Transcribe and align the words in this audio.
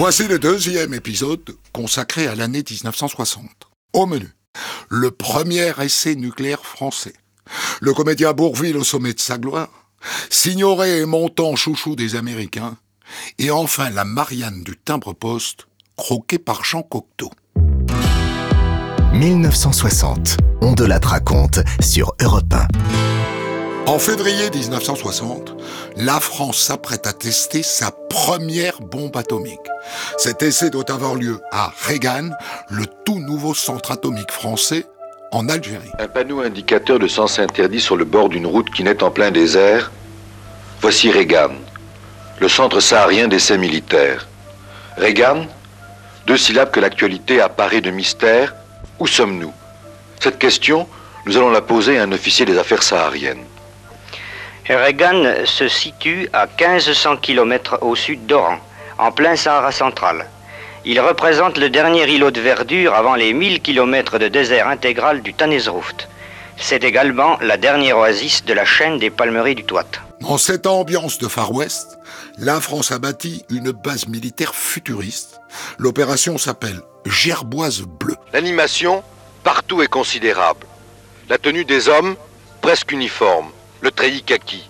Voici 0.00 0.26
le 0.26 0.38
deuxième 0.38 0.94
épisode 0.94 1.44
consacré 1.74 2.26
à 2.26 2.34
l'année 2.34 2.64
1960. 2.66 3.44
Au 3.92 4.06
menu, 4.06 4.30
le 4.88 5.10
premier 5.10 5.74
essai 5.78 6.14
nucléaire 6.14 6.64
français. 6.64 7.12
Le 7.82 7.92
comédien 7.92 8.32
Bourville 8.32 8.78
au 8.78 8.82
sommet 8.82 9.12
de 9.12 9.20
sa 9.20 9.36
gloire. 9.36 9.90
Signoret 10.30 11.00
et 11.00 11.04
montant 11.04 11.54
chouchou 11.54 11.96
des 11.96 12.16
Américains. 12.16 12.78
Et 13.38 13.50
enfin 13.50 13.90
la 13.90 14.06
Marianne 14.06 14.62
du 14.64 14.74
timbre-poste, 14.74 15.66
croquée 15.96 16.38
par 16.38 16.64
Jean 16.64 16.80
Cocteau. 16.80 17.30
1960, 19.12 20.38
on 20.62 20.72
de 20.72 20.86
la 20.86 20.98
raconte 20.98 21.60
sur 21.78 22.14
Europe 22.22 22.54
1. 22.54 23.39
En 23.90 23.98
février 23.98 24.48
1960, 24.50 25.56
la 25.96 26.20
France 26.20 26.58
s'apprête 26.58 27.08
à 27.08 27.12
tester 27.12 27.64
sa 27.64 27.90
première 27.90 28.80
bombe 28.80 29.16
atomique. 29.16 29.58
Cet 30.16 30.44
essai 30.44 30.70
doit 30.70 30.92
avoir 30.92 31.16
lieu 31.16 31.40
à 31.50 31.72
Reagan, 31.88 32.30
le 32.68 32.86
tout 33.04 33.18
nouveau 33.18 33.52
centre 33.52 33.90
atomique 33.90 34.30
français 34.30 34.86
en 35.32 35.48
Algérie. 35.48 35.90
Un 35.98 36.06
panneau 36.06 36.38
indicateur 36.38 37.00
de 37.00 37.08
sens 37.08 37.40
interdit 37.40 37.80
sur 37.80 37.96
le 37.96 38.04
bord 38.04 38.28
d'une 38.28 38.46
route 38.46 38.70
qui 38.70 38.84
naît 38.84 39.02
en 39.02 39.10
plein 39.10 39.32
désert. 39.32 39.90
Voici 40.80 41.10
Reagan, 41.10 41.54
le 42.38 42.48
centre 42.48 42.78
saharien 42.78 43.26
d'essais 43.26 43.58
militaires. 43.58 44.28
Reagan, 44.98 45.46
deux 46.28 46.38
syllabes 46.38 46.70
que 46.70 46.78
l'actualité 46.78 47.40
apparaît 47.40 47.80
de 47.80 47.90
mystère. 47.90 48.54
Où 49.00 49.08
sommes-nous? 49.08 49.52
Cette 50.20 50.38
question, 50.38 50.86
nous 51.26 51.36
allons 51.36 51.50
la 51.50 51.60
poser 51.60 51.98
à 51.98 52.04
un 52.04 52.12
officier 52.12 52.46
des 52.46 52.56
affaires 52.56 52.84
sahariennes. 52.84 53.49
Reagan 54.68 55.46
se 55.46 55.68
situe 55.68 56.28
à 56.32 56.46
1500 56.46 57.16
km 57.16 57.78
au 57.82 57.96
sud 57.96 58.26
d'Oran, 58.26 58.58
en 58.98 59.10
plein 59.10 59.36
Sahara 59.36 59.72
central. 59.72 60.26
Il 60.84 61.00
représente 61.00 61.58
le 61.58 61.70
dernier 61.70 62.08
îlot 62.08 62.30
de 62.30 62.40
verdure 62.40 62.94
avant 62.94 63.14
les 63.14 63.32
1000 63.32 63.60
km 63.60 64.18
de 64.18 64.28
désert 64.28 64.68
intégral 64.68 65.22
du 65.22 65.34
Tanezrouft. 65.34 66.08
C'est 66.56 66.84
également 66.84 67.38
la 67.40 67.56
dernière 67.56 67.98
oasis 67.98 68.44
de 68.44 68.52
la 68.52 68.64
chaîne 68.64 68.98
des 68.98 69.10
palmeries 69.10 69.54
du 69.54 69.64
Touat. 69.64 69.86
Dans 70.20 70.38
cette 70.38 70.66
ambiance 70.66 71.18
de 71.18 71.28
Far 71.28 71.52
West, 71.52 71.98
la 72.38 72.60
France 72.60 72.92
a 72.92 72.98
bâti 72.98 73.44
une 73.50 73.72
base 73.72 74.08
militaire 74.08 74.54
futuriste. 74.54 75.40
L'opération 75.78 76.38
s'appelle 76.38 76.80
Gerboise 77.06 77.82
Bleue. 77.82 78.16
L'animation, 78.32 79.02
partout 79.42 79.82
est 79.82 79.88
considérable. 79.88 80.66
La 81.28 81.38
tenue 81.38 81.64
des 81.64 81.88
hommes, 81.88 82.16
presque 82.60 82.92
uniforme 82.92 83.50
le 83.80 83.90
treillis 83.90 84.22
kaki. 84.22 84.68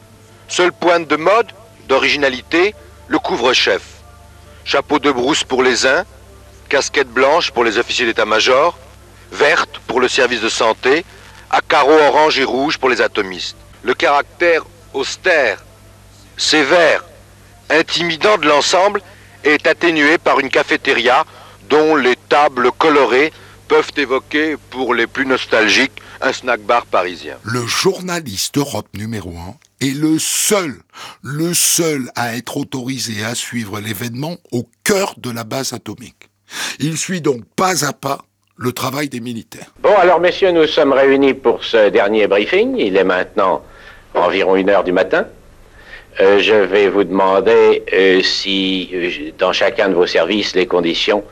Seule 0.48 0.72
pointe 0.72 1.08
de 1.08 1.16
mode, 1.16 1.52
d'originalité, 1.88 2.74
le 3.08 3.18
couvre-chef. 3.18 3.82
Chapeau 4.64 4.98
de 4.98 5.10
brousse 5.10 5.44
pour 5.44 5.62
les 5.62 5.86
uns, 5.86 6.04
casquette 6.68 7.08
blanche 7.08 7.50
pour 7.50 7.64
les 7.64 7.78
officiers 7.78 8.06
d'état-major, 8.06 8.78
verte 9.32 9.80
pour 9.86 10.00
le 10.00 10.08
service 10.08 10.40
de 10.40 10.48
santé, 10.48 11.04
à 11.50 11.60
carreaux 11.60 11.98
orange 12.08 12.38
et 12.38 12.44
rouge 12.44 12.78
pour 12.78 12.88
les 12.88 13.00
atomistes. 13.00 13.56
Le 13.82 13.94
caractère 13.94 14.62
austère, 14.94 15.58
sévère, 16.36 17.04
intimidant 17.68 18.38
de 18.38 18.46
l'ensemble 18.46 19.02
est 19.44 19.66
atténué 19.66 20.18
par 20.18 20.38
une 20.40 20.50
cafétéria 20.50 21.24
dont 21.68 21.96
les 21.96 22.16
tables 22.16 22.70
colorées 22.72 23.32
peuvent 23.70 23.92
évoquer, 23.96 24.56
pour 24.70 24.94
les 24.94 25.06
plus 25.06 25.24
nostalgiques, 25.24 26.02
un 26.20 26.32
snack 26.32 26.60
bar 26.62 26.86
parisien. 26.86 27.36
Le 27.44 27.64
journaliste 27.66 28.58
Europe 28.58 28.88
numéro 28.98 29.30
1 29.30 29.86
est 29.86 29.94
le 29.94 30.18
seul, 30.18 30.74
le 31.22 31.54
seul 31.54 32.10
à 32.16 32.36
être 32.36 32.56
autorisé 32.56 33.24
à 33.24 33.36
suivre 33.36 33.78
l'événement 33.78 34.38
au 34.50 34.66
cœur 34.82 35.14
de 35.18 35.30
la 35.30 35.44
base 35.44 35.72
atomique. 35.72 36.30
Il 36.80 36.98
suit 36.98 37.20
donc 37.20 37.44
pas 37.54 37.86
à 37.86 37.92
pas 37.92 38.18
le 38.56 38.72
travail 38.72 39.08
des 39.08 39.20
militaires. 39.20 39.72
Bon, 39.78 39.96
alors 39.96 40.18
messieurs, 40.18 40.50
nous 40.50 40.66
sommes 40.66 40.92
réunis 40.92 41.34
pour 41.34 41.62
ce 41.62 41.90
dernier 41.90 42.26
briefing. 42.26 42.74
Il 42.76 42.96
est 42.96 43.04
maintenant 43.04 43.62
environ 44.14 44.56
une 44.56 44.68
heure 44.68 44.82
du 44.82 44.90
matin. 44.90 45.28
Euh, 46.20 46.40
je 46.40 46.54
vais 46.54 46.88
vous 46.88 47.04
demander 47.04 47.84
euh, 47.92 48.20
si 48.20 48.90
euh, 48.92 49.30
dans 49.38 49.52
chacun 49.52 49.90
de 49.90 49.94
vos 49.94 50.08
services 50.08 50.56
les 50.56 50.66
conditions 50.66 51.22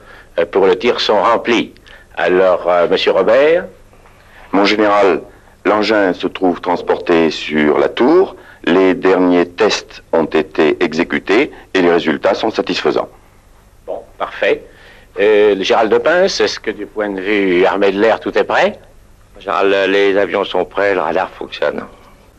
pour 0.52 0.66
le 0.66 0.78
tir 0.78 1.00
sont 1.00 1.20
remplies. 1.20 1.72
Alors, 2.18 2.68
monsieur 2.90 3.12
Robert 3.12 3.64
mon 4.52 4.64
général, 4.64 5.22
l'engin 5.64 6.12
se 6.14 6.26
trouve 6.26 6.60
transporté 6.60 7.30
sur 7.30 7.78
la 7.78 7.88
tour. 7.88 8.34
Les 8.64 8.94
derniers 8.94 9.46
tests 9.46 10.02
ont 10.12 10.24
été 10.24 10.82
exécutés 10.82 11.52
et 11.74 11.82
les 11.82 11.90
résultats 11.90 12.34
sont 12.34 12.50
satisfaisants. 12.50 13.08
Bon, 13.86 14.00
parfait. 14.18 14.62
Euh, 15.20 15.54
le 15.54 15.62
Gérald 15.62 15.92
de 15.92 15.98
Pince, 15.98 16.40
est-ce 16.40 16.60
que 16.60 16.70
du 16.70 16.86
point 16.86 17.10
de 17.10 17.20
vue 17.20 17.64
armée 17.64 17.92
de 17.92 18.00
l'air, 18.00 18.20
tout 18.20 18.36
est 18.38 18.44
prêt? 18.44 18.78
Général, 19.38 19.90
les 19.90 20.16
avions 20.16 20.44
sont 20.44 20.64
prêts, 20.64 20.94
le 20.94 21.00
radar 21.00 21.30
fonctionne. 21.30 21.84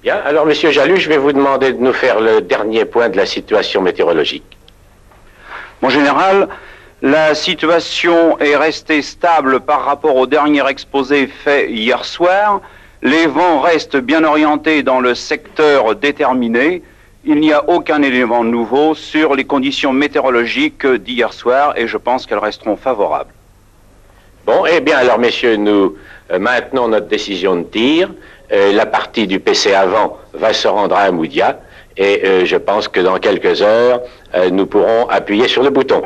Bien, 0.01 0.17
alors 0.25 0.45
monsieur 0.45 0.71
Jalu, 0.71 0.97
je 0.97 1.09
vais 1.09 1.17
vous 1.17 1.31
demander 1.31 1.73
de 1.73 1.77
nous 1.77 1.93
faire 1.93 2.19
le 2.19 2.41
dernier 2.41 2.85
point 2.85 3.09
de 3.09 3.17
la 3.17 3.25
situation 3.25 3.81
météorologique. 3.81 4.57
Mon 5.81 5.89
général, 5.89 6.49
la 7.01 7.33
situation 7.33 8.37
est 8.39 8.57
restée 8.57 9.01
stable 9.01 9.61
par 9.61 9.85
rapport 9.85 10.17
au 10.17 10.27
dernier 10.27 10.67
exposé 10.67 11.27
fait 11.27 11.71
hier 11.71 12.03
soir. 12.03 12.59
Les 13.01 13.25
vents 13.25 13.61
restent 13.61 13.95
bien 13.95 14.25
orientés 14.25 14.83
dans 14.83 14.99
le 14.99 15.15
secteur 15.15 15.95
déterminé. 15.95 16.83
Il 17.23 17.35
n'y 17.35 17.53
a 17.53 17.69
aucun 17.69 18.01
élément 18.01 18.43
nouveau 18.43 18.95
sur 18.95 19.35
les 19.35 19.45
conditions 19.45 19.93
météorologiques 19.93 20.85
d'hier 20.85 21.31
soir 21.31 21.73
et 21.77 21.87
je 21.87 21.95
pense 21.95 22.25
qu'elles 22.25 22.39
resteront 22.39 22.75
favorables. 22.75 23.33
Bon, 24.45 24.65
eh 24.69 24.81
bien 24.81 24.97
alors 24.97 25.19
messieurs, 25.19 25.55
nous 25.55 25.95
euh, 26.31 26.39
maintenons 26.39 26.89
notre 26.89 27.07
décision 27.07 27.55
de 27.55 27.63
tir. 27.63 28.09
Euh, 28.51 28.73
la 28.73 28.85
partie 28.85 29.25
du 29.25 29.39
PC 29.39 29.73
avant 29.73 30.17
va 30.33 30.51
se 30.51 30.67
rendre 30.67 30.97
à 30.97 31.03
Amoudia 31.03 31.61
et 31.95 32.23
euh, 32.25 32.45
je 32.45 32.57
pense 32.57 32.89
que 32.89 32.99
dans 32.99 33.19
quelques 33.19 33.61
heures, 33.61 34.01
nous 34.51 34.65
pourrons 34.65 35.07
appuyer 35.07 35.47
sur 35.47 35.63
le 35.63 35.69
bouton. 35.69 36.01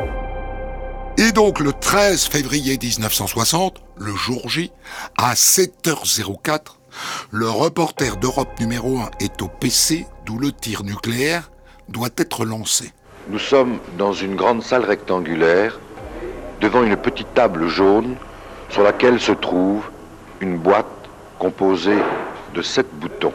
Et 1.19 1.31
donc 1.31 1.59
le 1.59 1.71
13 1.73 2.25
février 2.25 2.79
1960, 2.81 3.83
le 3.97 4.15
jour 4.15 4.49
J, 4.49 4.71
à 5.15 5.35
7h04, 5.35 6.77
le 7.29 7.47
reporter 7.47 8.17
d'Europe 8.17 8.59
numéro 8.59 8.97
1 8.97 9.11
est 9.19 9.39
au 9.43 9.47
PC 9.47 10.07
d'où 10.25 10.39
le 10.39 10.51
tir 10.51 10.81
nucléaire 10.83 11.51
doit 11.87 12.09
être 12.17 12.45
lancé. 12.45 12.93
Nous 13.29 13.37
sommes 13.37 13.77
dans 13.95 14.11
une 14.11 14.35
grande 14.35 14.63
salle 14.63 14.85
rectangulaire, 14.85 15.79
devant 16.61 16.81
une 16.81 16.97
petite 16.97 17.31
table 17.35 17.67
jaune 17.67 18.15
sur 18.69 18.81
laquelle 18.81 19.19
se 19.19 19.33
trouve 19.33 19.83
une 20.41 20.57
boîte 20.57 20.87
composée 21.37 22.01
de 22.55 22.61
sept 22.63 22.87
boutons. 22.91 23.33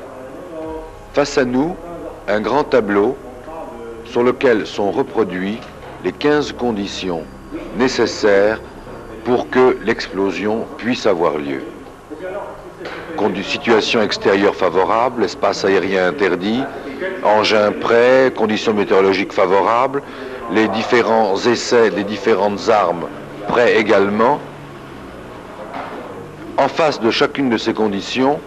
Face 1.15 1.38
à 1.38 1.44
nous, 1.44 1.77
un 2.27 2.41
grand 2.41 2.65
tableau 2.65 3.17
sur 4.05 4.25
lequel 4.25 4.67
sont 4.67 4.91
reproduits 4.91 5.61
les 6.03 6.12
15 6.12 6.55
conditions 6.55 7.22
nécessaires 7.76 8.60
pour 9.25 9.50
que 9.50 9.76
l'explosion 9.84 10.66
puisse 10.76 11.06
avoir 11.06 11.38
lieu. 11.38 11.62
Situation 13.42 14.03
extérieure 14.03 14.54
favorable, 14.54 15.25
espace 15.25 15.64
aérien 15.64 16.08
interdit, 16.08 16.62
engin 17.25 17.72
prêt, 17.72 18.32
conditions 18.37 18.75
météorologiques 18.75 19.32
favorables, 19.32 20.03
les 20.53 20.69
différents 20.69 21.37
essais 21.37 21.91
des 21.91 22.04
différentes 22.04 22.69
armes 22.69 23.06
prêts 23.48 23.76
également. 23.78 24.38
En 26.56 26.69
face 26.69 27.00
de 27.00 27.10
chacune 27.10 27.49
de 27.50 27.56
ces 27.56 27.73
conditions, 27.73 28.38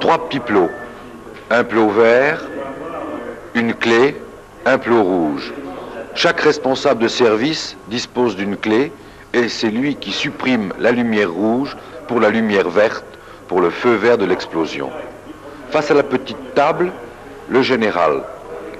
trois 0.00 0.18
petits 0.28 0.40
plots. 0.40 0.70
Un 1.50 1.64
plot 1.64 1.88
vert, 1.88 2.42
une 3.54 3.74
clé, 3.74 4.16
un 4.66 4.78
plot 4.78 5.02
rouge. 5.02 5.52
Chaque 6.14 6.40
responsable 6.40 7.02
de 7.02 7.08
service 7.08 7.76
dispose 7.88 8.36
d'une 8.36 8.56
clé 8.56 8.92
et 9.32 9.48
c'est 9.48 9.70
lui 9.70 9.94
qui 9.94 10.10
supprime 10.10 10.72
la 10.78 10.90
lumière 10.90 11.30
rouge 11.30 11.76
pour 12.08 12.20
la 12.20 12.30
lumière 12.30 12.68
verte 12.68 13.04
pour 13.48 13.60
le 13.60 13.70
feu 13.70 13.94
vert 13.94 14.18
de 14.18 14.24
l'explosion. 14.24 14.90
Face 15.70 15.90
à 15.90 15.94
la 15.94 16.02
petite 16.02 16.54
table, 16.54 16.92
le 17.48 17.62
général 17.62 18.22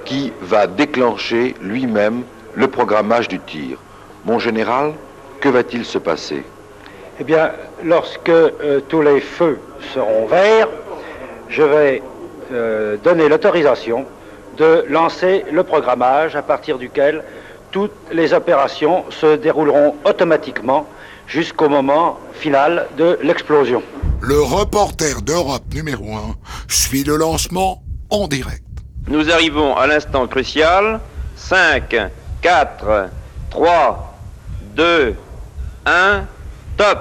qui 0.05 0.33
va 0.41 0.67
déclencher 0.67 1.55
lui-même 1.61 2.23
le 2.55 2.67
programmage 2.67 3.27
du 3.27 3.39
tir. 3.39 3.77
Mon 4.25 4.39
général, 4.39 4.93
que 5.39 5.49
va-t-il 5.49 5.85
se 5.85 5.97
passer? 5.97 6.43
Eh 7.19 7.23
bien, 7.23 7.51
lorsque 7.83 8.29
euh, 8.29 8.81
tous 8.89 9.01
les 9.01 9.21
feux 9.21 9.59
seront 9.93 10.25
verts, 10.25 10.67
je 11.49 11.63
vais 11.63 12.03
euh, 12.51 12.97
donner 13.03 13.29
l'autorisation 13.29 14.05
de 14.61 14.85
lancer 14.89 15.43
le 15.51 15.63
programmage 15.63 16.35
à 16.35 16.43
partir 16.43 16.77
duquel 16.77 17.23
toutes 17.71 17.99
les 18.11 18.31
opérations 18.31 19.05
se 19.09 19.35
dérouleront 19.35 19.95
automatiquement 20.05 20.85
jusqu'au 21.25 21.67
moment 21.67 22.19
final 22.33 22.87
de 22.95 23.17
l'explosion. 23.23 23.81
Le 24.21 24.39
reporter 24.39 25.23
d'Europe 25.23 25.63
numéro 25.73 26.13
1 26.13 26.35
suit 26.67 27.03
le 27.03 27.15
lancement 27.15 27.81
en 28.11 28.27
direct. 28.27 28.61
Nous 29.07 29.31
arrivons 29.31 29.75
à 29.75 29.87
l'instant 29.87 30.27
crucial. 30.27 30.99
5, 31.37 31.95
4, 32.43 33.09
3, 33.49 34.17
2, 34.75 35.15
1, 35.87 36.23
top 36.77 36.99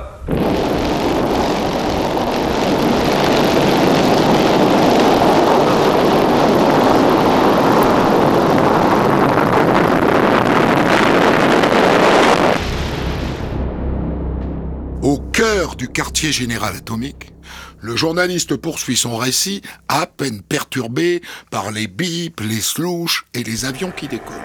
Au 15.03 15.17
cœur 15.17 15.77
du 15.77 15.89
quartier 15.89 16.31
général 16.31 16.77
atomique, 16.77 17.33
le 17.81 17.97
journaliste 17.97 18.57
poursuit 18.57 18.99
son 18.99 19.17
récit 19.17 19.63
à 19.89 20.05
peine 20.05 20.43
perturbé 20.43 21.23
par 21.51 21.71
les 21.71 21.87
bips, 21.87 22.39
les 22.43 22.61
slouches 22.61 23.25
et 23.33 23.43
les 23.43 23.65
avions 23.65 23.93
qui 23.93 24.09
décollent. 24.09 24.37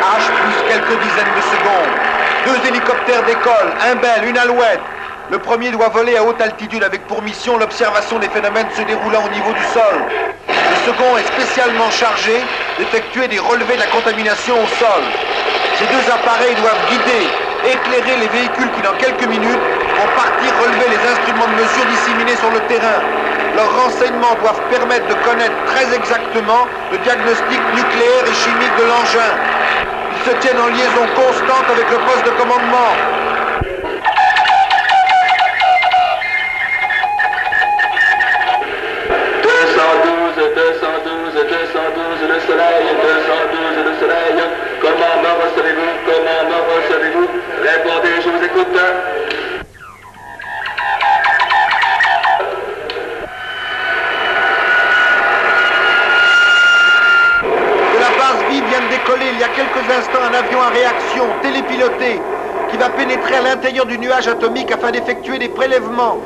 H 0.00 0.24
plus 0.24 0.62
quelques 0.66 1.02
dizaines 1.02 1.34
de 1.36 1.42
secondes. 1.42 1.92
Deux 2.46 2.68
hélicoptères 2.70 3.26
décollent, 3.26 3.74
un 3.82 3.96
bel, 3.96 4.30
une 4.30 4.38
alouette. 4.38 4.80
Le 5.30 5.38
premier 5.38 5.70
doit 5.70 5.90
voler 5.90 6.16
à 6.16 6.24
haute 6.24 6.40
altitude 6.40 6.84
avec 6.84 7.06
pour 7.06 7.20
mission 7.20 7.58
l'observation 7.58 8.18
des 8.18 8.30
phénomènes 8.30 8.68
se 8.74 8.80
déroulant 8.80 9.26
au 9.26 9.28
niveau 9.28 9.52
du 9.52 9.64
sol. 9.74 10.00
Le 10.48 10.90
second 10.90 11.18
est 11.18 11.26
spécialement 11.26 11.90
chargé 11.90 12.40
d'effectuer 12.78 13.28
des 13.28 13.40
relevés 13.40 13.74
de 13.74 13.80
la 13.80 13.88
contamination 13.88 14.54
au 14.54 14.66
sol. 14.78 15.02
Ces 15.78 15.84
deux 15.92 16.10
appareils 16.10 16.54
doivent 16.56 16.88
guider, 16.88 17.28
éclairer 17.68 18.16
les 18.16 18.28
véhicules 18.28 18.70
qui, 18.72 18.80
dans 18.80 18.96
quelques 18.96 19.28
minutes, 19.28 19.60
vont 19.60 20.10
partir 20.16 20.48
relever 20.56 20.88
les 20.88 21.02
instruments 21.04 21.48
de 21.52 21.56
mesure 21.60 21.84
disséminés 21.92 22.36
sur 22.36 22.50
le 22.50 22.60
terrain. 22.64 23.04
Leurs 23.54 23.84
renseignements 23.84 24.36
doivent 24.40 24.64
permettre 24.70 25.06
de 25.08 25.14
connaître 25.20 25.56
très 25.66 25.84
exactement 25.94 26.64
le 26.92 26.96
diagnostic 26.98 27.60
nucléaire 27.76 28.24
et 28.24 28.34
chimique 28.40 28.76
de 28.80 28.84
l'engin. 28.88 29.32
Ils 30.16 30.24
se 30.24 30.36
tiennent 30.40 30.60
en 30.60 30.72
liaison 30.72 31.04
constante 31.14 31.68
avec 31.68 31.90
le 31.90 31.98
poste 32.08 32.24
de 32.24 32.32
commandement. 32.40 32.96
le 42.28 42.40
soleil, 42.40 42.86
212 43.02 43.84
le 43.84 43.94
soleil. 44.00 44.65
Comment 44.86 45.18
me 45.20 45.30
recevez-vous 45.42 45.90
Comment 46.06 46.42
me 46.48 46.58
recevez-vous 46.70 47.26
Répondez, 47.60 48.22
je 48.22 48.28
vous 48.30 48.44
écoute. 48.44 48.72
De 57.92 57.98
la 57.98 58.10
base 58.10 58.44
vive 58.48 58.64
vient 58.68 58.80
de 58.80 58.88
décoller 58.88 59.26
il 59.32 59.40
y 59.40 59.42
a 59.42 59.48
quelques 59.48 59.90
instants 59.90 60.22
un 60.30 60.34
avion 60.34 60.62
à 60.62 60.68
réaction 60.68 61.24
télépiloté 61.42 62.20
qui 62.70 62.76
va 62.76 62.88
pénétrer 62.90 63.34
à 63.34 63.42
l'intérieur 63.42 63.86
du 63.86 63.98
nuage 63.98 64.28
atomique 64.28 64.70
afin 64.70 64.92
d'effectuer 64.92 65.40
des 65.40 65.48
prélèvements. 65.48 66.20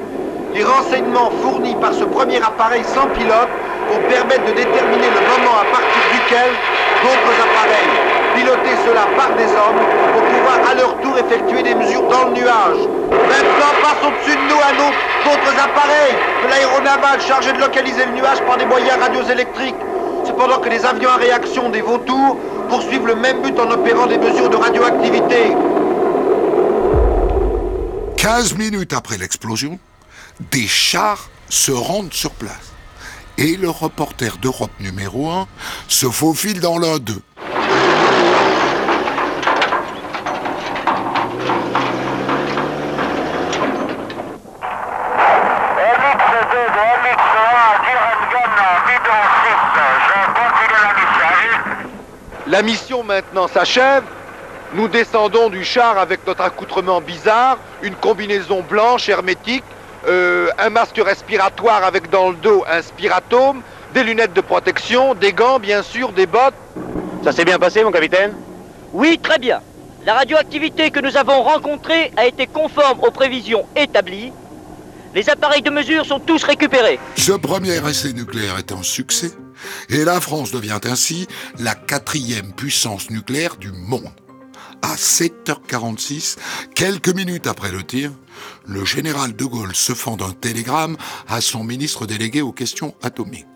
Les 0.52 0.64
renseignements 0.64 1.30
fournis 1.42 1.76
par 1.80 1.94
ce 1.94 2.04
premier 2.04 2.42
appareil 2.42 2.84
sans 2.84 3.06
pilote 3.06 3.48
vont 3.88 4.08
permettre 4.08 4.44
de 4.44 4.52
déterminer 4.52 5.06
le 5.06 5.20
moment 5.20 5.56
à 5.56 5.64
partir 5.64 6.02
duquel 6.12 6.50
d'autres 7.02 7.36
appareils, 7.40 8.19
pilotés 8.34 8.76
cela 8.86 9.06
par 9.16 9.34
des 9.36 9.44
hommes, 9.44 9.82
vont 10.14 10.26
pouvoir 10.32 10.70
à 10.70 10.74
leur 10.74 10.96
tour 11.00 11.18
effectuer 11.18 11.62
des 11.62 11.74
mesures 11.74 12.08
dans 12.08 12.28
le 12.28 12.34
nuage. 12.34 12.80
Maintenant 13.10 13.72
passe 13.82 14.00
au-dessus 14.06 14.36
de 14.36 14.42
nous 14.48 14.60
un 14.60 14.88
autre 14.88 14.98
d'autres 15.24 15.58
appareils 15.58 16.16
de 16.44 16.48
l'aéronaval 16.48 17.20
chargés 17.20 17.52
de 17.52 17.58
localiser 17.58 18.06
le 18.06 18.12
nuage 18.12 18.40
par 18.46 18.56
des 18.56 18.66
moyens 18.66 18.98
radioélectriques. 19.00 19.76
Cependant 20.24 20.58
que 20.58 20.68
les 20.68 20.84
avions 20.84 21.10
à 21.10 21.16
réaction 21.16 21.68
des 21.70 21.82
vautours 21.82 22.36
poursuivent 22.68 23.06
le 23.06 23.16
même 23.16 23.42
but 23.42 23.58
en 23.58 23.70
opérant 23.70 24.06
des 24.06 24.18
mesures 24.18 24.48
de 24.48 24.56
radioactivité. 24.56 25.54
15 28.16 28.54
minutes 28.54 28.92
après 28.92 29.18
l'explosion, 29.18 29.78
des 30.50 30.66
chars 30.66 31.30
se 31.48 31.72
rendent 31.72 32.12
sur 32.12 32.30
place. 32.32 32.72
Et 33.38 33.56
le 33.56 33.70
reporter 33.70 34.36
d'Europe 34.36 34.70
numéro 34.78 35.30
1 35.30 35.48
se 35.88 36.06
faufile 36.06 36.60
dans 36.60 36.78
l'un 36.78 36.98
d'eux. 36.98 37.22
La 52.50 52.62
mission 52.62 53.04
maintenant 53.04 53.46
s'achève. 53.46 54.02
Nous 54.74 54.88
descendons 54.88 55.50
du 55.50 55.64
char 55.64 55.96
avec 55.98 56.26
notre 56.26 56.40
accoutrement 56.40 57.00
bizarre, 57.00 57.58
une 57.80 57.94
combinaison 57.94 58.62
blanche 58.68 59.08
hermétique, 59.08 59.62
euh, 60.08 60.48
un 60.58 60.68
masque 60.68 61.00
respiratoire 61.04 61.84
avec 61.84 62.10
dans 62.10 62.30
le 62.30 62.34
dos 62.34 62.64
un 62.68 62.82
spiratome, 62.82 63.62
des 63.94 64.02
lunettes 64.02 64.32
de 64.32 64.40
protection, 64.40 65.14
des 65.14 65.32
gants 65.32 65.60
bien 65.60 65.84
sûr, 65.84 66.10
des 66.10 66.26
bottes. 66.26 66.54
Ça 67.22 67.30
s'est 67.30 67.44
bien 67.44 67.60
passé, 67.60 67.84
mon 67.84 67.92
capitaine? 67.92 68.32
Oui, 68.92 69.20
très 69.22 69.38
bien. 69.38 69.60
La 70.04 70.14
radioactivité 70.14 70.90
que 70.90 70.98
nous 70.98 71.16
avons 71.16 71.42
rencontrée 71.42 72.10
a 72.16 72.26
été 72.26 72.48
conforme 72.48 72.98
aux 72.98 73.12
prévisions 73.12 73.64
établies. 73.76 74.32
Les 75.14 75.30
appareils 75.30 75.62
de 75.62 75.70
mesure 75.70 76.04
sont 76.04 76.18
tous 76.18 76.42
récupérés. 76.42 76.98
Ce 77.16 77.32
premier 77.32 77.76
essai 77.88 78.12
nucléaire 78.12 78.58
est 78.58 78.72
un 78.72 78.82
succès 78.82 79.30
et 79.88 80.04
la 80.04 80.20
France 80.20 80.50
devient 80.50 80.80
ainsi 80.84 81.26
la 81.58 81.74
quatrième 81.74 82.52
puissance 82.52 83.10
nucléaire 83.10 83.56
du 83.56 83.72
monde. 83.72 84.10
À 84.82 84.94
7h46, 84.94 86.36
quelques 86.74 87.14
minutes 87.14 87.46
après 87.46 87.70
le 87.70 87.82
tir, 87.82 88.12
le 88.66 88.84
général 88.84 89.36
de 89.36 89.44
Gaulle 89.44 89.74
se 89.74 89.92
fend 89.92 90.16
d'un 90.16 90.32
télégramme 90.32 90.96
à 91.28 91.40
son 91.40 91.64
ministre 91.64 92.06
délégué 92.06 92.40
aux 92.40 92.52
questions 92.52 92.94
atomiques. 93.02 93.46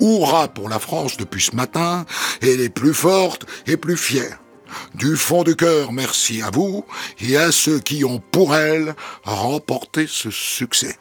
Hurrah 0.00 0.48
pour 0.48 0.68
la 0.68 0.78
France 0.78 1.16
depuis 1.16 1.42
ce 1.42 1.56
matin, 1.56 2.04
elle 2.42 2.60
est 2.60 2.68
plus 2.68 2.94
forte 2.94 3.46
et 3.66 3.76
plus 3.76 3.96
fière. 3.96 4.38
Du 4.94 5.16
fond 5.16 5.42
du 5.42 5.56
cœur, 5.56 5.92
merci 5.92 6.42
à 6.42 6.50
vous 6.50 6.84
et 7.20 7.36
à 7.36 7.52
ceux 7.52 7.80
qui 7.80 8.04
ont 8.04 8.20
pour 8.20 8.54
elle 8.54 8.94
remporté 9.24 10.06
ce 10.08 10.30
succès. 10.30 10.96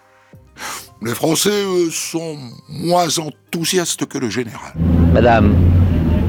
Les 1.05 1.13
Français 1.13 1.49
eux, 1.49 1.89
sont 1.91 2.35
moins 2.69 3.07
enthousiastes 3.19 4.05
que 4.05 4.17
le 4.17 4.29
général. 4.29 4.73
Madame, 5.13 5.53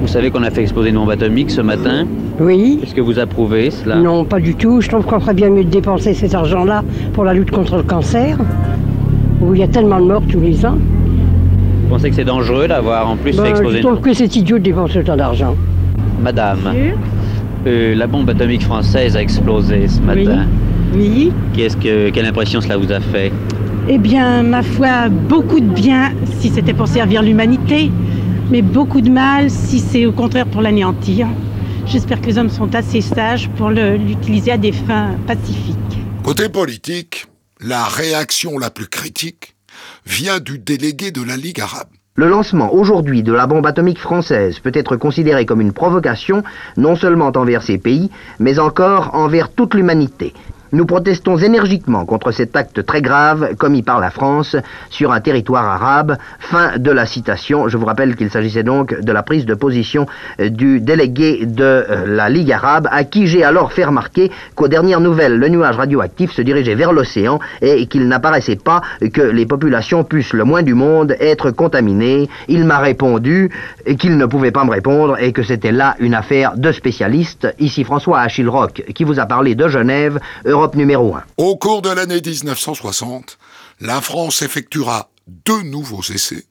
vous 0.01 0.09
savez 0.09 0.31
qu'on 0.31 0.43
a 0.45 0.51
fait 0.51 0.63
exploser 0.63 0.91
une 0.91 0.97
bombe 0.97 1.11
atomique 1.11 1.51
ce 1.51 1.61
matin? 1.61 2.07
Oui. 2.39 2.81
Est-ce 2.83 2.95
que 2.95 3.01
vous 3.01 3.19
approuvez 3.19 3.71
cela? 3.71 3.97
Non, 3.97 4.25
pas 4.25 4.41
du 4.41 4.55
tout. 4.55 4.81
Je 4.81 4.89
trouve 4.89 5.05
qu'on 5.05 5.21
ferait 5.21 5.35
bien 5.35 5.51
mieux 5.51 5.65
de 5.65 5.71
dépenser 5.71 6.15
cet 6.15 6.35
argent-là 6.35 6.85
pour 7.13 7.25
la 7.25 7.35
lutte 7.35 7.51
contre 7.51 7.77
le 7.77 7.83
cancer, 7.83 8.39
où 9.43 9.55
il 9.55 9.61
y 9.61 9.63
a 9.63 9.69
tellement 9.69 10.01
de 10.01 10.07
morts 10.07 10.23
tous 10.31 10.41
les 10.41 10.65
ans. 10.65 10.79
Vous 11.83 11.89
pensez 11.89 12.11
que 12.11 12.17
c'est 12.17 12.25
dangereux 12.25 12.69
d'avoir 12.69 13.11
en 13.11 13.17
plus 13.17 13.37
Ben, 13.37 13.45
fait 13.45 13.51
exploser 13.51 13.79
je 13.79 13.83
trouve 13.83 14.01
que 14.01 14.15
c'est 14.15 14.37
idiot 14.37 14.59
de 14.59 14.63
dépenser 14.63 15.01
autant 15.01 15.17
d'argent. 15.17 15.57
Madame, 16.23 16.61
euh, 17.67 17.95
la 17.95 18.07
bombe 18.07 18.31
atomique 18.31 18.63
française 18.63 19.17
a 19.17 19.23
explosé 19.23 19.89
ce 19.89 20.01
matin. 20.01 20.47
Oui. 20.95 21.33
Qu'est-ce 21.55 21.77
que, 21.77 22.11
quelle 22.11 22.27
impression 22.27 22.61
cela 22.61 22.77
vous 22.77 22.91
a 22.93 23.01
fait? 23.01 23.33
Eh 23.89 23.99
bien, 23.99 24.43
ma 24.43 24.63
foi, 24.63 25.09
beaucoup 25.09 25.61
de 25.61 25.69
bien 25.69 26.13
si 26.39 26.51
c'était 26.51 26.75
pour 26.75 26.87
servir 26.87 27.23
l'humanité, 27.23 27.91
mais 28.51 28.63
beaucoup 28.63 29.01
de 29.01 29.11
mal 29.11 29.51
si 29.51 29.81
c'est 29.81 30.07
au 30.07 30.13
contraire 30.13 30.47
pour 30.47 30.63
l'anéantir. 30.63 31.27
J'espère 31.87 32.21
que 32.21 32.27
les 32.27 32.39
hommes 32.39 32.51
sont 32.51 32.75
assez 32.75 33.01
sages 33.01 33.49
pour 33.57 33.71
l'utiliser 33.71 34.53
à 34.53 34.59
des 34.59 34.73
fins 34.73 35.17
pacifiques. 35.27 35.77
Côté 36.23 36.49
politique, 36.49 37.27
la 37.61 37.85
réaction 37.85 38.59
la 38.59 38.71
plus 38.71 38.87
critique 38.87 39.57
vient 40.07 40.39
du 40.39 40.59
délégué 40.59 41.11
de 41.11 41.23
la 41.23 41.37
Ligue 41.37 41.61
arabe. 41.61 41.89
Le 42.15 42.29
lancement 42.29 42.75
aujourd'hui 42.75 43.23
de 43.23 43.33
la 43.33 43.47
bombe 43.47 43.67
atomique 43.67 43.99
française 43.99 44.59
peut 44.59 44.73
être 44.75 44.97
considéré 44.97 45.47
comme 45.47 45.61
une 45.61 45.73
provocation 45.73 46.43
non 46.77 46.95
seulement 46.95 47.33
envers 47.35 47.63
ces 47.63 47.79
pays, 47.79 48.11
mais 48.39 48.59
encore 48.59 49.15
envers 49.15 49.51
toute 49.51 49.75
l'humanité. 49.75 50.35
Nous 50.73 50.87
protestons 50.87 51.37
énergiquement 51.37 52.07
contre 52.07 52.31
cet 52.31 52.55
acte 52.55 52.87
très 52.87 53.03
grave 53.03 53.57
commis 53.57 53.83
par 53.83 53.99
la 53.99 54.11
France 54.11 54.55
sur 54.89 55.11
un 55.11 55.21
territoire 55.21 55.65
arabe. 55.65 56.17
Fin 56.39 56.79
de 56.79 56.93
la 56.93 57.07
citation. 57.07 57.67
Je 57.67 57.77
vous 57.77 57.87
rappelle 57.87 58.15
qu'il 58.15 58.31
s'agissait 58.31 58.63
donc 58.63 59.01
de 59.01 59.13
la 59.13 59.25
prise 59.25 59.47
de 59.47 59.55
position 59.55 60.07
du 60.39 60.81
délégué 60.81 61.45
de 61.45 61.65
euh, 61.65 62.07
la 62.07 62.29
Ligue 62.29 62.53
arabe, 62.53 62.89
à 62.93 63.03
qui 63.03 63.27
j'ai 63.27 63.43
alors 63.43 63.73
fait 63.73 63.85
remarquer 63.85 64.31
qu'aux 64.55 64.69
dernières 64.69 65.01
nouvelles, 65.01 65.39
le 65.39 65.49
nuage 65.49 65.77
radioactif 65.77 66.31
se 66.31 66.43
dirigeait 66.43 66.77
vers 66.77 66.93
l'océan 66.93 67.41
et 67.63 67.87
qu'il 67.87 68.07
n'apparaissait 68.07 68.55
pas 68.55 68.81
que 69.13 69.23
les 69.23 69.47
populations 69.47 70.05
puissent 70.05 70.35
le 70.35 70.45
moins 70.45 70.63
du 70.63 70.75
monde 70.75 71.17
être 71.19 71.51
contaminées. 71.51 72.29
Il 72.47 72.65
m'a 72.65 72.79
répondu 72.79 73.51
qu'il 73.99 74.17
ne 74.17 74.27
pouvait 74.27 74.53
pas 74.53 74.65
me 74.65 74.71
répondre 74.71 75.17
et 75.21 75.33
que 75.33 75.43
c'était 75.43 75.73
là 75.73 75.97
une 75.99 76.15
affaire 76.15 76.57
de 76.57 76.71
spécialistes. 76.71 77.53
Ici 77.59 77.83
François 77.83 78.21
Achille 78.21 78.49
Roch 78.49 78.83
qui 78.95 79.03
vous 79.03 79.19
a 79.19 79.27
parlé 79.27 79.57
de 79.57 79.67
Genève, 79.67 80.21
Numéro 80.75 81.15
1. 81.15 81.25
Au 81.39 81.57
cours 81.57 81.83
de 81.83 81.91
l'année 81.91 82.21
1960, 82.21 83.39
la 83.81 84.01
France 84.01 84.43
effectuera 84.43 85.11
deux 85.27 85.63
nouveaux 85.63 86.03
essais. 86.03 86.45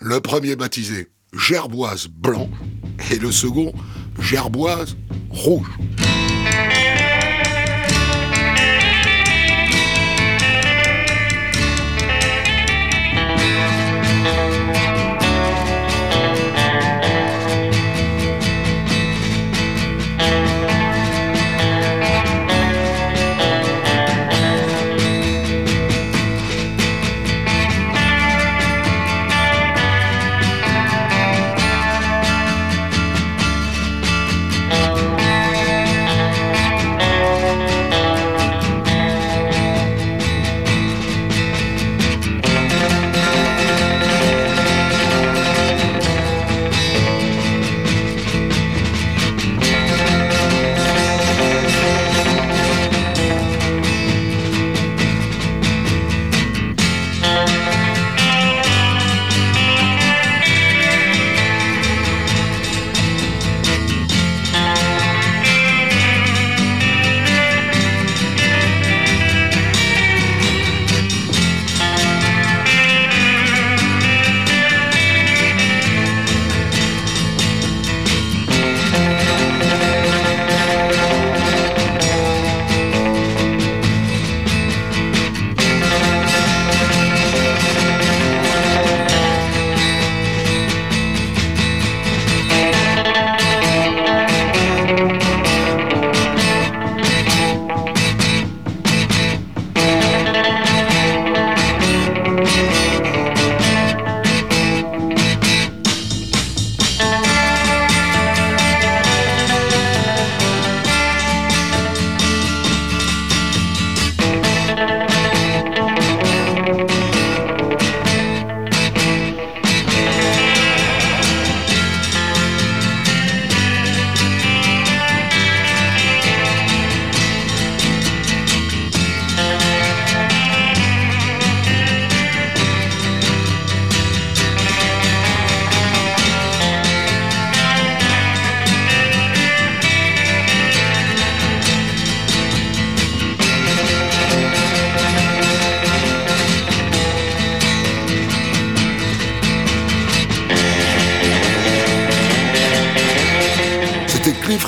Le 0.00 0.20
premier 0.20 0.56
baptisé 0.56 1.08
Gerboise 1.32 2.08
Blanc 2.08 2.48
et 3.10 3.18
le 3.18 3.30
second 3.30 3.72
gerboise, 4.20 4.96
rouge. 5.30 5.70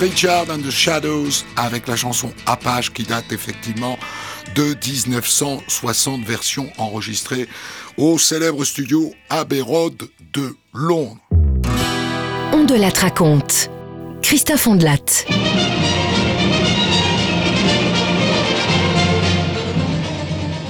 Richard 0.08 0.50
and 0.50 0.60
the 0.60 0.70
Shadows 0.70 1.42
avec 1.56 1.88
la 1.88 1.96
chanson 1.96 2.32
Apache 2.46 2.92
qui 2.92 3.02
date 3.02 3.32
effectivement 3.32 3.98
de 4.54 4.76
1960, 4.86 6.22
version 6.22 6.70
enregistrée 6.78 7.48
au 7.96 8.16
célèbre 8.16 8.64
studio 8.64 9.12
Abbey 9.30 9.60
Road 9.60 9.96
de 10.32 10.54
Londres. 10.72 11.18
On 12.52 12.62
de 12.62 12.76
la 12.76 12.90
raconte. 12.90 13.68
Christophe 14.22 14.68
Ondelat. 14.68 15.24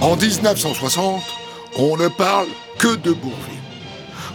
En 0.00 0.16
1960, 0.16 1.22
on 1.76 1.98
ne 1.98 2.08
parle 2.08 2.48
que 2.78 2.96
de 2.96 3.12
Bourville. 3.12 3.36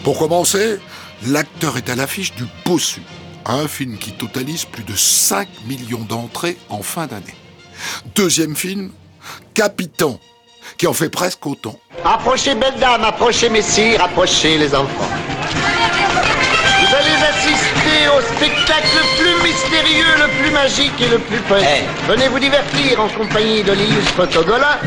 Pour 0.03 0.19
commencer, 0.19 0.77
l'acteur 1.25 1.77
est 1.77 1.89
à 1.89 1.95
l'affiche 1.95 2.35
du 2.35 2.43
Bossu, 2.65 3.01
un 3.45 3.67
film 3.67 3.97
qui 3.97 4.11
totalise 4.11 4.65
plus 4.65 4.83
de 4.83 4.95
5 4.95 5.47
millions 5.67 6.05
d'entrées 6.07 6.57
en 6.69 6.81
fin 6.81 7.07
d'année. 7.07 7.35
Deuxième 8.15 8.55
film, 8.55 8.91
Capitan, 9.53 10.19
qui 10.77 10.87
en 10.87 10.93
fait 10.93 11.09
presque 11.09 11.45
autant. 11.45 11.79
Approchez, 12.05 12.55
belles 12.55 12.79
dames, 12.79 13.03
approchez, 13.03 13.49
messieurs, 13.49 13.99
approchez, 13.99 14.57
les 14.57 14.73
enfants. 14.75 15.09
Vous 16.79 16.95
allez 16.95 17.23
assister 17.23 18.07
au 18.17 18.21
spectacle 18.35 18.87
le 18.95 19.23
plus 19.23 19.49
mystérieux, 19.49 20.05
le 20.17 20.41
plus 20.41 20.51
magique 20.51 21.01
et 21.01 21.09
le 21.09 21.19
plus 21.19 21.39
poétique. 21.39 21.87
Venez 22.07 22.27
vous 22.27 22.39
divertir 22.39 22.99
en 22.99 23.07
compagnie 23.09 23.63
de 23.63 23.71
l'illustre 23.71 24.25
Togola. 24.27 24.79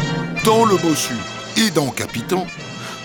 Dans 0.45 0.65
Le 0.67 0.77
Bossu 0.77 1.15
et 1.57 1.71
dans 1.71 1.89
Capitan, 1.91 2.47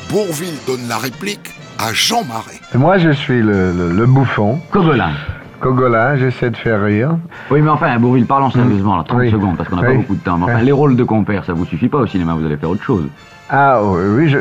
Bourville 0.10 0.58
donne 0.68 0.88
la 0.90 0.98
réplique 0.98 1.50
à 1.78 1.94
Jean 1.94 2.24
Marais. 2.26 2.60
Moi, 2.74 2.98
je 2.98 3.12
suis 3.12 3.42
le, 3.42 3.72
le, 3.72 3.92
le 3.92 4.06
bouffon. 4.06 4.60
Cogolin. 4.72 5.14
Cogolin, 5.60 6.16
j'essaie 6.16 6.50
de 6.50 6.58
faire 6.58 6.84
rire. 6.84 7.12
Oui, 7.52 7.62
mais 7.62 7.70
enfin, 7.70 7.98
Bourville, 8.00 8.26
parlons 8.26 8.50
sérieusement, 8.50 8.98
là, 8.98 9.04
30 9.08 9.20
Oui. 9.20 9.32
secondes, 9.32 9.58
parce 9.58 9.70
qu'on 9.70 9.76
n'a 9.78 9.82
Oui. 9.84 9.88
pas 9.90 10.02
beaucoup 10.02 10.16
de 10.16 10.20
temps. 10.24 10.38
Mais 10.38 10.46
enfin, 10.46 10.62
les 10.62 10.72
rôles 10.72 10.96
de 10.96 11.04
compère, 11.04 11.44
ça 11.46 11.54
vous 11.54 11.66
suffit 11.66 11.90
pas 11.90 11.98
au 12.00 12.08
cinéma, 12.08 12.34
vous 12.34 12.46
allez 12.46 12.58
faire 12.58 12.70
autre 12.70 12.84
chose. 12.84 13.08
Ah 13.52 13.80
oui, 13.84 14.02
oui, 14.16 14.30
je... 14.30 14.38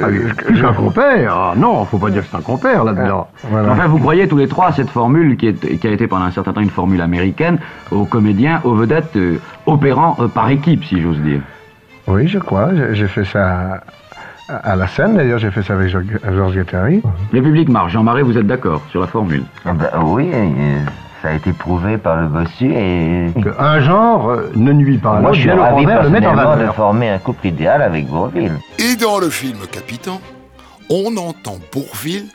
C'est 0.55 0.65
un 0.65 0.73
compère. 0.75 1.33
Ah, 1.35 1.55
non, 1.57 1.85
faut 1.87 1.97
pas 1.97 2.11
dire 2.11 2.23
que 2.23 2.29
c'est 2.31 2.37
un 2.37 2.43
compère 2.43 2.85
là-dedans. 2.85 3.27
Voilà. 3.51 3.73
Enfin, 3.73 3.87
vous 3.87 3.99
croyez 3.99 4.29
tous 4.29 4.37
les 4.37 4.49
trois 4.49 4.67
à 4.69 4.73
cette 4.73 4.91
formule 4.91 5.37
qui, 5.39 5.47
est, 5.49 5.79
qui 5.79 5.87
a 5.87 5.91
été 5.91 6.07
pendant 6.07 6.27
un 6.27 6.31
certain 6.31 6.53
temps 6.53 6.61
une 6.61 6.69
formule 6.69 7.01
américaine, 7.01 7.59
aux 7.91 8.05
comédiens, 8.05 8.61
aux 8.65 8.75
vedettes, 8.75 9.17
euh, 9.17 9.39
opérant 9.65 10.17
euh, 10.21 10.29
par 10.29 10.51
équipe, 10.51 10.85
si 10.85 11.01
j'ose 11.01 11.19
dire. 11.21 11.41
Oui, 12.07 12.29
je 12.29 12.39
crois. 12.39 12.69
J'ai- 12.93 13.09
fait 13.09 13.25
ça 13.25 13.81
à, 14.51 14.57
à 14.73 14.77
la 14.77 14.87
scène, 14.87 15.17
d'ailleurs. 15.17 15.39
J'ai 15.39 15.51
fait 15.51 15.63
ça 15.63 15.73
avec 15.73 15.89
Georges 15.89 16.55
Guattari. 16.55 17.03
Le 17.33 17.41
public 17.43 17.71
marche. 17.71 17.93
Jean 17.93 18.03
Marais, 18.03 18.23
vous 18.23 18.37
êtes 18.37 18.47
d'accord 18.47 18.83
sur 18.91 19.01
la 19.01 19.07
formule? 19.07 19.45
Ah 19.65 19.73
bah 19.73 19.91
oui, 20.05 20.29
euh, 20.35 20.81
ça 21.23 21.29
a 21.29 21.33
été 21.33 21.53
prouvé 21.53 21.99
par 21.99 22.17
le 22.17 22.29
bossu 22.29 22.73
et... 22.73 23.33
Un 23.59 23.81
genre 23.81 24.31
euh, 24.31 24.53
ne 24.55 24.73
nuit 24.73 24.99
pas 24.99 25.17
à 25.17 25.21
Moi, 25.21 25.31
l'autre, 25.31 25.35
je 25.35 25.41
suis 25.41 25.49
bien 25.49 25.59
au 25.59 25.63
ravi 25.63 25.85
contraire, 25.85 26.03
le 26.03 26.11
met 26.11 26.19
en 26.19 26.35
personnellement 26.35 26.67
de 26.67 26.73
former 26.73 27.09
un 27.09 27.19
couple 27.19 27.47
idéal 27.49 27.83
avec 27.83 28.07
Bourville. 28.07 28.53
Et 28.79 28.97
dans 28.97 29.19
le 29.19 29.29
film 29.29 29.59
Capitan, 29.71 30.21
on 30.91 31.17
entend 31.17 31.59
Bourville 31.73 32.29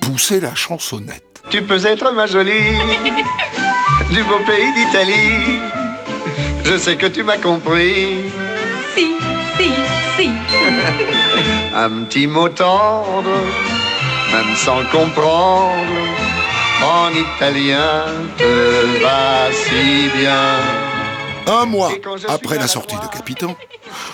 pousser 0.00 0.40
la 0.40 0.54
chansonnette. 0.54 1.22
Tu 1.50 1.62
peux 1.62 1.86
être 1.86 2.12
ma 2.14 2.26
jolie 2.26 2.76
du 4.10 4.22
beau 4.24 4.38
pays 4.46 4.72
d'Italie. 4.74 5.60
Je 6.64 6.76
sais 6.76 6.96
que 6.96 7.06
tu 7.06 7.22
m'as 7.22 7.38
compris. 7.38 8.24
Si, 8.94 9.14
si, 9.56 9.70
si. 10.16 10.30
Un 11.74 12.04
petit 12.04 12.26
mot 12.26 12.48
tendre, 12.48 13.30
même 14.32 14.56
sans 14.56 14.82
comprendre. 14.90 16.35
En 16.82 17.10
italien 17.10 18.04
te 18.36 19.02
va 19.02 19.50
si 19.52 20.08
bien. 20.16 20.56
Un 21.46 21.64
mois 21.66 21.90
après 22.28 22.58
la 22.58 22.66
sortie 22.66 22.96
de 22.96 23.06
Capitan, 23.06 23.54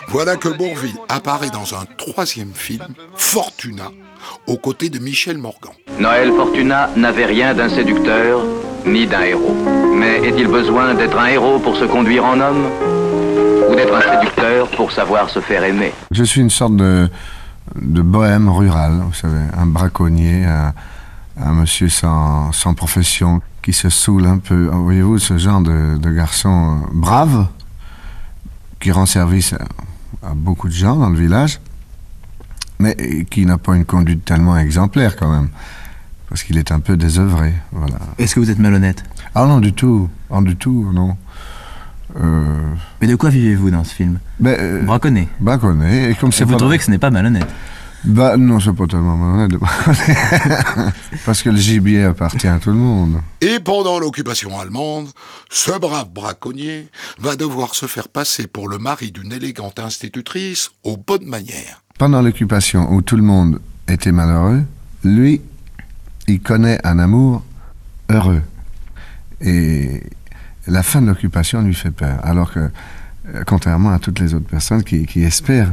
voilà 0.09 0.37
que 0.37 0.49
Bourville 0.49 0.97
apparaît 1.09 1.51
dans 1.51 1.75
un 1.75 1.85
troisième 1.97 2.53
film, 2.55 2.85
Fortuna, 3.17 3.85
aux 4.47 4.59
côtés 4.59 4.91
de 4.91 4.99
Michel 4.99 5.39
Morgan. 5.39 5.73
Noël 5.99 6.31
Fortuna 6.37 6.91
n'avait 6.97 7.25
rien 7.25 7.55
d'un 7.55 7.69
séducteur 7.69 8.41
ni 8.85 9.07
d'un 9.07 9.23
héros. 9.23 9.57
Mais 9.95 10.19
est-il 10.29 10.47
besoin 10.49 10.95
d'être 10.95 11.19
un 11.19 11.27
héros 11.27 11.59
pour 11.59 11.77
se 11.77 11.85
conduire 11.85 12.25
en 12.25 12.39
homme 12.39 12.67
Ou 13.71 13.75
d'être 13.75 13.95
un 13.95 14.03
séducteur 14.03 14.69
pour 14.69 14.93
savoir 14.93 15.31
se 15.31 15.41
faire 15.41 15.65
aimer? 15.65 15.93
Je 16.11 16.25
suis 16.25 16.41
une 16.41 16.51
sorte 16.51 16.77
de, 16.77 17.09
de 17.77 18.03
bohème 18.03 18.49
rural, 18.51 19.01
vous 19.07 19.15
savez, 19.15 19.41
un 19.57 19.67
braconnier, 19.67 20.45
un, 20.45 20.75
un 21.41 21.53
monsieur 21.53 21.89
sans, 21.89 22.53
sans 22.53 22.75
profession 22.75 23.41
qui 23.63 23.73
se 23.73 23.89
saoule 23.89 24.27
un 24.27 24.39
peu. 24.39 24.69
Voyez-vous, 24.73 25.19
ce 25.19 25.39
genre 25.39 25.61
de, 25.61 25.97
de 25.99 26.11
garçon 26.11 26.81
euh, 26.83 26.87
brave, 26.93 27.47
qui 28.81 28.91
rend 28.93 29.07
service 29.07 29.53
à, 29.55 30.31
à 30.31 30.35
beaucoup 30.35 30.69
de 30.69 30.75
gens 30.75 30.97
dans 30.97 31.11
le 31.11 31.19
village, 31.19 31.61
mais 32.79 32.97
qui 33.31 33.47
n'a 33.47 33.59
pas 33.59 33.77
une 33.77 33.85
conduite 33.85 34.25
tellement 34.25 34.57
exemplaire 34.59 35.17
quand 35.17 35.31
même, 35.31 35.49
parce 36.29 36.43
qu'il 36.43 36.59
est 36.59 36.73
un 36.73 36.81
peu 36.81 36.97
désœuvré. 36.97 37.55
Voilà. 37.71 37.97
Est-ce 38.19 38.35
que 38.35 38.41
vous 38.41 38.51
êtes 38.51 38.59
malhonnête? 38.59 39.05
Ah 39.35 39.47
non, 39.47 39.61
du 39.61 39.73
tout. 39.73 40.09
Ah, 40.31 40.41
du 40.43 40.57
tout, 40.57 40.91
non. 40.93 41.17
Euh, 42.21 42.75
Mais 43.01 43.07
de 43.07 43.15
quoi 43.17 43.31
vivez-vous 43.31 43.71
dans 43.71 43.85
ce 43.85 43.95
film? 43.95 44.19
Ben, 44.39 44.55
euh, 44.59 44.83
Braconné. 44.83 45.29
Braconné. 45.41 46.11
Et 46.11 46.15
comme 46.15 46.29
Et 46.29 46.33
c'est 46.33 46.45
vous 46.45 46.53
pas- 46.53 46.59
trouvez 46.59 46.77
que 46.77 46.85
ce 46.85 46.91
n'est 46.91 46.99
pas 46.99 47.11
malhonnête? 47.11 47.47
Bah 48.05 48.37
non, 48.37 48.59
c'est 48.59 48.73
pas 48.73 48.87
tellement 48.87 49.17
malhonnête 49.17 49.53
de. 49.53 49.59
Parce 51.25 51.43
que 51.43 51.51
le 51.51 51.57
gibier 51.57 52.03
appartient 52.05 52.49
à 52.49 52.59
tout 52.59 52.71
le 52.71 52.77
monde. 52.77 53.21
Et 53.41 53.61
pendant 53.61 54.01
l'occupation 54.01 54.59
allemande, 54.59 55.09
ce 55.51 55.79
brave 55.79 56.11
braconnier 56.11 56.89
va 57.21 57.37
devoir 57.37 57.77
se 57.77 57.87
faire 57.87 58.09
passer 58.09 58.49
pour 58.49 58.69
le 58.69 58.79
mari 58.79 59.13
d'une 59.13 59.33
élégante 59.33 59.79
institutrice 59.79 60.71
aux 60.83 60.97
bonnes 60.97 61.27
manières. 61.27 61.83
Pendant 61.97 62.23
l'occupation 62.23 62.93
où 62.93 63.03
tout 63.03 63.17
le 63.17 63.23
monde 63.23 63.61
était 63.87 64.11
malheureux, 64.11 64.65
lui, 65.05 65.41
il 66.27 66.41
connaît 66.41 66.85
un 66.85 66.99
amour 66.99 67.45
heureux. 68.09 68.43
Et 69.41 70.03
la 70.67 70.83
fin 70.83 71.03
de 71.03 71.07
l'occupation 71.07 71.63
lui 71.63 71.75
fait 71.75 71.93
peur. 71.93 72.19
Alors 72.25 72.53
que, 72.53 72.69
euh, 73.29 73.45
contrairement 73.47 73.93
à 73.93 74.01
toutes 74.01 74.19
les 74.19 74.35
autres 74.35 74.49
personnes 74.49 74.83
qui, 74.83 75.07
qui 75.07 75.23
espèrent 75.23 75.73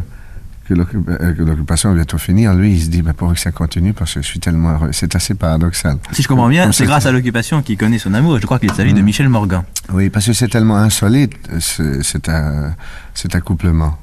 que 0.73 0.97
euh, 1.11 1.33
que 1.33 1.41
l'occupation 1.43 1.89
va 1.89 1.95
bientôt 1.95 2.17
finir, 2.17 2.53
lui, 2.53 2.73
il 2.73 2.81
se 2.81 2.89
dit, 2.89 3.01
mais 3.03 3.13
pourvu 3.13 3.35
que 3.35 3.39
ça 3.41 3.51
continue? 3.51 3.93
Parce 3.93 4.13
que 4.13 4.21
je 4.21 4.27
suis 4.27 4.39
tellement 4.39 4.71
heureux. 4.71 4.89
C'est 4.91 5.15
assez 5.15 5.33
paradoxal. 5.35 5.97
Si 6.11 6.21
je 6.23 6.27
comprends 6.27 6.49
bien, 6.49 6.71
c'est 6.71 6.85
grâce 6.85 7.05
à 7.05 7.11
l'occupation 7.11 7.61
qu'il 7.61 7.77
connaît 7.77 7.97
son 7.99 8.13
amour. 8.13 8.39
Je 8.39 8.45
crois 8.45 8.59
qu'il 8.59 8.71
s'agit 8.73 8.93
de 8.93 9.01
Mm. 9.01 9.05
Michel 9.05 9.29
Morgan. 9.29 9.63
Oui, 9.91 10.09
parce 10.09 10.25
que 10.25 10.33
c'est 10.33 10.47
tellement 10.47 10.77
insolite, 10.77 11.33
ce- 11.59 12.01
cet, 12.03 13.35
accouplement. 13.35 13.97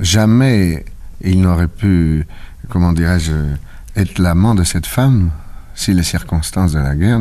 Jamais 0.00 0.84
il 1.22 1.40
n'aurait 1.40 1.68
pu, 1.68 2.26
comment 2.68 2.92
dirais-je, 2.92 3.32
être 3.96 4.18
l'amant 4.18 4.54
de 4.54 4.64
cette 4.64 4.86
femme 4.86 5.30
si 5.74 5.94
les 5.94 6.02
circonstances 6.02 6.72
de 6.72 6.78
la 6.78 6.94
guerre 6.94 7.20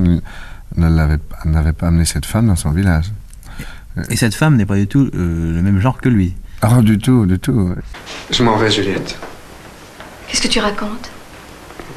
n'avaient 0.75 1.73
pas 1.73 1.87
amené 1.87 2.05
cette 2.05 2.25
femme 2.25 2.47
dans 2.47 2.55
son 2.55 2.71
village. 2.71 3.11
Et 4.09 4.17
cette 4.17 4.35
femme 4.35 4.57
n'est 4.57 4.65
pas 4.65 4.75
du 4.75 4.87
tout 4.87 5.09
euh, 5.13 5.53
le 5.53 5.61
même 5.61 5.79
genre 5.79 6.01
que 6.01 6.09
lui. 6.09 6.35
Ah, 6.61 6.81
du 6.81 6.97
tout, 6.97 7.25
du 7.25 7.39
tout. 7.39 7.75
Je 8.31 8.43
m'en 8.43 8.57
vais, 8.57 8.71
Juliette. 8.71 9.17
Qu'est-ce 10.27 10.41
que 10.41 10.47
tu 10.47 10.59
racontes? 10.59 11.09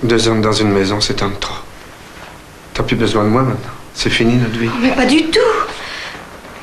Deux 0.03 0.29
hommes 0.29 0.43
dans 0.43 0.53
une 0.53 0.71
maison, 0.71 1.01
c'est 1.01 1.23
un 1.23 1.31
de 1.31 1.35
trop. 1.37 1.55
T'as 2.75 2.83
plus 2.83 2.97
besoin 2.97 3.25
de 3.25 3.29
moi 3.29 3.43
maintenant. 3.43 3.73
C'est 3.95 4.11
fini 4.11 4.37
notre 4.37 4.59
vie. 4.59 4.71
Mais 4.81 4.95
pas 4.95 5.07
du 5.07 5.25
tout 5.31 5.41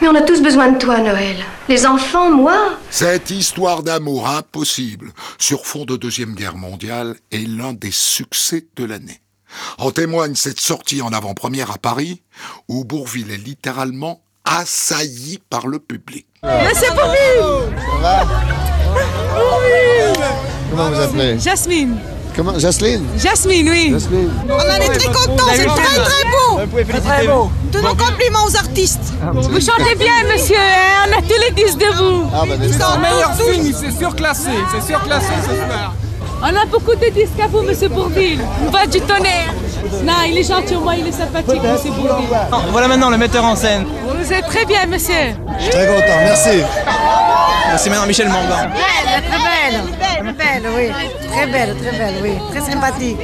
Mais 0.01 0.07
on 0.07 0.15
a 0.15 0.21
tous 0.21 0.41
besoin 0.41 0.71
de 0.71 0.77
toi, 0.77 0.99
Noël. 0.99 1.37
Les 1.67 1.85
enfants, 1.85 2.31
moi 2.31 2.77
Cette 2.89 3.31
histoire 3.31 3.83
d'amour 3.83 4.29
impossible 4.29 5.11
sur 5.37 5.65
fond 5.65 5.83
de 5.85 5.97
Deuxième 5.97 6.35
Guerre 6.35 6.55
mondiale 6.55 7.15
est 7.31 7.47
l'un 7.47 7.73
des 7.73 7.91
succès 7.91 8.67
de 8.75 8.85
l'année. 8.85 9.19
En 9.77 9.91
témoigne 9.91 10.35
cette 10.35 10.59
sortie 10.59 11.01
en 11.01 11.11
avant-première 11.11 11.71
à 11.71 11.77
Paris, 11.77 12.21
où 12.67 12.85
Bourville 12.85 13.31
est 13.31 13.37
littéralement 13.37 14.21
assailli 14.45 15.39
par 15.49 15.67
le 15.67 15.79
public. 15.79 16.25
Monsieur 16.43 16.89
Bourville 16.91 17.75
Comment 20.69 20.89
vous 20.89 21.01
appelez? 21.01 21.39
Jasmine. 21.39 21.97
Comment? 22.35 22.59
Jacqueline 22.59 23.05
Jasmine, 23.17 23.69
oui. 23.69 23.91
Jasmine. 23.91 24.29
On 24.49 24.53
en 24.53 24.81
est 24.81 24.97
très 24.97 25.07
contents, 25.07 25.45
c'est 25.53 25.65
très 25.65 26.03
très 26.03 26.23
beau. 26.25 26.83
Très 26.89 26.99
très 26.99 27.27
beau. 27.27 27.49
Tous 27.71 27.81
nos 27.81 27.95
compliments 27.95 28.45
aux 28.45 28.55
artistes. 28.57 29.13
Vous 29.33 29.61
chantez 29.61 29.95
bien, 29.95 30.23
monsieur, 30.29 30.57
hein, 30.57 31.07
on 31.07 31.17
a 31.17 31.21
tous 31.21 31.41
les 31.41 31.51
disques 31.63 31.77
de 31.77 31.93
vous. 31.95 32.29
Ah, 32.33 32.43
bah, 32.45 32.55
c'est 32.59 32.99
meilleur 32.99 33.35
film, 33.35 33.73
c'est 33.73 33.97
surclassé, 33.97 34.49
c'est 34.73 34.85
surclassé 34.85 35.31
ce 35.47 35.55
soir. 35.55 35.93
On 36.41 36.47
a 36.47 36.65
beaucoup 36.65 36.95
de 36.95 37.09
disques 37.09 37.39
à 37.41 37.47
vous, 37.47 37.61
monsieur 37.61 37.87
Bourville. 37.87 38.41
On 38.67 38.69
va 38.69 38.85
du 38.85 38.99
tonnerre. 38.99 39.53
Non, 40.03 40.13
il 40.27 40.37
est 40.37 40.43
gentil, 40.47 40.75
au 40.75 40.81
moins 40.81 40.95
il 40.95 41.07
est 41.07 41.11
sympathique, 41.11 41.61
monsieur 41.63 41.91
Bourville. 41.91 42.27
Voilà 42.71 42.87
maintenant 42.87 43.09
le 43.09 43.17
metteur 43.17 43.43
en 43.43 43.55
scène. 43.55 43.85
Vous 44.07 44.33
êtes 44.33 44.45
très 44.47 44.65
bien, 44.65 44.85
monsieur. 44.87 45.35
Je 45.57 45.63
suis 45.63 45.71
très 45.71 45.87
content, 45.87 46.17
merci. 46.23 46.63
Merci 47.67 47.89
maintenant 47.89 48.05
Michel 48.07 48.29
Morgan. 48.29 48.69
Belle, 48.73 49.23
très 49.29 49.37
belle. 49.37 49.81
Très 50.15 50.33
belle, 50.33 50.71
oui. 50.75 50.87
Très 51.31 51.47
belle, 51.47 51.75
très 51.81 51.97
belle, 51.97 52.13
oui. 52.23 52.29
Très 52.51 52.71
sympathique. 52.71 53.17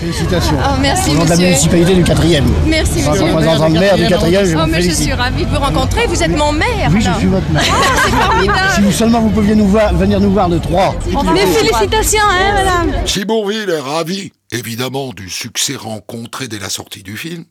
Félicitations. 0.00 0.56
Oh, 0.58 0.76
merci, 0.80 1.10
Au 1.10 1.14
nom 1.14 1.24
de 1.24 1.28
la 1.28 1.36
monsieur. 1.36 1.46
municipalité 1.48 1.94
du 1.94 2.02
4e. 2.04 2.42
Merci, 2.66 3.02
monsieur. 3.02 3.24
représentant 3.24 3.68
le 3.68 3.80
maire 3.80 3.96
du 3.96 4.04
4e, 4.04 4.44
je 4.46 4.56
Oh, 4.56 4.66
mais 4.66 4.82
je 4.82 4.90
suis 4.90 5.12
ravie 5.12 5.44
de 5.44 5.50
vous 5.50 5.60
rencontrer. 5.60 6.06
Vous 6.06 6.22
êtes 6.22 6.36
mon 6.36 6.52
maire. 6.52 6.90
Oui, 6.92 7.00
je 7.02 7.12
suis 7.18 7.26
votre 7.28 7.48
maire. 7.50 7.62
Ah, 7.70 8.00
c'est 8.04 8.10
formidable. 8.10 8.58
Si 8.74 8.80
vous 8.80 8.92
seulement 8.92 9.20
vous 9.20 9.28
pouviez 9.30 9.54
nous 9.54 9.66
voir, 9.68 9.92
venir 9.94 10.18
nous 10.20 10.30
voir 10.30 10.48
de 10.48 10.58
Troyes. 10.58 10.94
Mes 11.34 11.46
félicitations, 11.46 12.22
hein, 12.30 12.54
madame. 12.54 12.92
Si 13.04 13.24
Bourville 13.24 13.68
est 13.70 13.80
ravi, 13.80 14.32
évidemment, 14.52 15.12
du 15.12 15.30
succès 15.30 15.76
rencontré 15.76 16.48
dès 16.48 16.58
la 16.58 16.70
sortie 16.70 17.02
du 17.02 17.16
film, 17.16 17.44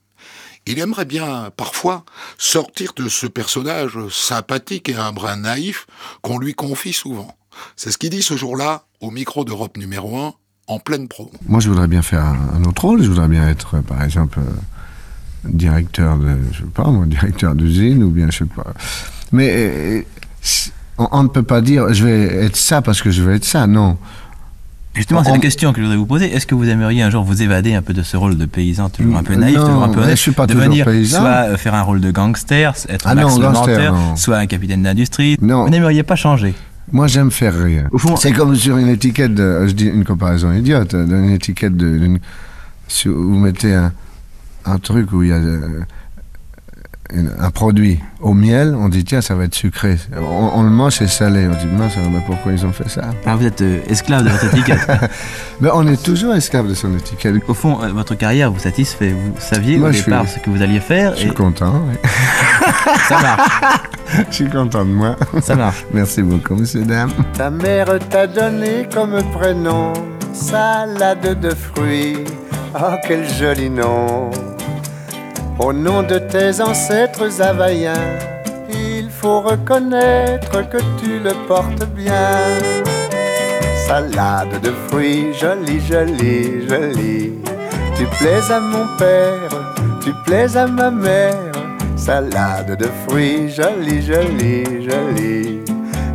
il 0.66 0.80
aimerait 0.80 1.06
bien, 1.06 1.50
parfois, 1.56 2.06
sortir 2.38 2.94
de 2.96 3.10
ce 3.10 3.26
personnage 3.26 3.98
sympathique 4.10 4.90
et 4.90 4.96
un 4.96 5.12
brin 5.12 5.38
naïf 5.38 5.88
qu'on 6.22 6.38
lui 6.38 6.54
confie 6.54 6.94
souvent. 6.94 7.36
C'est 7.76 7.92
ce 7.92 7.98
qu'il 7.98 8.10
dit 8.10 8.22
ce 8.22 8.38
jour-là 8.38 8.84
au 9.02 9.12
micro 9.12 9.46
d'Europe 9.46 9.78
numéro 9.78 10.18
1 10.18 10.34
en 10.68 10.80
pleine 10.80 11.08
promo. 11.08 11.32
Moi, 11.48 11.60
je 11.60 11.70
voudrais 11.70 11.88
bien 11.88 12.02
faire 12.02 12.24
un, 12.24 12.64
autre 12.66 12.84
rôle. 12.84 13.02
Je 13.02 13.10
voudrais 13.10 13.28
bien 13.28 13.48
être, 13.50 13.76
euh, 13.78 13.82
par 13.82 14.04
exemple, 14.04 14.40
euh, 14.40 15.50
directeur 15.50 16.18
de, 16.18 16.38
je 16.52 16.60
sais 16.60 16.70
pas, 16.74 16.86
moi, 16.90 17.06
directeur 17.08 17.56
d'usine 17.56 18.04
ou 18.04 18.12
bien, 18.12 18.30
je 18.30 18.40
sais 18.40 18.46
pas. 18.46 18.74
Mais 19.32 19.50
euh, 19.52 20.02
on, 20.98 21.08
on 21.12 21.24
ne 21.24 21.30
peut 21.30 21.44
pas 21.44 21.62
dire, 21.62 21.92
je 21.94 22.06
vais 22.06 22.46
être 22.46 22.56
ça 22.56 22.82
parce 22.82 23.02
que 23.02 23.10
je 23.10 23.24
vais 23.24 23.38
être 23.38 23.46
ça. 23.46 23.66
Non. 23.66 23.98
Justement, 24.96 25.24
c'est 25.24 25.32
la 25.32 25.38
question 25.38 25.72
que 25.72 25.78
je 25.80 25.84
voudrais 25.84 25.98
vous 25.98 26.06
poser. 26.08 26.34
Est-ce 26.34 26.46
que 26.48 26.56
vous 26.56 26.68
aimeriez 26.68 27.02
un 27.04 27.10
jour 27.10 27.24
vous 27.24 27.42
évader 27.42 27.74
un 27.74 27.82
peu 27.82 27.94
de 27.94 28.02
ce 28.04 28.18
rôle 28.18 28.38
de 28.38 28.46
paysan, 28.46 28.90
toujours 28.90 29.16
un 29.18 29.24
peu 29.24 29.36
naïf, 29.36 29.56
Non, 29.58 29.66
toujours 29.68 29.84
un 29.84 29.90
peu 29.90 30.00
honnête, 30.02 30.18
je 30.18 30.22
suis 30.22 30.32
pas 30.32 30.48
devenir 30.48 30.86
paysan. 30.86 31.20
soit 31.20 31.30
euh, 31.50 31.58
faire 31.58 31.76
un 31.76 31.84
rôle 31.84 32.02
de 32.02 32.12
gangster, 32.12 32.74
être 32.90 33.06
Ah 33.08 33.16
Max 33.16 33.36
non, 33.36 33.40
gangster, 33.52 33.94
non. 33.94 34.16
soit 34.16 34.38
un 34.38 34.46
capitaine 34.48 34.84
d'industrie? 34.84 35.38
Non. 35.42 35.64
Vous 35.64 35.70
n'aimeriez 35.70 36.04
pas 36.04 36.16
changer? 36.16 36.54
Moi, 36.92 37.06
j'aime 37.08 37.30
faire 37.32 37.54
rire. 37.58 37.88
c'est 38.18 38.32
comme 38.34 38.56
sur 38.56 38.78
une 38.78 38.88
étiquette, 38.90 39.36
de, 39.36 39.68
je 39.68 39.74
dis 39.74 39.86
une 39.86 40.04
comparaison 40.04 40.52
idiote, 40.52 40.96
d'une 40.96 41.30
étiquette 41.30 41.78
de, 41.78 42.18
sur- 42.88 43.14
vous 43.16 43.38
mettez 43.38 43.76
un, 43.76 43.94
un 44.66 44.80
truc 44.80 45.14
où 45.14 45.22
il 45.22 45.30
y 45.30 45.32
a 45.32 45.36
euh, 45.36 45.68
une- 45.68 45.86
un 47.40 47.50
produit 47.50 48.00
au 48.22 48.34
miel, 48.34 48.76
on 48.78 48.88
dit 48.90 49.04
tiens, 49.04 49.22
ça 49.22 49.34
va 49.34 49.46
être 49.46 49.56
sucré. 49.56 49.98
On, 50.16 50.52
on 50.60 50.64
le 50.64 50.70
mange, 50.70 50.94
c'est 50.94 51.08
salé. 51.08 51.48
On 51.48 51.52
dit 51.58 51.66
mince, 51.76 51.94
mais 52.12 52.20
pourquoi 52.26 52.52
ils 52.52 52.66
ont 52.66 52.72
fait 52.72 52.88
ça 52.90 53.02
Ah, 53.26 53.36
Vous 53.36 53.46
êtes 53.46 53.62
euh, 53.62 53.80
esclave 53.88 54.24
de 54.26 54.30
votre 54.30 54.46
étiquette. 54.54 54.88
Mais 55.62 55.70
on 55.74 55.88
est 55.88 56.02
toujours 56.02 56.36
esclave 56.36 56.68
de 56.70 56.74
son 56.76 56.96
étiquette. 56.96 57.36
Au 57.48 57.54
fond, 57.54 57.80
euh, 57.82 57.92
votre 57.92 58.16
carrière 58.16 58.52
vous 58.52 58.60
satisfait. 58.60 59.10
Vous 59.10 59.34
saviez 59.40 59.78
Moi, 59.78 59.90
au 59.90 59.92
je 59.92 60.04
départ 60.04 60.28
suis- 60.28 60.40
ce 60.40 60.46
que 60.46 60.50
vous 60.52 60.62
alliez 60.62 60.80
faire. 60.80 61.14
Je 61.16 61.22
suis 61.22 61.30
et 61.30 61.34
content. 61.34 61.82
oui. 61.90 61.96
Ça 63.08 63.20
marche. 63.20 63.50
je 64.30 64.36
suis 64.36 64.50
content 64.50 64.86
de 64.86 64.92
moi. 64.92 65.16
Ça 65.42 65.56
marche. 65.56 65.86
Merci 65.94 66.22
beaucoup, 66.22 66.56
monsieur, 66.56 66.84
dame. 66.84 67.12
Ta 67.34 67.50
mère 67.50 67.88
t'a 68.10 68.28
donné 68.28 68.88
comme 68.94 69.20
prénom 69.34 69.94
salade 70.34 71.40
de 71.42 71.50
fruits. 71.56 72.18
Oh, 72.76 72.94
quel 73.08 73.28
joli 73.28 73.70
nom! 73.70 74.30
Au 75.60 75.74
nom 75.74 76.04
de 76.04 76.18
tes 76.18 76.62
ancêtres 76.62 77.42
havaïens, 77.42 78.18
il 78.70 79.10
faut 79.10 79.42
reconnaître 79.42 80.70
que 80.70 80.78
tu 81.02 81.20
le 81.20 81.34
portes 81.50 81.86
bien. 81.90 82.38
Salade 83.86 84.62
de 84.64 84.72
fruits, 84.88 85.34
jolie, 85.34 85.82
jolie, 85.82 86.66
jolie. 86.66 87.34
Tu 87.98 88.06
plais 88.18 88.50
à 88.50 88.62
mon 88.62 88.86
père, 88.98 89.50
tu 90.02 90.14
plais 90.26 90.56
à 90.56 90.66
ma 90.66 90.90
mère. 90.90 91.52
Salade 91.98 92.78
de 92.78 92.88
fruits, 93.06 93.50
jolie, 93.50 94.02
jolie, 94.02 94.90
jolie. 94.90 95.60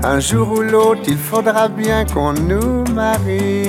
Un 0.02 0.20
jour 0.20 0.52
ou 0.52 0.62
l'autre, 0.62 1.02
il 1.07 1.18
faudra 1.18 1.68
bien 1.68 2.07
qu'on 2.07 2.33
nous 2.33 2.85
marie. 2.94 3.68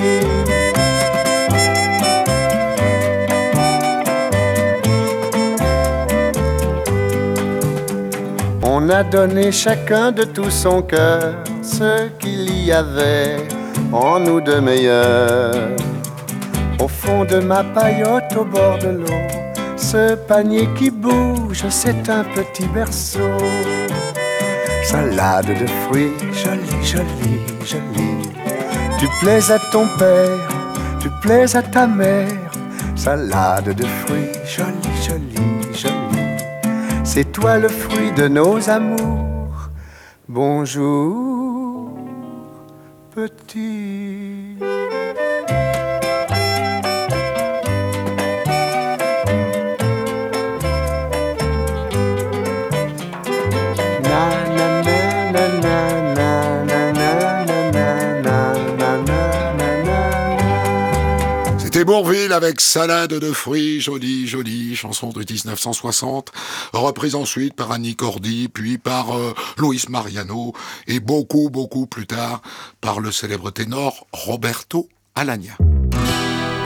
On 8.86 8.90
a 8.90 9.02
donné 9.02 9.50
chacun 9.50 10.12
de 10.12 10.22
tout 10.22 10.48
son 10.48 10.80
cœur 10.80 11.34
ce 11.60 12.06
qu'il 12.20 12.64
y 12.64 12.70
avait 12.70 13.38
en 13.92 14.20
nous 14.20 14.40
de 14.40 14.60
meilleur. 14.60 15.52
Au 16.78 16.86
fond 16.86 17.24
de 17.24 17.40
ma 17.40 17.64
paillote 17.64 18.36
au 18.36 18.44
bord 18.44 18.78
de 18.78 18.90
l'eau, 18.90 19.22
ce 19.76 20.14
panier 20.14 20.68
qui 20.78 20.92
bouge, 20.92 21.64
c'est 21.68 22.08
un 22.08 22.22
petit 22.22 22.68
berceau. 22.68 23.36
Salade 24.84 25.48
de 25.48 25.66
fruits, 25.66 26.12
jolie, 26.32 26.84
jolie, 26.84 27.40
jolie. 27.64 28.30
Tu 29.00 29.08
plais 29.20 29.50
à 29.50 29.58
ton 29.72 29.88
père, 29.98 30.48
tu 31.00 31.10
plais 31.22 31.56
à 31.56 31.62
ta 31.62 31.88
mère. 31.88 32.28
Salade 32.94 33.74
de 33.74 33.84
fruits, 33.84 34.30
jolie. 34.44 34.85
C'est 37.16 37.32
toi 37.32 37.56
le 37.56 37.68
fruit 37.68 38.12
de 38.12 38.28
nos 38.28 38.68
amours. 38.68 39.70
Bonjour, 40.28 41.88
petit. 43.14 44.05
Avec 62.36 62.60
Salade 62.60 63.14
de 63.14 63.32
fruits, 63.32 63.80
jolie, 63.80 64.26
jolie, 64.26 64.76
chanson 64.76 65.08
de 65.08 65.20
1960, 65.20 66.30
reprise 66.74 67.14
ensuite 67.14 67.54
par 67.54 67.72
Annie 67.72 67.96
Cordy, 67.96 68.48
puis 68.48 68.76
par 68.76 69.16
euh, 69.16 69.34
Luis 69.56 69.86
Mariano, 69.88 70.52
et 70.86 71.00
beaucoup, 71.00 71.48
beaucoup 71.48 71.86
plus 71.86 72.06
tard 72.06 72.42
par 72.82 73.00
le 73.00 73.10
célèbre 73.10 73.50
ténor 73.50 74.06
Roberto 74.12 74.86
Alagna. 75.14 75.56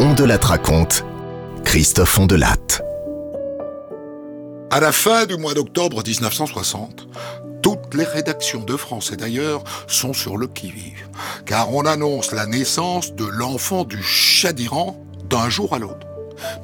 On 0.00 0.12
de 0.14 0.24
la 0.24 0.38
raconte, 0.38 1.04
Christophe 1.64 2.18
Ondelatte. 2.18 2.82
À 4.72 4.80
la 4.80 4.90
fin 4.90 5.24
du 5.24 5.36
mois 5.36 5.54
d'octobre 5.54 6.02
1960, 6.04 7.06
toutes 7.62 7.94
les 7.94 8.04
rédactions 8.04 8.64
de 8.64 8.76
France 8.76 9.12
et 9.12 9.16
d'ailleurs 9.16 9.62
sont 9.86 10.14
sur 10.14 10.36
le 10.36 10.48
qui-vive, 10.48 11.08
car 11.46 11.72
on 11.72 11.86
annonce 11.86 12.32
la 12.32 12.46
naissance 12.46 13.14
de 13.14 13.24
l'enfant 13.24 13.84
du 13.84 14.02
chat 14.02 14.52
d'Iran 14.52 15.00
d'un 15.30 15.48
jour 15.48 15.72
à 15.72 15.78
l'autre. 15.78 16.06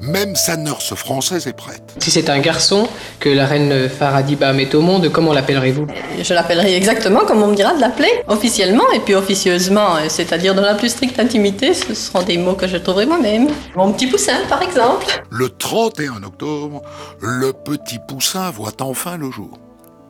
Même 0.01 0.35
sa 0.35 0.57
nurse 0.57 0.95
française 0.95 1.47
est 1.47 1.53
prête. 1.53 1.95
Si 1.99 2.11
c'est 2.11 2.29
un 2.29 2.39
garçon 2.39 2.87
que 3.19 3.29
la 3.29 3.45
reine 3.45 3.87
Faradiba 3.89 4.51
met 4.51 4.73
au 4.75 4.81
monde, 4.81 5.09
comment 5.11 5.33
l'appellerez-vous? 5.33 5.87
Je 6.21 6.33
l'appellerai 6.33 6.75
exactement 6.75 7.21
comme 7.25 7.43
on 7.43 7.47
me 7.47 7.55
dira 7.55 7.75
de 7.75 7.81
l'appeler, 7.81 8.09
officiellement 8.27 8.89
et 8.93 8.99
puis 8.99 9.15
officieusement, 9.15 9.97
c'est-à-dire 10.09 10.55
dans 10.55 10.63
la 10.63 10.75
plus 10.75 10.89
stricte 10.89 11.19
intimité, 11.19 11.73
ce 11.73 11.93
seront 11.93 12.23
des 12.23 12.37
mots 12.37 12.55
que 12.55 12.67
je 12.67 12.77
trouverai 12.77 13.05
moi-même. 13.05 13.49
Mon 13.75 13.93
petit 13.93 14.07
poussin, 14.07 14.37
par 14.49 14.61
exemple. 14.61 15.05
Le 15.29 15.49
31 15.49 16.23
octobre, 16.23 16.81
le 17.21 17.53
petit 17.53 17.99
poussin 18.07 18.49
voit 18.49 18.73
enfin 18.81 19.17
le 19.17 19.29
jour. 19.31 19.59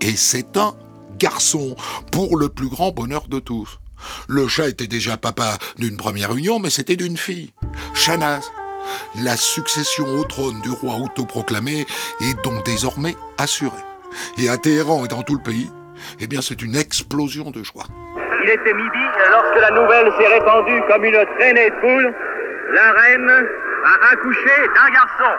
Et 0.02 0.15
c'est 0.15 0.58
un 0.58 0.74
garçon, 1.20 1.76
pour 2.12 2.38
le 2.38 2.50
plus 2.50 2.70
grand 2.70 2.91
bonheur 2.91 3.26
de 3.28 3.39
tous. 3.39 3.80
Le 4.27 4.47
chat 4.47 4.67
était 4.67 4.88
déjà 4.88 5.17
papa 5.17 5.57
d'une 5.77 5.97
première 5.97 6.36
union, 6.36 6.60
mais 6.60 6.69
c'était 6.69 6.95
d'une 6.95 7.17
fille, 7.17 7.53
Shanaz. 7.93 8.51
La 9.23 9.36
succession 9.36 10.05
au 10.05 10.23
trône 10.23 10.62
du 10.62 10.69
roi 10.69 10.95
autoproclamé 10.95 11.86
est 12.21 12.43
donc 12.43 12.65
désormais 12.65 13.15
assurée. 13.38 13.83
Et 14.38 14.49
à 14.49 14.57
Téhéran 14.57 15.05
et 15.05 15.07
dans 15.07 15.23
tout 15.23 15.36
le 15.36 15.43
pays, 15.43 15.69
eh 16.19 16.27
bien 16.27 16.41
c'est 16.41 16.62
une 16.62 16.75
explosion 16.75 17.51
de 17.51 17.63
joie. 17.63 17.86
Il 18.43 18.49
était 18.49 18.73
midi 18.73 19.05
lorsque 19.29 19.60
la 19.60 19.71
nouvelle 19.71 20.12
s'est 20.17 20.27
répandue 20.27 20.81
comme 20.88 21.03
une 21.03 21.25
traînée 21.38 21.69
de 21.69 21.75
foule. 21.81 22.13
La 22.73 22.91
reine 22.91 23.29
a 23.86 24.12
accouché 24.12 24.55
d'un 24.75 24.89
garçon. 24.91 25.31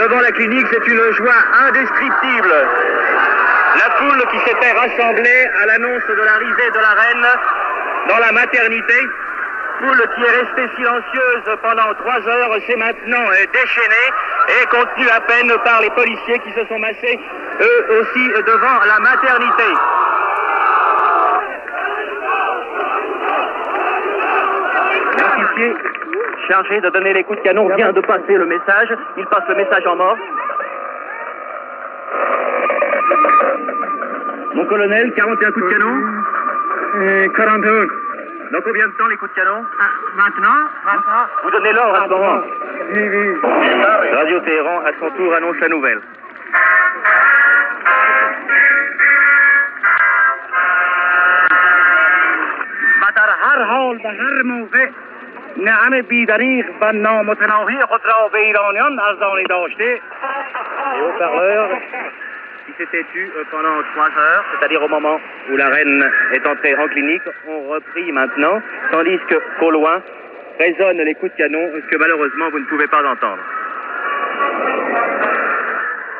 Devant 0.00 0.20
la 0.20 0.32
clinique, 0.32 0.66
c'est 0.72 0.86
une 0.86 1.12
joie 1.12 1.34
indescriptible. 1.68 2.54
La 3.76 3.90
foule 3.96 4.24
qui 4.30 4.38
s'était 4.48 4.72
rassemblée 4.72 5.50
à 5.60 5.66
l'annonce 5.66 6.02
de 6.08 6.22
l'arrivée 6.22 6.70
de 6.70 6.78
la 6.78 7.02
reine 7.02 7.26
dans 8.08 8.18
la 8.18 8.32
maternité, 8.32 9.08
foule 9.78 10.02
qui 10.14 10.22
est 10.22 10.40
restée 10.40 10.74
silencieuse 10.76 11.58
pendant 11.62 11.92
trois 12.00 12.26
heures, 12.26 12.50
s'est 12.66 12.76
maintenant 12.76 13.28
déchaînée 13.52 14.62
et 14.62 14.66
contenue 14.68 15.08
à 15.10 15.20
peine 15.20 15.52
par 15.66 15.82
les 15.82 15.90
policiers 15.90 16.38
qui 16.38 16.52
se 16.54 16.64
sont 16.66 16.78
massés 16.78 17.20
eux 17.60 18.00
aussi 18.00 18.28
devant 18.46 18.80
la 18.86 19.00
maternité. 19.00 19.74
L'officier 25.18 25.89
chargé 26.49 26.81
de 26.81 26.89
donner 26.89 27.13
les 27.13 27.23
coups 27.23 27.39
de 27.39 27.43
canon 27.43 27.67
vient 27.75 27.91
de 27.91 28.01
passer 28.01 28.35
le 28.35 28.45
message. 28.45 28.89
Il 29.17 29.25
passe 29.27 29.47
le 29.49 29.55
message 29.55 29.85
en 29.87 29.95
mort. 29.95 30.17
Mon 34.53 34.65
colonel, 34.65 35.13
41 35.13 35.51
coups 35.51 35.65
de 35.65 35.71
canon 35.71 35.95
41. 37.35 37.87
Dans 38.51 38.61
combien 38.61 38.87
de 38.87 38.93
temps 38.93 39.07
les 39.07 39.17
coups 39.17 39.31
de 39.35 39.41
canon 39.41 39.65
Maintenant. 40.15 40.69
Maintenant. 40.85 41.25
Vous 41.43 41.51
donnez 41.51 41.73
l'ordre 41.73 41.95
à 41.95 42.05
ce 42.05 42.09
moment 42.09 42.41
Oui, 42.93 43.09
oui. 43.09 43.39
Radio 44.13 44.39
Téhéran, 44.41 44.81
à 44.85 44.91
son 44.99 45.09
tour, 45.15 45.33
annonce 45.33 45.59
la 45.59 45.67
nouvelle. 45.67 46.01
در 53.15 53.29
هر 53.41 53.63
حال 53.63 53.99
و 54.05 54.07
هر 54.07 54.43
موقع 54.43 54.89
نعم 55.57 56.01
بیدریق 56.01 56.65
و 56.81 56.91
نامتناهی 56.91 57.81
خود 57.89 58.01
را 58.05 58.27
به 58.27 58.39
ایرانیان 58.39 58.99
ارزانی 58.99 59.43
داشته 59.43 60.01
Les 60.95 61.01
haut-parleurs 61.01 61.69
qui 62.65 62.73
s'étaient 62.77 63.05
tus 63.13 63.29
euh, 63.35 63.43
pendant 63.51 63.77
trois 63.93 64.11
heures, 64.21 64.45
c'est-à-dire 64.51 64.81
au 64.81 64.87
moment 64.87 65.19
où 65.51 65.57
la 65.57 65.69
reine 65.69 66.09
est 66.33 66.45
entrée 66.47 66.75
en 66.75 66.87
clinique, 66.87 67.21
ont 67.47 67.69
repris 67.69 68.11
maintenant, 68.11 68.61
tandis 68.91 69.19
que 69.29 69.35
qu'au 69.59 69.71
loin 69.71 70.01
résonnent 70.59 71.01
les 71.01 71.15
coups 71.15 71.31
de 71.33 71.37
canon, 71.37 71.63
ce 71.75 71.91
que 71.91 71.97
malheureusement 71.97 72.49
vous 72.51 72.59
ne 72.59 72.65
pouvez 72.65 72.87
pas 72.87 73.03
entendre. 73.13 73.43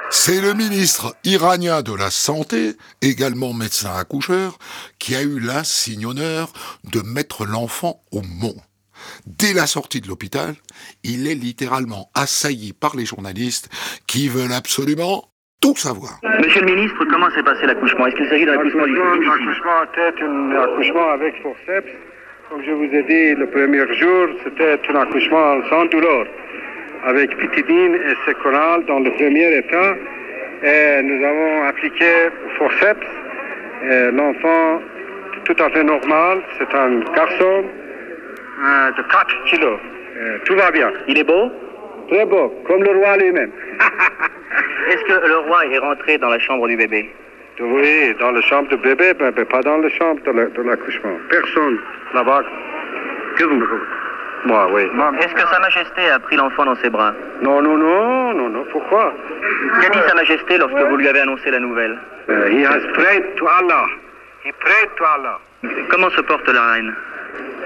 C'est 0.10 0.42
le 0.42 0.54
ministre 0.54 1.16
iranien 1.24 1.82
de 1.82 1.94
la 1.98 2.12
Santé, 2.12 2.74
également 3.02 3.54
médecin 3.54 3.96
accoucheur, 4.00 4.58
qui 5.00 5.16
a 5.16 5.22
eu 5.24 5.40
l'insigne 5.40 6.06
honneur 6.06 6.54
de 6.84 7.02
mettre 7.02 7.46
l'enfant 7.46 7.96
au 8.12 8.22
monde. 8.22 8.62
Dès 9.27 9.53
la 9.53 9.67
sortie 9.67 10.01
de 10.01 10.09
l'hôpital, 10.09 10.55
il 11.05 11.27
est 11.27 11.35
littéralement 11.35 12.11
assailli 12.15 12.73
par 12.73 12.97
les 12.97 13.05
journalistes 13.05 13.69
qui 14.07 14.29
veulent 14.29 14.53
absolument 14.53 15.25
tout 15.61 15.77
savoir. 15.77 16.21
Monsieur 16.43 16.63
le 16.63 16.73
ministre, 16.75 17.05
comment 17.11 17.31
s'est 17.31 17.43
passé 17.43 17.67
l'accouchement? 17.67 18.07
Est-ce 18.07 18.17
qu'il 18.17 18.29
s'agit 18.29 18.47
d'un 18.47 18.55
accouchement 18.55 18.87
difficile? 18.87 19.29
L'accouchement 19.29 19.83
était 19.93 20.23
un 20.23 20.51
accouchement 20.57 21.09
avec 21.11 21.35
forceps. 21.43 21.93
Comme 22.49 22.65
je 22.65 22.71
vous 22.73 22.85
ai 22.85 23.03
dit 23.05 23.35
le 23.39 23.47
premier 23.51 23.87
jour, 23.95 24.29
c'était 24.43 24.81
un 24.89 24.97
accouchement 24.97 25.61
sans 25.69 25.85
douleur, 25.87 26.27
avec 27.05 27.37
pitidine 27.39 27.95
et 27.95 28.15
séconal 28.27 28.85
dans 28.87 29.01
le 29.01 29.11
premier 29.13 29.59
état. 29.59 29.95
Et 30.63 31.03
nous 31.03 31.25
avons 31.25 31.65
appliqué 31.65 32.29
forceps. 32.59 33.07
L'enfant, 34.13 34.83
tout 35.45 35.57
à 35.59 35.71
fait 35.71 35.85
normal, 35.85 36.43
c'est 36.59 36.75
un 36.77 37.01
garçon 37.15 37.65
euh, 38.63 38.91
de 38.93 39.03
4 39.03 39.45
kilos. 39.47 39.79
Euh, 40.19 40.39
tout 40.45 40.55
va 40.57 40.71
bien. 40.71 40.91
Il 41.09 41.19
est 41.19 41.25
beau? 41.25 41.51
Très 42.09 42.27
beau, 42.27 42.49
comme 42.67 42.83
le 42.83 42.91
roi 42.91 43.17
lui-même. 43.19 43.51
Est-ce 44.89 45.05
que 45.05 45.27
le 45.29 45.37
roi 45.39 45.67
est 45.67 45.79
rentré 45.79 46.19
dans 46.19 46.31
la 46.31 46.39
chambre 46.41 46.67
du 46.69 46.77
bébé? 46.77 47.09
Oui, 47.61 48.15
dans 48.19 48.33
la 48.33 48.41
chambre 48.43 48.69
du 48.69 48.77
bébé, 48.79 49.13
mais 49.21 49.31
mais 49.37 49.45
pas 49.45 49.61
dans 49.63 49.77
la 49.79 49.89
chambre 49.91 50.21
de 50.25 50.31
la- 50.33 50.47
de 50.47 50.63
l'accouchement. 50.63 51.17
Personne 51.29 51.79
là-bas. 52.15 52.43
Que 53.37 53.45
vous 53.45 53.63
Moi, 54.47 54.67
oui. 54.73 54.83
Est-ce 55.21 55.35
que 55.35 55.41
Sa 55.53 55.61
Majesté 55.61 56.11
a 56.11 56.19
pris 56.19 56.37
l'enfant 56.37 56.65
dans 56.65 56.75
ses 56.77 56.89
bras? 56.91 57.13
Non, 57.43 57.61
non, 57.63 57.77
non, 57.77 58.33
non, 58.35 58.49
non. 58.49 58.65
Pourquoi? 58.73 59.13
Qu'a 59.83 59.89
dit 59.91 59.99
Sa 60.09 60.15
Majesté 60.15 60.57
lorsque 60.59 60.79
vous 60.89 60.97
lui 60.97 61.07
avez 61.09 61.21
annoncé 61.21 61.51
la 61.51 61.59
nouvelle? 61.61 61.99
Uh, 62.29 62.49
He 62.51 62.65
has 62.65 62.81
prayed 62.95 63.25
to 63.37 63.47
Allah. 63.47 63.87
He 64.45 64.53
prayed 64.53 64.91
to 64.97 65.05
Allah. 65.05 65.39
Comment 65.91 66.11
se 66.11 66.23
porte 66.23 66.49
la 66.49 66.73
reine? 66.73 66.95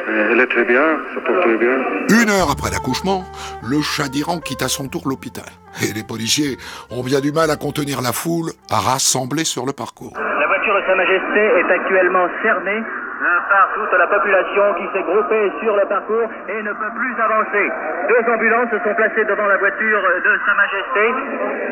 Elle 0.07 0.41
est 0.41 0.47
très 0.47 0.65
bien, 0.65 1.01
ça 1.15 1.21
porte 1.21 1.41
très 1.41 1.57
bien. 1.57 1.77
Une 2.23 2.29
heure 2.29 2.51
après 2.53 2.71
l'accouchement, 2.71 3.25
le 3.63 3.81
chat 3.81 4.09
d'Iran 4.09 4.39
quitte 4.39 4.63
à 4.63 4.69
son 4.69 4.89
tour 4.89 5.03
l'hôpital. 5.07 5.49
Et 5.83 5.93
les 5.95 6.05
policiers 6.05 6.57
ont 6.91 7.03
bien 7.03 7.21
du 7.21 7.33
mal 7.33 7.51
à 7.51 7.57
contenir 7.57 8.03
la 8.03 8.13
foule 8.13 8.53
rassemblée 8.71 9.45
sur 9.45 9.65
le 9.65 9.73
parcours. 9.73 10.13
La 10.17 10.47
voiture 10.47 10.75
de 10.77 10.83
Sa 10.87 10.95
Majesté 10.95 11.41
est 11.41 11.71
actuellement 11.73 12.29
cernée 12.43 12.79
euh, 12.79 13.41
par 13.49 13.73
toute 13.75 13.99
la 13.99 14.07
population 14.07 14.75
qui 14.77 14.87
s'est 14.93 15.03
groupée 15.03 15.53
sur 15.63 15.75
le 15.75 15.89
parcours 15.89 16.29
et 16.49 16.63
ne 16.63 16.73
peut 16.73 16.93
plus 16.95 17.15
avancer. 17.17 17.67
Deux 18.09 18.33
ambulances 18.33 18.71
se 18.71 18.79
sont 18.85 18.95
placées 18.95 19.25
devant 19.25 19.47
la 19.47 19.57
voiture 19.57 20.03
de 20.25 20.33
Sa 20.45 20.55
Majesté 20.55 21.05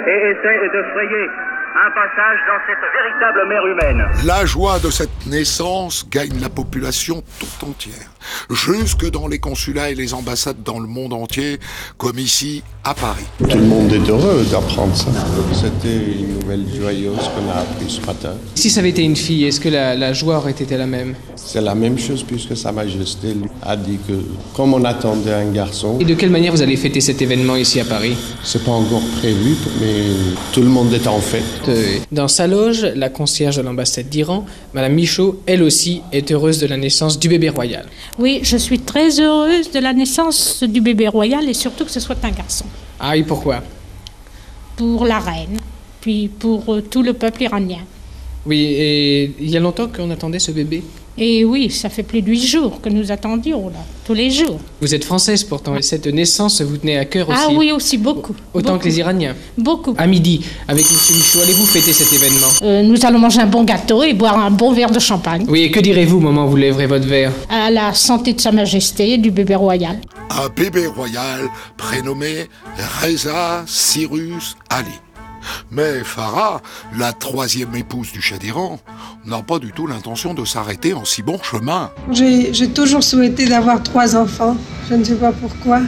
et 0.09 0.18
essaient 0.33 0.68
de 0.68 0.83
frayer 0.94 1.31
un 1.74 1.90
passage 1.94 2.38
dans 2.46 2.61
cette 2.66 2.85
véritable 2.92 3.48
mer 3.48 3.66
humaine. 3.66 4.26
La 4.26 4.44
joie 4.44 4.78
de 4.78 4.90
cette 4.90 5.26
naissance 5.26 6.06
gagne 6.11 6.38
la 6.40 6.48
population 6.50 7.22
tout 7.40 7.66
entière, 7.66 8.11
jusque 8.50 9.11
dans 9.11 9.26
les 9.26 9.38
consulats 9.38 9.90
et 9.90 9.94
les 9.94 10.12
ambassades 10.12 10.62
dans 10.62 10.78
le 10.78 10.87
monde 10.87 11.12
entier, 11.14 11.58
comme 11.96 12.18
ici 12.18 12.62
à 12.85 12.92
Paris. 12.94 13.24
Tout 13.38 13.56
le 13.56 13.64
monde 13.64 13.92
est 13.92 14.08
heureux 14.11 14.44
d'apprendre 14.50 14.94
ça. 14.94 15.06
C'était 15.52 15.96
une 16.18 16.40
nouvelle 16.40 16.66
joyeuse 16.78 17.16
qu'on 17.35 17.50
a 17.50 17.61
appris 17.62 17.88
ce 17.88 18.00
matin. 18.06 18.35
Si 18.54 18.68
ça 18.68 18.80
avait 18.80 18.90
été 18.90 19.02
une 19.02 19.16
fille, 19.16 19.44
est-ce 19.46 19.61
que 19.61 19.68
la, 19.70 19.94
la 19.94 20.12
joie 20.12 20.37
aurait 20.37 20.50
été 20.52 20.76
la 20.76 20.87
même? 20.87 21.14
C'est 21.37 21.61
la 21.61 21.74
même 21.74 21.98
chose 21.98 22.22
puisque 22.22 22.56
Sa 22.56 22.70
Majesté 22.72 23.35
a 23.62 23.76
dit 23.76 23.98
que 24.06 24.12
comme 24.54 24.74
on 24.74 24.85
attendait 24.85 25.32
un 25.32 25.50
garçon, 25.50 25.98
Et 26.00 26.04
de 26.04 26.14
quelle 26.14 26.30
manière 26.30 26.52
vous 26.52 26.62
allez 26.62 26.76
fêter 26.76 27.00
cet 27.00 27.22
événement 27.22 27.56
ici 27.56 27.80
à 27.80 27.85
Paris? 27.85 28.16
c'est 28.42 28.64
pas 28.64 28.72
encore 28.72 29.02
prévu, 29.18 29.56
mais 29.80 30.04
tout 30.52 30.61
le 30.61 30.68
monde 30.68 30.92
est 30.92 31.06
en 31.06 31.18
fête. 31.20 31.42
Euh, 31.68 31.98
Dans 32.11 32.29
sa 32.29 32.46
loge, 32.46 32.85
la 32.94 33.09
concierge 33.09 33.57
de 33.57 33.62
l'ambassade 33.62 34.09
d'Iran, 34.09 34.44
Madame 34.75 34.94
Michaud, 34.94 35.40
elle 35.46 35.62
aussi, 35.62 36.03
est 36.12 36.31
heureuse 36.33 36.59
de 36.59 36.66
la 36.66 36.77
naissance 36.77 37.18
du 37.18 37.29
bébé 37.29 37.48
royal. 37.48 37.87
Oui, 38.18 38.40
je 38.42 38.57
suis 38.57 38.81
très 38.81 39.20
heureuse 39.20 39.70
de 39.70 39.79
la 39.79 39.92
naissance 39.92 40.62
du 40.62 40.81
bébé 40.81 41.09
royal 41.09 41.48
et 41.48 41.55
surtout 41.55 41.85
que 41.85 41.90
ce 41.90 42.01
soit 42.01 42.22
un 42.25 42.31
garçon. 42.31 42.64
Ah 42.98 43.12
oui, 43.12 43.22
pourquoi? 43.22 43.62
Pour 44.77 45.07
la 45.07 45.18
reine, 45.18 45.59
puis 46.01 46.29
pour 46.29 46.75
euh, 46.75 46.81
tout 46.81 47.03
le 47.03 47.12
peuple 47.12 47.42
iranien. 47.42 47.81
Oui, 48.44 48.59
et 48.61 49.35
il 49.38 49.51
y 49.51 49.57
a 49.57 49.61
longtemps 49.61 49.88
qu'on 49.88 50.11
attendait 50.11 50.38
ce 50.40 50.51
bébé? 50.51 50.83
Et 51.18 51.44
oui, 51.44 51.70
ça 51.70 51.90
fait 51.90 52.03
plus 52.03 52.22
de 52.22 52.31
huit 52.31 52.46
jours 52.46 52.81
que 52.81 52.88
nous 52.88 53.12
attendions, 53.12 53.68
là, 53.68 53.77
tous 54.07 54.14
les 54.14 54.31
jours. 54.31 54.59
Vous 54.81 54.94
êtes 54.94 55.05
française 55.05 55.44
pourtant, 55.44 55.77
et 55.77 55.83
cette 55.83 56.07
naissance 56.07 56.62
vous 56.62 56.79
tenait 56.79 56.96
à 56.96 57.05
cœur 57.05 57.29
aussi. 57.29 57.38
Ah 57.40 57.48
oui, 57.53 57.70
aussi 57.70 57.98
beaucoup. 57.98 58.35
Autant 58.55 58.72
beaucoup. 58.72 58.85
que 58.85 58.88
les 58.88 58.98
Iraniens. 58.98 59.35
Beaucoup. 59.59 59.94
À 59.98 60.07
midi, 60.07 60.40
avec 60.66 60.90
Monsieur 60.90 61.14
Michaud, 61.14 61.40
allez-vous 61.42 61.66
fêter 61.66 61.92
cet 61.92 62.11
événement 62.12 62.46
Euh, 62.62 62.83
nous 62.83 63.05
allons 63.05 63.18
manger 63.18 63.40
un 63.40 63.46
bon 63.46 63.62
gâteau 63.64 64.03
et 64.03 64.14
boire 64.14 64.38
un 64.38 64.51
bon 64.51 64.72
verre 64.72 64.90
de 64.90 64.98
champagne. 64.98 65.44
Oui, 65.48 65.61
et 65.62 65.70
que 65.70 65.81
direz-vous 65.81 66.16
au 66.16 66.20
moment 66.20 66.46
où 66.46 66.51
vous 66.51 66.57
lèverez 66.57 66.87
votre 66.87 67.07
verre 67.07 67.33
À 67.51 67.70
la 67.70 67.92
santé 67.92 68.33
de 68.33 68.40
Sa 68.40 68.51
Majesté 68.53 69.12
et 69.12 69.18
du 69.18 69.31
bébé 69.31 69.55
royal. 69.55 69.98
Un 70.31 70.48
bébé 70.48 70.87
royal 70.87 71.42
prénommé 71.77 72.46
Reza 73.03 73.64
Cyrus 73.66 74.57
Ali. 74.70 74.88
Mais 75.70 76.05
Farah, 76.05 76.61
la 76.96 77.12
troisième 77.12 77.74
épouse 77.74 78.12
du 78.12 78.20
Shah 78.20 78.38
d'Iran, 78.38 78.78
n'a 79.24 79.42
pas 79.42 79.59
du 79.59 79.72
tout 79.72 79.87
l'intention 79.87 80.35
de 80.35 80.44
s'arrêter 80.44 80.94
en 80.94 81.05
si 81.05 81.22
bon 81.22 81.38
chemin. 81.42 81.90
J'ai 82.11 82.68
toujours 82.68 83.02
souhaité 83.02 83.46
d'avoir 83.46 83.83
trois 83.83 84.16
enfants. 84.16 84.57
Je 84.88 84.94
ne 84.94 85.05
sais 85.05 85.14
pas 85.14 85.33
pourquoi. 85.33 85.81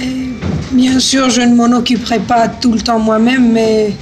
Et 0.00 0.28
bien 0.72 0.98
sûr, 1.00 1.28
je 1.30 1.40
ne 1.42 1.54
m'en 1.54 1.76
occuperai 1.76 2.20
pas 2.20 2.48
tout 2.48 2.72
le 2.72 2.80
temps 2.80 2.98
moi-même, 2.98 3.52
mais 3.52 3.94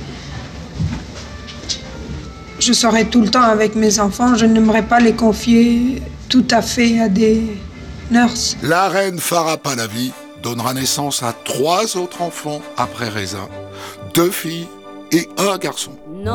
je 2.59 2.73
serai 2.73 3.07
tout 3.07 3.23
le 3.23 3.29
temps 3.29 3.43
avec 3.43 3.75
mes 3.75 3.99
enfants. 3.99 4.35
Je 4.35 4.47
n'aimerais 4.47 4.83
pas 4.83 5.01
les 5.01 5.14
confier 5.14 6.03
tout 6.29 6.47
à 6.51 6.62
fait 6.62 7.01
à 7.01 7.09
des 7.09 7.43
nurses. 8.11 8.57
La 8.62 8.88
reine 8.88 9.19
Farah 9.19 9.57
Pahlavi 9.57 10.12
donnera 10.43 10.75
naissance 10.75 11.23
à 11.23 11.33
trois 11.45 11.97
autres 11.97 12.23
enfants 12.23 12.62
après 12.77 13.09
Reza, 13.09 13.49
deux 14.14 14.31
filles 14.31 14.68
et 15.12 15.29
un 15.38 15.59
garçon. 15.59 15.92
Non, 16.09 16.35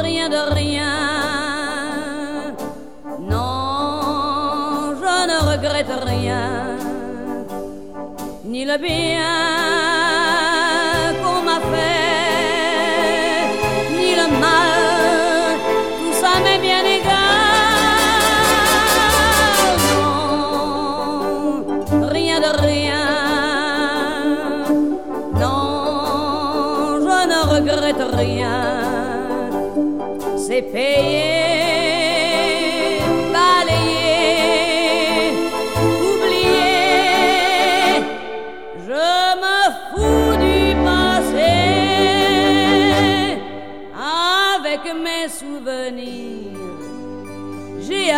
rien 0.00 0.28
de 0.28 0.54
rien. 0.54 0.92
Non, 3.20 4.94
je 5.00 5.16
ne 5.30 5.38
regrette 5.52 5.92
rien. 6.04 6.76
Ni 8.44 8.64
le 8.64 8.78
bien 8.78 9.63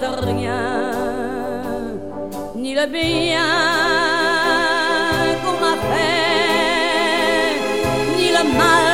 Regrette 0.00 0.24
rien, 0.24 0.92
ni 2.54 2.74
le 2.74 2.86
bien 2.86 3.40
qu'on 5.42 5.56
m'a 5.60 5.76
fait, 5.88 7.54
ni 8.16 8.28
le 8.28 8.42
mal, 8.56 8.89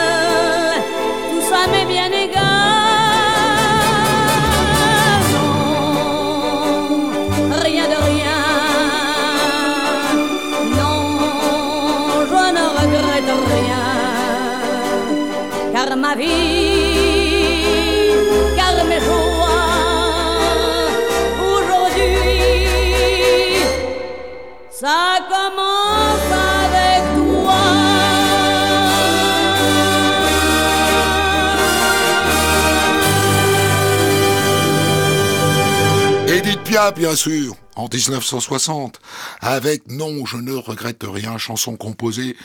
Edith 36.47 36.63
Piaf, 36.63 36.95
bien 36.95 37.17
sûr, 37.17 37.57
en 37.75 37.89
1960, 37.93 39.01
avec 39.41 39.91
Non, 39.91 40.25
je 40.25 40.37
ne 40.37 40.53
regrette 40.53 41.03
rien, 41.03 41.39
chanson 41.39 41.75
composée 41.75 42.37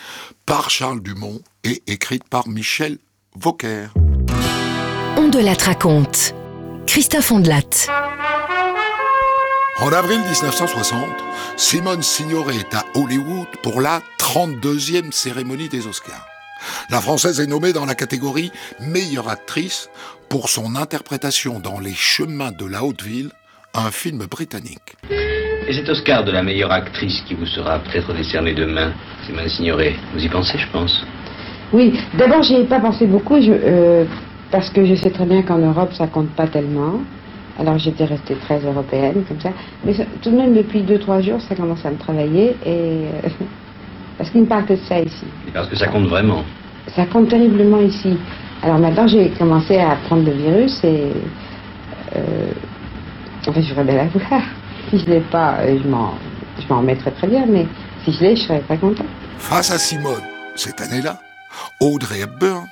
par 0.48 0.72
Charles 0.72 1.04
Dumont 1.04 1.40
et 1.64 1.84
écrite 1.86 2.24
par 2.24 2.48
Michel 2.48 2.98
Vauquer. 3.36 3.86
On 5.18 5.28
de 5.28 5.38
la 5.38 5.54
raconte. 5.54 6.34
Christophe 6.88 7.32
Ondelat. 7.32 7.62
En 9.78 9.94
avril 9.94 10.22
1960, 10.22 11.08
Simone 11.56 12.02
Signoret 12.02 12.56
est 12.56 12.74
à 12.74 12.84
Hollywood 12.96 13.50
pour 13.62 13.82
la 13.82 14.02
32e 14.18 15.12
cérémonie 15.12 15.70
des 15.70 15.86
Oscars. 15.86 16.26
La 16.90 17.02
Française 17.02 17.40
est 17.40 17.46
nommée 17.46 17.72
dans 17.72 17.86
la 17.86 17.94
catégorie 17.94 18.52
meilleure 18.80 19.30
actrice 19.30 19.90
pour 20.28 20.50
son 20.50 20.76
interprétation 20.76 21.60
dans 21.60 21.78
Les 21.78 21.94
chemins 21.94 22.52
de 22.52 22.66
la 22.66 22.84
haute 22.84 23.04
ville, 23.04 23.32
un 23.74 23.92
film 23.92 24.26
britannique. 24.30 24.96
Et 25.68 25.74
cet 25.74 25.88
Oscar 25.90 26.24
de 26.24 26.32
la 26.32 26.44
meilleure 26.44 26.72
actrice 26.72 27.22
qui 27.28 27.34
vous 27.36 27.46
sera 27.46 27.80
peut-être 27.80 28.14
décerné 28.14 28.54
demain, 28.54 28.92
Simone 29.26 29.48
Signoret, 29.48 29.96
vous 30.14 30.24
y 30.24 30.28
pensez, 30.28 30.58
je 30.58 30.68
pense 30.72 31.06
Oui, 31.72 31.98
d'abord, 32.18 32.44
j'y 32.44 32.56
ai 32.56 32.64
pas 32.66 32.80
pensé 32.80 33.06
beaucoup, 33.06 33.40
je- 33.40 33.52
euh, 33.54 34.06
parce 34.52 34.70
que 34.70 34.86
je 34.86 34.96
sais 34.96 35.10
très 35.12 35.26
bien 35.26 35.42
qu'en 35.44 35.60
Europe, 35.60 35.94
ça 35.94 36.08
compte 36.08 36.30
pas 36.32 36.48
tellement. 36.48 37.00
Alors, 37.58 37.78
j'étais 37.78 38.06
restée 38.06 38.36
très 38.36 38.60
européenne, 38.60 39.24
comme 39.28 39.40
ça. 39.40 39.52
Mais 39.86 39.94
ça- 39.94 40.04
tout 40.22 40.32
de 40.32 40.36
même, 40.36 40.54
depuis 40.54 40.82
deux, 40.82 40.98
trois 41.00 41.22
jours, 41.22 41.40
ça 41.42 41.56
commence 41.56 41.86
à 41.86 41.92
me 41.92 41.98
travailler, 41.98 42.56
et... 42.66 43.06
euh, 43.26 43.30
parce 44.18 44.30
qu'il 44.32 44.42
ne 44.42 44.48
parle 44.48 44.66
que 44.66 44.74
de 44.74 44.80
ça 44.90 45.00
ici. 45.00 45.26
Et 45.48 45.52
Parce 45.52 45.70
que 45.70 45.76
ça 45.78 45.88
compte 45.88 46.08
vraiment. 46.08 46.44
Ça 46.96 47.06
compte 47.06 47.30
terriblement 47.30 47.80
ici. 47.80 48.18
Alors 48.64 48.80
maintenant, 48.80 49.08
j'ai 49.08 49.30
commencé 49.30 49.78
à 49.78 49.96
prendre 50.08 50.26
le 50.26 50.32
virus, 50.34 50.84
et... 50.84 51.04
euh, 52.18 52.52
enfin, 53.48 53.62
je 53.62 53.70
voudrais 53.70 53.84
bien 53.84 53.96
l'avoir. 53.96 54.44
Si 54.90 55.00
je 55.00 55.06
l'ai 55.06 55.22
pas, 55.22 55.60
euh, 55.60 55.80
je 55.82 55.88
m'en 55.88 56.14
je 56.60 56.68
m'en 56.68 56.80
remettrai 56.80 57.12
très 57.12 57.28
bien, 57.28 57.46
mais 57.46 57.66
si 58.04 58.12
je 58.14 58.20
l'ai, 58.22 58.36
je 58.36 58.44
serais 58.44 58.62
très 58.62 58.78
content. 58.78 59.06
Face 59.38 59.72
à 59.72 59.78
Simone, 59.78 60.22
cette 60.56 60.82
année-là, 60.82 61.20
Audrey 61.80 62.22
Hepburn, 62.22 62.68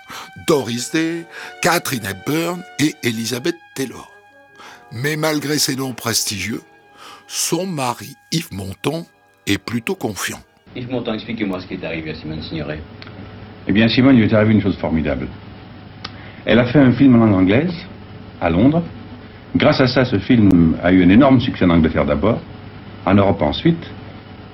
Doris 0.47 0.91
Day, 0.91 1.25
Catherine 1.61 2.05
Hepburn 2.05 2.61
et 2.79 2.95
Elizabeth 3.03 3.55
Taylor. 3.75 4.11
Mais 4.91 5.15
malgré 5.15 5.57
ces 5.57 5.75
noms 5.75 5.93
prestigieux, 5.93 6.61
son 7.27 7.65
mari 7.65 8.15
Yves 8.31 8.53
Montand 8.53 9.05
est 9.45 9.57
plutôt 9.57 9.95
confiant. 9.95 10.39
Yves 10.75 10.91
Montand, 10.91 11.13
expliquez-moi 11.13 11.59
ce 11.61 11.67
qui 11.67 11.75
est 11.75 11.83
arrivé 11.83 12.11
à 12.11 12.15
Simone 12.15 12.41
Signoret. 12.41 12.81
Eh 13.67 13.71
bien, 13.71 13.87
Simone, 13.87 14.15
il 14.15 14.21
lui 14.21 14.29
est 14.29 14.33
arrivé 14.33 14.53
une 14.53 14.61
chose 14.61 14.77
formidable. 14.77 15.27
Elle 16.45 16.59
a 16.59 16.65
fait 16.65 16.79
un 16.79 16.91
film 16.93 17.15
en 17.15 17.25
langue 17.25 17.41
anglaise, 17.41 17.73
à 18.41 18.49
Londres. 18.49 18.83
Grâce 19.55 19.81
à 19.81 19.87
ça, 19.87 20.05
ce 20.05 20.17
film 20.19 20.75
a 20.83 20.91
eu 20.91 21.03
un 21.03 21.09
énorme 21.09 21.39
succès 21.39 21.65
en 21.65 21.71
Angleterre 21.71 22.05
d'abord, 22.05 22.39
en 23.05 23.13
Europe 23.15 23.41
ensuite, 23.41 23.89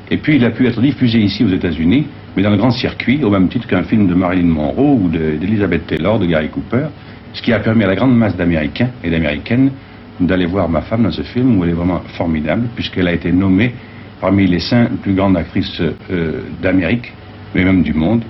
et 0.10 0.17
puis 0.17 0.36
il 0.38 0.45
a 0.45 0.51
pu 0.51 0.67
être 0.67 0.81
diffusé 0.81 1.19
ici 1.19 1.43
aux 1.43 1.49
États-Unis, 1.49 2.05
mais 2.36 2.43
dans 2.43 2.51
le 2.51 2.58
grand 2.58 2.71
circuit, 2.71 3.23
au 3.23 3.29
même 3.29 3.49
titre 3.49 3.67
qu'un 3.67 3.84
film 3.84 4.08
de 4.08 4.13
Marilyn 4.13 4.47
Monroe 4.47 4.95
ou 5.01 5.10
de- 5.10 5.38
d'Elizabeth 5.38 5.88
Taylor, 5.88 6.19
de 6.19 6.25
Gary 6.25 6.49
Cooper, 6.49 6.88
ce 7.34 7.41
qui 7.41 7.51
a 7.51 7.60
permis 7.60 7.84
à 7.84 7.88
la 7.88 7.95
grande 7.95 8.15
masse 8.15 8.36
d'Américains 8.38 8.89
et 9.03 9.10
d'Américaines 9.10 9.71
d'aller 10.19 10.45
voir 10.45 10.69
ma 10.69 10.81
femme 10.81 11.03
dans 11.03 11.12
ce 11.12 11.23
film 11.23 11.58
où 11.58 11.63
elle 11.63 11.71
est 11.71 11.73
vraiment 11.73 11.99
formidable, 12.17 12.67
puisqu'elle 12.75 13.08
a 13.08 13.13
été 13.13 13.31
nommée 13.31 13.73
parmi 14.21 14.47
les 14.47 14.60
cinq 14.60 14.89
plus 15.01 15.13
grandes 15.13 15.36
actrices 15.36 15.81
euh, 16.10 16.41
d'Amérique, 16.62 17.12
mais 17.53 17.65
même 17.65 17.84
du 17.84 17.93
monde, 17.93 18.23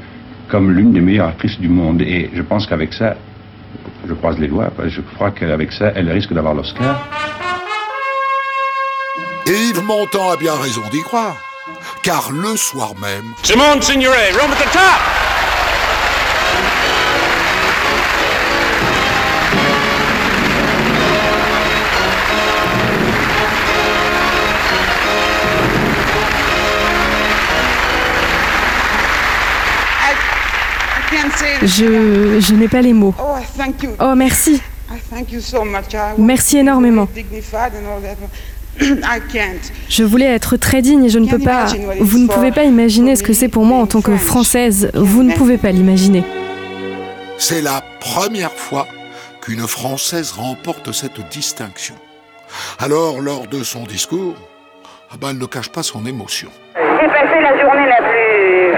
comme 0.48 0.72
l'une 0.72 0.92
des 0.92 1.02
meilleures 1.02 1.28
actrices 1.28 1.60
du 1.60 1.68
monde. 1.70 2.02
Et 2.02 2.32
je 2.34 2.42
pense 2.42 2.66
qu'avec 2.66 2.94
ça, 2.94 3.16
je 4.08 4.14
croise 4.14 4.38
les 4.40 4.48
doigts, 4.48 4.70
je 4.86 5.02
crois 5.02 5.32
qu'avec 5.32 5.72
ça, 5.72 5.92
elle 5.96 6.10
risque 6.12 6.34
d'avoir 6.34 6.54
l'Oscar. 6.54 7.08
Et 9.48 9.52
Yves 9.52 9.84
Montand 9.84 10.32
a 10.32 10.38
bien 10.38 10.56
raison 10.56 10.82
d'y 10.92 11.02
croire, 11.02 11.38
car 12.04 12.32
le 12.32 12.56
soir 12.56 12.94
même, 13.02 13.34
Simone 13.44 13.82
Signoret, 13.82 14.32
room 14.32 14.52
at 14.52 14.56
the 14.56 14.72
top! 14.72 14.82
Je, 31.62 32.40
je 32.40 32.54
n'ai 32.54 32.68
pas 32.68 32.82
les 32.82 32.94
mots. 32.94 33.16
Oh, 33.56 33.62
thank 33.62 33.84
you. 33.84 33.92
Oh, 34.00 34.16
merci. 34.16 34.62
I 34.90 35.00
thank 35.10 35.32
you 35.32 35.40
so 35.40 35.64
much. 35.64 35.94
I 35.94 36.14
want 36.14 36.26
Merci 36.26 36.58
énormément. 36.58 37.08
Je 39.90 40.04
voulais 40.04 40.26
être 40.26 40.58
très 40.58 40.82
digne 40.82 41.06
et 41.06 41.10
je 41.10 41.20
ne 41.20 41.30
peux 41.30 41.40
pas. 41.40 41.68
Vous 42.02 42.20
ne 42.20 42.28
pouvez 42.28 42.52
pas 42.52 42.66
imaginer 42.66 43.16
ce 43.16 43.24
que 43.24 43.32
c'est 43.32 43.48
pour 43.48 43.64
moi 43.64 43.78
en 43.78 43.88
tant 43.88 44.02
que 44.02 44.18
Française. 44.18 44.92
Vous 44.94 45.24
ne 45.24 45.34
pouvez 45.34 45.58
pas 45.58 45.72
l'imaginer. 45.72 46.26
c'est 47.38 47.62
la 47.62 47.82
première 48.02 48.52
fois 48.52 48.88
qu'une 49.42 49.66
Française 49.68 50.34
remporte 50.34 50.92
cette 50.92 51.22
distinction. 51.30 51.96
Alors, 52.80 53.22
lors 53.22 53.48
de 53.48 53.64
son 53.64 53.84
discours, 53.84 54.36
ah 55.10 55.16
ben, 55.20 55.30
elle 55.30 55.38
ne 55.38 55.46
cache 55.46 55.70
pas 55.70 55.84
son 55.84 56.06
émotion. 56.06 56.50
J'ai 56.76 57.08
passé 57.08 57.40
la 57.42 57.58
journée 57.62 57.88
la 57.88 58.02
plus 58.04 58.74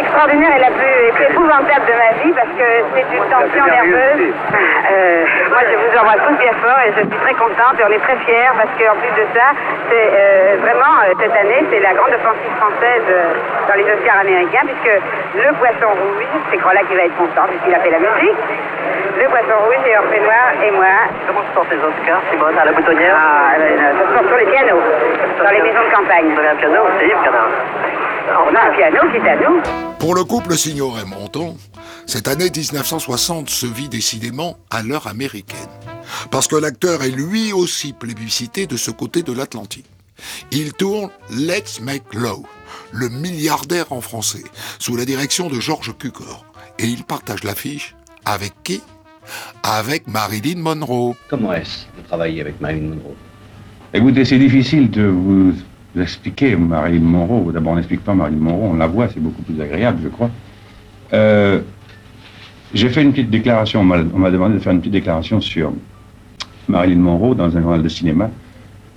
extraordinaire 0.00 0.56
et 0.56 0.60
la 0.60 0.70
plus 0.70 0.89
de 1.50 1.94
ma 1.98 2.12
vie 2.22 2.32
parce 2.32 2.54
que 2.54 2.68
c'est 2.94 3.10
une 3.10 3.26
tension 3.26 3.64
nerveuse. 3.66 4.30
Euh, 4.30 5.24
moi, 5.50 5.62
je 5.66 5.74
vous 5.74 5.98
embrasse 5.98 6.22
tous 6.22 6.38
bien 6.38 6.54
fort 6.62 6.78
et 6.86 6.94
je 6.94 7.02
suis 7.02 7.18
très 7.26 7.34
contente 7.34 7.74
et 7.74 7.84
on 7.84 7.90
est 7.90 7.98
très 8.06 8.14
fiers 8.22 8.54
parce 8.54 8.70
qu'en 8.78 8.94
plus 8.94 9.10
de 9.18 9.26
ça, 9.34 9.50
c'est 9.90 10.10
euh, 10.14 10.56
vraiment 10.62 10.94
euh, 11.02 11.14
cette 11.18 11.34
année, 11.34 11.66
c'est 11.70 11.80
la 11.80 11.94
grande 11.94 12.14
offensive 12.14 12.54
française 12.54 13.02
dans 13.66 13.74
les 13.74 13.82
Oscars 13.82 14.20
américains 14.20 14.62
puisque 14.62 14.94
le 15.42 15.50
Poisson 15.58 15.90
Rouge, 15.90 16.30
c'est 16.50 16.58
Crolla 16.58 16.82
qui 16.86 16.94
va 16.94 17.02
être 17.02 17.18
content 17.18 17.50
puisqu'il 17.50 17.74
a 17.74 17.80
fait 17.80 17.90
la 17.90 17.98
musique. 17.98 18.38
Le 19.18 19.26
Poisson 19.26 19.58
Rouge 19.66 19.82
et 19.90 19.98
Orphée 19.98 20.22
Noir 20.22 20.54
et 20.62 20.70
moi. 20.70 21.10
Comment 21.26 21.42
se 21.42 21.50
portent 21.50 21.74
les 21.74 21.82
Oscars, 21.82 22.22
Simone, 22.30 22.58
à 22.58 22.64
la 22.64 22.72
boutonnière? 22.72 23.18
Ah, 23.18 23.58
ça 23.58 24.06
se 24.06 24.12
porte 24.14 24.28
sur 24.28 24.38
les 24.38 24.46
pianos, 24.46 24.82
dans 25.42 25.50
les 25.50 25.62
maisons 25.66 25.82
de 25.82 25.94
campagne. 25.98 26.30
Vous 26.30 26.38
avez 26.38 26.54
un 26.54 26.62
piano, 26.62 26.86
c'est 27.00 27.10
Yves 27.10 27.26
On 28.32 28.54
a 28.54 28.60
un 28.60 28.76
piano 28.76 29.10
qui 29.10 29.16
est 29.16 29.28
à 29.28 29.36
nous. 29.36 29.60
Pour 29.98 30.14
le 30.14 30.22
couple 30.22 30.56
Signoret-Monton, 30.56 31.56
cette 32.06 32.28
année 32.28 32.48
1960 32.48 33.50
se 33.50 33.66
vit 33.66 33.88
décidément 33.88 34.56
à 34.70 34.82
l'heure 34.82 35.08
américaine. 35.08 35.58
Parce 36.30 36.46
que 36.46 36.54
l'acteur 36.54 37.02
est 37.02 37.10
lui 37.10 37.52
aussi 37.52 37.92
plébiscité 37.92 38.68
de 38.68 38.76
ce 38.76 38.92
côté 38.92 39.22
de 39.22 39.32
l'Atlantique. 39.32 39.90
Il 40.52 40.74
tourne 40.74 41.10
Let's 41.30 41.80
Make 41.80 42.14
Love, 42.14 42.44
le 42.92 43.08
milliardaire 43.08 43.90
en 43.92 44.00
français, 44.00 44.44
sous 44.78 44.96
la 44.96 45.04
direction 45.04 45.48
de 45.48 45.58
Georges 45.58 45.96
Cukor. 45.98 46.44
Et 46.78 46.86
il 46.86 47.02
partage 47.02 47.42
l'affiche 47.42 47.96
avec 48.24 48.52
qui? 48.62 48.80
Avec 49.64 50.06
Marilyn 50.06 50.60
Monroe. 50.60 51.16
Comment 51.28 51.52
est-ce 51.52 51.86
de 52.00 52.06
travailler 52.06 52.42
avec 52.42 52.60
Marilyn 52.60 52.90
Monroe? 52.90 53.16
Écoutez, 53.92 54.24
c'est 54.24 54.38
difficile 54.38 54.88
de 54.88 55.06
vous 55.06 55.52
expliquer 55.98 56.56
Marilyn 56.56 57.00
Monroe. 57.00 57.52
D'abord, 57.52 57.72
on 57.72 57.76
n'explique 57.76 58.04
pas 58.04 58.14
Marilyn 58.14 58.38
Monroe, 58.38 58.70
on 58.72 58.76
la 58.76 58.86
voit, 58.86 59.08
c'est 59.08 59.20
beaucoup 59.20 59.42
plus 59.42 59.60
agréable, 59.60 60.00
je 60.02 60.08
crois. 60.08 60.30
Euh, 61.12 61.60
J'ai 62.72 62.88
fait 62.88 63.02
une 63.02 63.10
petite 63.10 63.30
déclaration, 63.30 63.80
on 63.80 63.84
m'a 63.84 63.98
on 64.14 64.18
m'a 64.18 64.30
demandé 64.30 64.54
de 64.54 64.60
faire 64.60 64.72
une 64.72 64.78
petite 64.78 64.92
déclaration 64.92 65.40
sur 65.40 65.72
Marilyn 66.68 67.00
Monroe 67.00 67.34
dans 67.34 67.56
un 67.56 67.60
journal 67.60 67.82
de 67.82 67.88
cinéma. 67.88 68.30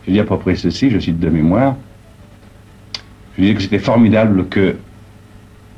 Je 0.06 0.12
dis 0.12 0.20
à 0.20 0.24
peu 0.24 0.38
près 0.38 0.56
ceci, 0.56 0.92
je 0.92 1.00
cite 1.00 1.20
de 1.20 1.30
mémoire. 1.30 1.76
Je 3.36 3.42
disais 3.42 3.56
que 3.56 3.62
c'était 3.62 3.80
formidable 3.80 4.48
que 4.48 4.76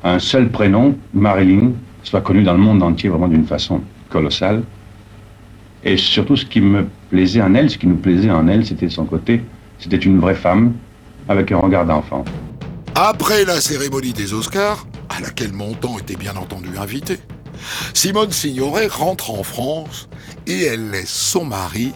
un 0.04 0.18
seul 0.18 0.50
prénom, 0.50 0.94
Marilyn, 1.14 1.72
soit 2.02 2.20
connu 2.20 2.42
dans 2.42 2.52
le 2.52 2.58
monde 2.58 2.82
entier 2.82 3.08
vraiment 3.08 3.28
d'une 3.28 3.46
façon 3.46 3.80
colossale. 4.10 4.62
Et 5.82 5.96
surtout, 5.96 6.36
ce 6.36 6.44
qui 6.44 6.60
me 6.60 6.86
plaisait 7.10 7.40
en 7.40 7.54
elle, 7.54 7.70
ce 7.70 7.78
qui 7.78 7.86
nous 7.86 7.96
plaisait 7.96 8.30
en 8.30 8.46
elle, 8.48 8.66
c'était 8.66 8.90
son 8.90 9.06
côté, 9.06 9.42
c'était 9.78 9.96
une 9.96 10.18
vraie 10.18 10.34
femme 10.34 10.74
avec 11.28 11.52
un 11.52 11.58
regard 11.58 11.86
d'enfant. 11.86 12.24
Après 12.94 13.44
la 13.44 13.60
cérémonie 13.60 14.12
des 14.12 14.32
Oscars, 14.32 14.86
à 15.08 15.20
laquelle 15.20 15.52
Montand 15.52 15.98
était 15.98 16.16
bien 16.16 16.36
entendu 16.36 16.68
invité, 16.78 17.18
Simone 17.94 18.32
Signoret 18.32 18.86
rentre 18.86 19.30
en 19.30 19.42
France 19.42 20.08
et 20.46 20.64
elle 20.64 20.90
laisse 20.90 21.10
son 21.10 21.44
mari 21.44 21.92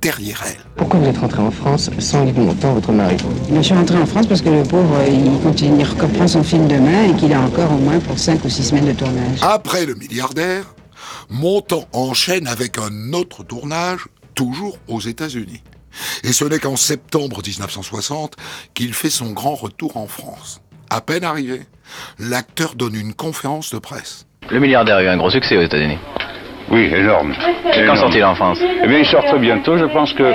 derrière 0.00 0.42
elle. 0.46 0.62
Pourquoi 0.76 1.00
vous 1.00 1.06
êtes 1.06 1.18
rentré 1.18 1.40
en 1.40 1.50
France 1.50 1.90
sans 1.98 2.26
Yves 2.26 2.38
Montand, 2.38 2.74
votre 2.74 2.92
mari? 2.92 3.16
Je 3.52 3.60
suis 3.60 3.74
rentré 3.74 3.96
en 3.98 4.06
France 4.06 4.26
parce 4.26 4.42
que 4.42 4.48
le 4.48 4.62
pauvre, 4.62 4.96
euh, 4.96 5.08
il 5.08 5.40
continue, 5.42 5.80
il 5.80 5.84
reprend 5.84 6.28
son 6.28 6.42
film 6.42 6.66
demain 6.68 7.04
et 7.04 7.14
qu'il 7.14 7.32
a 7.32 7.40
encore 7.40 7.72
au 7.72 7.78
moins 7.78 7.98
pour 8.00 8.18
5 8.18 8.44
ou 8.44 8.48
6 8.48 8.62
semaines 8.62 8.86
de 8.86 8.92
tournage. 8.92 9.38
Après 9.42 9.86
le 9.86 9.94
milliardaire, 9.94 10.74
Montand 11.30 11.84
enchaîne 11.92 12.46
avec 12.46 12.78
un 12.78 13.12
autre 13.12 13.42
tournage, 13.42 14.06
toujours 14.34 14.78
aux 14.88 15.00
États-Unis. 15.00 15.62
Et 16.24 16.32
ce 16.32 16.44
n'est 16.44 16.58
qu'en 16.58 16.76
septembre 16.76 17.40
1960 17.46 18.34
qu'il 18.74 18.94
fait 18.94 19.10
son 19.10 19.32
grand 19.32 19.54
retour 19.54 19.96
en 19.96 20.06
France. 20.06 20.60
À 20.90 21.00
peine 21.00 21.24
arrivé, 21.24 21.62
l'acteur 22.18 22.74
donne 22.74 22.94
une 22.94 23.14
conférence 23.14 23.72
de 23.72 23.78
presse. 23.78 24.26
Le 24.50 24.60
milliardaire 24.60 24.96
a 24.96 25.02
eu 25.02 25.08
un 25.08 25.16
gros 25.16 25.30
succès 25.30 25.56
aux 25.56 25.62
États-Unis. 25.62 25.98
Oui, 26.68 26.90
énorme. 26.92 27.34
Quand 27.64 27.72
Énorme. 27.80 27.98
sort-il 27.98 28.24
en 28.24 28.34
France 28.34 28.58
Eh 28.60 28.86
bien, 28.88 28.98
il 28.98 29.06
sort 29.06 29.24
très 29.24 29.38
bientôt. 29.38 29.78
Je 29.78 29.84
pense 29.84 30.12
que 30.12 30.32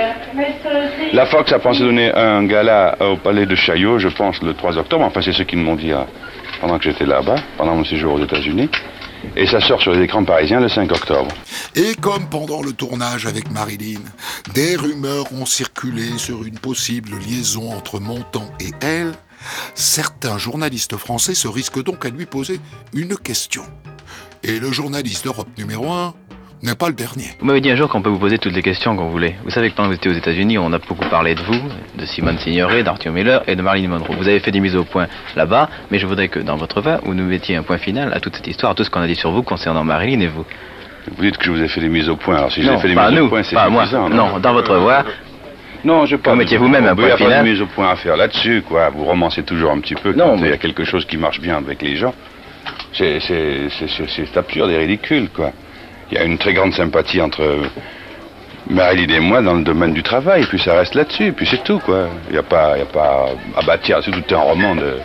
la 1.12 1.26
Fox 1.26 1.52
a 1.52 1.58
pensé 1.58 1.80
donner 1.80 2.10
un 2.14 2.44
gala 2.44 2.96
au 3.00 3.16
Palais 3.16 3.44
de 3.44 3.54
Chaillot, 3.54 3.98
je 3.98 4.08
pense, 4.08 4.40
le 4.42 4.54
3 4.54 4.78
octobre. 4.78 5.04
Enfin, 5.04 5.20
c'est 5.22 5.32
ce 5.32 5.42
qu'ils 5.42 5.58
m'ont 5.58 5.76
dit 5.76 5.92
hein, 5.92 6.06
pendant 6.60 6.78
que 6.78 6.84
j'étais 6.84 7.04
là-bas, 7.04 7.36
pendant 7.58 7.74
mon 7.74 7.84
séjour 7.84 8.14
aux 8.14 8.24
États-Unis. 8.24 8.70
Et 9.36 9.46
ça 9.46 9.60
sort 9.60 9.80
sur 9.80 9.92
les 9.92 10.04
écrans 10.04 10.24
parisiens 10.24 10.60
le 10.60 10.68
5 10.68 10.90
octobre. 10.90 11.32
Et 11.74 11.94
comme 11.94 12.28
pendant 12.28 12.62
le 12.62 12.72
tournage 12.72 13.26
avec 13.26 13.50
Marilyn, 13.50 14.00
des 14.54 14.76
rumeurs 14.76 15.32
ont 15.32 15.46
circulé 15.46 16.18
sur 16.18 16.44
une 16.44 16.58
possible 16.58 17.12
liaison 17.18 17.72
entre 17.72 18.00
Montand 18.00 18.50
et 18.60 18.70
elle, 18.80 19.12
certains 19.74 20.38
journalistes 20.38 20.96
français 20.96 21.34
se 21.34 21.48
risquent 21.48 21.82
donc 21.82 22.04
à 22.04 22.10
lui 22.10 22.26
poser 22.26 22.60
une 22.92 23.16
question. 23.16 23.62
Et 24.42 24.58
le 24.58 24.72
journaliste 24.72 25.24
d'Europe 25.24 25.48
numéro 25.56 25.90
1 25.90 26.14
n'est 26.62 26.74
pas 26.74 26.88
le 26.88 26.94
dernier. 26.94 27.24
Vous 27.40 27.46
m'avez 27.46 27.60
dit 27.60 27.70
un 27.70 27.76
jour 27.76 27.88
qu'on 27.88 28.02
peut 28.02 28.08
vous 28.10 28.18
poser 28.18 28.38
toutes 28.38 28.54
les 28.54 28.62
questions 28.62 28.94
qu'on 28.96 29.08
voulait. 29.08 29.36
Vous 29.44 29.50
savez 29.50 29.70
que 29.70 29.74
pendant 29.76 29.88
que 29.88 29.94
vous 29.94 29.98
étiez 29.98 30.10
aux 30.10 30.14
États-Unis, 30.14 30.58
on 30.58 30.72
a 30.72 30.78
beaucoup 30.78 31.08
parlé 31.08 31.34
de 31.34 31.40
vous, 31.42 31.60
de 31.98 32.04
Simone 32.06 32.38
Signoret, 32.38 32.82
d'Arthur 32.82 33.12
Miller 33.12 33.42
et 33.48 33.56
de 33.56 33.62
Marilyn 33.62 33.88
Monroe. 33.88 34.14
Vous 34.16 34.28
avez 34.28 34.40
fait 34.40 34.50
des 34.52 34.60
mises 34.60 34.76
au 34.76 34.84
point 34.84 35.06
là-bas, 35.36 35.68
mais 35.90 35.98
je 35.98 36.06
voudrais 36.06 36.28
que 36.28 36.38
dans 36.38 36.56
votre 36.56 36.80
voix, 36.80 37.00
vous 37.04 37.14
nous 37.14 37.24
mettiez 37.24 37.56
un 37.56 37.62
point 37.62 37.78
final 37.78 38.12
à 38.14 38.20
toute 38.20 38.36
cette 38.36 38.46
histoire, 38.46 38.72
à 38.72 38.74
tout 38.74 38.84
ce 38.84 38.90
qu'on 38.90 39.00
a 39.00 39.06
dit 39.06 39.16
sur 39.16 39.30
vous 39.32 39.42
concernant 39.42 39.82
Marilyn 39.84 40.20
et 40.20 40.28
vous. 40.28 40.44
Vous 41.16 41.22
dites 41.24 41.36
que 41.36 41.44
je 41.46 41.50
vous 41.50 41.60
ai 41.62 41.68
fait 41.68 41.80
des 41.80 41.88
mises 41.88 42.08
au 42.08 42.16
point. 42.16 42.36
Alors, 42.36 42.52
si 42.52 42.60
non, 42.60 42.74
j'ai 42.74 42.78
fait 42.82 42.88
des 42.88 42.94
pas 42.94 43.10
mises 43.10 43.18
nous, 43.18 43.24
au 43.26 43.28
point, 43.28 43.42
c'est 43.42 43.56
pas 43.56 43.68
moi. 43.68 43.84
Non, 44.10 44.38
dans 44.38 44.52
votre 44.52 44.76
voix. 44.76 45.04
Non, 45.84 46.06
je 46.06 46.14
pas. 46.14 46.30
Vous 46.30 46.36
mettiez 46.36 46.58
vous-même 46.58 46.84
un 46.86 46.90
Il 46.94 46.94
n'y 46.94 47.00
point 47.00 47.06
a 47.08 47.10
pas 47.10 47.16
final. 47.16 47.44
de 47.44 47.50
mise 47.50 47.60
au 47.60 47.66
point 47.66 47.90
à 47.90 47.96
faire 47.96 48.16
là-dessus, 48.16 48.62
quoi. 48.68 48.88
Vous 48.90 49.04
romancez 49.04 49.42
toujours 49.42 49.72
un 49.72 49.80
petit 49.80 49.96
peu 49.96 50.12
Non, 50.12 50.26
quand 50.26 50.34
il 50.36 50.38
y 50.38 50.42
mais- 50.44 50.52
a 50.52 50.56
quelque 50.58 50.84
chose 50.84 51.04
qui 51.06 51.16
marche 51.16 51.40
bien 51.40 51.56
avec 51.56 51.82
les 51.82 51.96
gens. 51.96 52.14
C'est 52.92 53.18
c'est- 53.18 53.68
c'est- 53.70 53.88
c'est- 53.88 54.06
c'est 54.26 54.36
absurde 54.36 54.70
et 54.70 54.76
ridicule, 54.78 55.28
quoi. 55.34 55.50
Il 56.12 56.18
y 56.18 56.20
a 56.20 56.24
une 56.24 56.36
très 56.36 56.52
grande 56.52 56.74
sympathie 56.74 57.22
entre 57.22 57.42
Marilyn 58.68 59.14
et 59.14 59.20
moi 59.20 59.40
dans 59.40 59.54
le 59.54 59.62
domaine 59.62 59.94
du 59.94 60.02
travail, 60.02 60.44
puis 60.44 60.58
ça 60.58 60.74
reste 60.74 60.94
là-dessus, 60.94 61.32
puis 61.32 61.48
c'est 61.50 61.64
tout, 61.64 61.78
quoi. 61.78 62.06
Il 62.28 62.32
n'y 62.34 62.38
a 62.38 62.42
pas, 62.42 62.74
a 62.74 62.84
pas 62.84 63.30
à 63.56 63.62
bâtir, 63.62 64.00
c'est 64.04 64.10
tout 64.10 64.34
un 64.34 64.40
roman 64.40 64.74
de, 64.76 64.98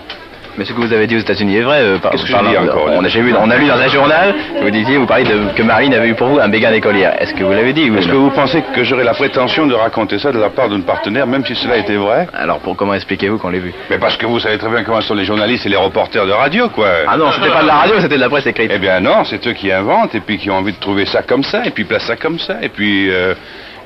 Mais 0.58 0.66
ce 0.66 0.74
que 0.74 0.80
vous 0.82 0.92
avez 0.92 1.06
dit 1.08 1.16
aux 1.16 1.20
États-Unis 1.20 1.58
est 1.58 1.62
vrai. 1.62 1.80
euh, 1.82 1.98
par- 2.00 2.12
Qu'est-ce 2.12 2.26
que 2.26 2.34
encore, 2.34 2.90
on, 2.92 3.04
a, 3.04 3.08
vu- 3.08 3.34
on 3.40 3.50
a 3.50 3.58
lu 3.58 3.68
dans 3.68 3.78
un 3.80 3.88
journal, 3.88 4.34
vous 4.62 4.70
disiez, 4.72 4.98
vous 4.98 5.06
parliez 5.06 5.26
de, 5.26 5.54
que 5.56 5.62
Marine 5.64 5.94
avait 5.94 6.10
eu 6.10 6.16
pour 6.16 6.28
vous 6.28 6.40
un 6.40 6.48
béguin 6.50 6.72
d'écolière. 6.72 7.16
Est-ce 7.22 7.34
que 7.34 7.44
vous 7.44 7.52
l'avez 7.52 7.74
dit 7.74 7.92
Est-ce 7.96 8.08
que 8.08 8.16
vous 8.16 8.32
pensez 8.32 8.64
que 8.76 8.84
j'aurais 8.84 9.04
la 9.04 9.14
prétention 9.14 9.68
de 9.68 9.74
raconter 9.76 10.18
ça 10.20 10.32
de 10.32 10.40
la 10.40 10.50
part 10.50 10.70
d'une 10.70 10.84
partenaire, 10.84 11.28
même 11.28 11.46
si 11.46 11.56
cela 11.56 11.78
était 11.78 11.96
vrai 11.96 12.28
Alors, 12.34 12.60
pour, 12.60 12.76
comment 12.76 12.94
expliquez-vous 12.96 13.38
qu'on 13.38 13.50
l'ait 13.50 13.60
vu? 13.60 13.74
Mais 13.90 13.98
parce 14.00 14.18
que 14.18 14.26
vous 14.26 14.40
savez 14.40 14.58
très 14.58 14.70
bien 14.70 14.84
comment 14.84 15.02
sont 15.02 15.14
les 15.14 15.26
journalistes 15.26 15.66
et 15.66 15.70
les 15.70 15.76
reporters 15.78 16.26
de 16.26 16.32
radio, 16.32 16.70
quoi. 16.70 16.88
Ah 17.08 17.18
non, 17.18 17.32
c'était 17.32 17.50
pas 17.50 17.62
de 17.62 17.68
la 17.68 17.74
radio, 17.76 17.96
c'était 18.00 18.16
de 18.16 18.22
la 18.22 18.30
presse 18.30 18.48
écrite. 18.48 18.72
Eh 18.74 18.80
bien 18.80 19.00
non, 19.00 19.24
c'est 19.26 19.46
eux 19.48 19.54
qui 19.54 19.72
inventent 19.72 20.16
et 20.16 20.20
puis 20.22 20.38
qui 20.38 20.50
ont 20.50 20.56
envie 20.58 20.74
de 20.74 20.80
trouver 20.80 21.06
ça 21.06 21.22
comme 21.22 21.44
ça 21.44 21.66
et 21.66 21.70
puis 21.70 21.84
placent 21.84 22.08
ça 22.08 22.16
comme 22.16 22.40
ça 22.40 22.56
et 22.62 22.70
puis 22.70 23.10
euh, 23.12 23.34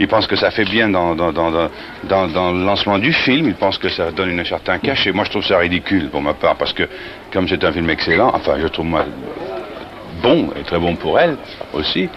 ils 0.01 0.07
pensent 0.07 0.25
que 0.25 0.35
ça 0.35 0.49
fait 0.49 0.65
bien 0.65 0.89
dans, 0.89 1.13
dans, 1.15 1.31
dans, 1.31 1.51
dans, 2.03 2.51
le 2.51 2.65
lancement 2.65 2.97
du 2.97 3.13
film, 3.13 3.47
ils 3.47 3.55
pensent 3.55 3.77
que 3.77 3.89
ça 3.89 4.11
donne 4.11 4.39
un 4.39 4.45
certain 4.45 4.79
cachet. 4.79 5.11
Moi 5.11 5.25
je 5.25 5.29
trouve 5.29 5.45
ça 5.45 5.59
ridicule 5.59 6.09
pour 6.09 6.21
ma 6.21 6.33
part 6.33 6.55
parce 6.55 6.73
que 6.73 6.89
comme 7.31 7.47
c'est 7.47 7.63
un 7.63 7.71
film 7.71 7.89
excellent, 7.89 8.31
enfin 8.33 8.55
je 8.59 8.67
trouve 8.67 8.87
moi 8.87 9.05
bon 10.23 10.49
et 10.59 10.63
très 10.63 10.79
bon 10.79 10.95
pour 10.95 11.19
elle 11.19 11.37
aussi, 11.73 12.09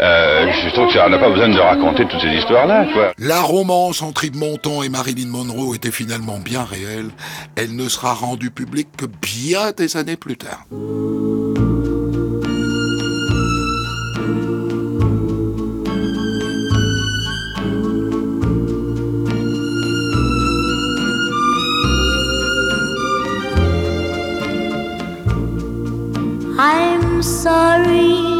euh, 0.00 0.50
je 0.64 0.70
trouve 0.70 0.92
qu'on 0.92 1.08
n'a 1.08 1.18
pas 1.18 1.30
besoin 1.30 1.48
de 1.48 1.58
raconter 1.58 2.06
toutes 2.06 2.20
ces 2.20 2.34
histoires-là. 2.38 2.86
La 3.18 3.40
romance 3.40 4.02
entre 4.02 4.24
Yves 4.24 4.42
et 4.84 4.88
Marilyn 4.88 5.28
Monroe 5.28 5.76
était 5.76 5.92
finalement 5.92 6.38
bien 6.38 6.64
réelle. 6.64 7.10
Elle 7.56 7.76
ne 7.76 7.88
sera 7.88 8.14
rendue 8.14 8.50
publique 8.50 8.88
que 8.96 9.06
bien 9.06 9.70
des 9.76 9.96
années 9.96 10.16
plus 10.16 10.36
tard. 10.36 10.64
Sorry, 27.22 28.31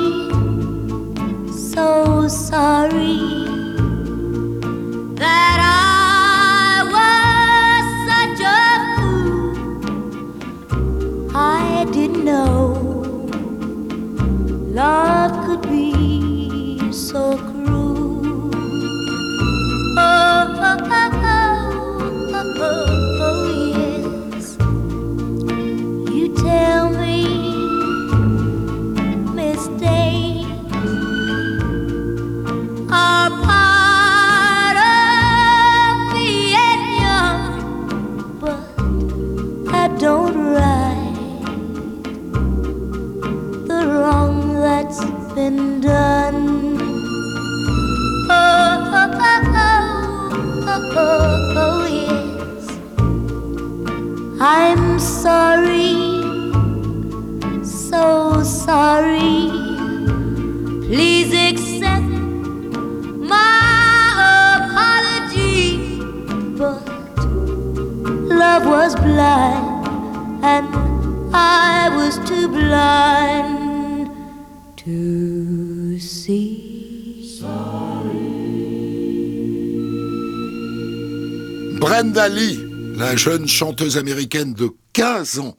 Brenda 81.78 82.28
Lee, 82.28 82.58
la 82.96 83.16
jeune 83.16 83.46
chanteuse 83.46 83.96
américaine 83.96 84.54
de 84.54 84.70
15 84.92 85.38
ans, 85.38 85.56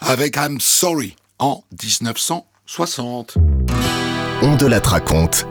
avec 0.00 0.36
I'm 0.36 0.60
Sorry 0.60 1.16
en 1.38 1.62
1960. 1.82 3.49
On 4.42 4.56
de 4.56 4.66
la 4.66 4.78
raconte. 4.78 5.46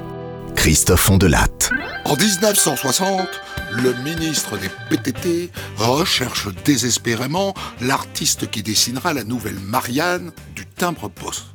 Christophe 0.55 1.11
Ondelatte. 1.11 1.69
En 2.05 2.15
1960, 2.15 3.27
le 3.71 3.93
ministre 4.03 4.57
des 4.57 4.69
PTT 4.89 5.51
recherche 5.77 6.47
désespérément 6.65 7.53
l'artiste 7.81 8.49
qui 8.49 8.63
dessinera 8.63 9.13
la 9.13 9.23
nouvelle 9.23 9.59
Marianne 9.63 10.31
du 10.55 10.65
timbre-poste. 10.65 11.53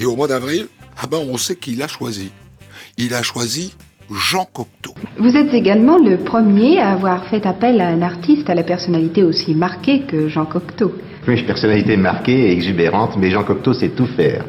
Et 0.00 0.06
au 0.06 0.16
mois 0.16 0.28
d'avril, 0.28 0.68
ah 0.96 1.06
ben 1.10 1.18
on 1.18 1.36
sait 1.36 1.56
qui 1.56 1.74
il 1.74 1.82
a 1.82 1.88
choisi. 1.88 2.32
Il 2.96 3.12
a 3.12 3.22
choisi 3.22 3.74
Jean 4.10 4.46
Cocteau. 4.46 4.94
Vous 5.18 5.36
êtes 5.36 5.52
également 5.52 5.98
le 5.98 6.16
premier 6.24 6.78
à 6.78 6.92
avoir 6.92 7.26
fait 7.26 7.44
appel 7.44 7.82
à 7.82 7.88
un 7.88 8.00
artiste 8.00 8.48
à 8.48 8.54
la 8.54 8.62
personnalité 8.62 9.22
aussi 9.22 9.54
marquée 9.54 10.04
que 10.08 10.28
Jean 10.28 10.46
Cocteau. 10.46 10.94
Oui, 11.28 11.38
une 11.38 11.46
personnalité 11.46 11.98
marquée 11.98 12.48
et 12.48 12.52
exubérante, 12.52 13.18
mais 13.18 13.30
Jean 13.30 13.44
Cocteau 13.44 13.74
sait 13.74 13.90
tout 13.90 14.08
faire. 14.16 14.46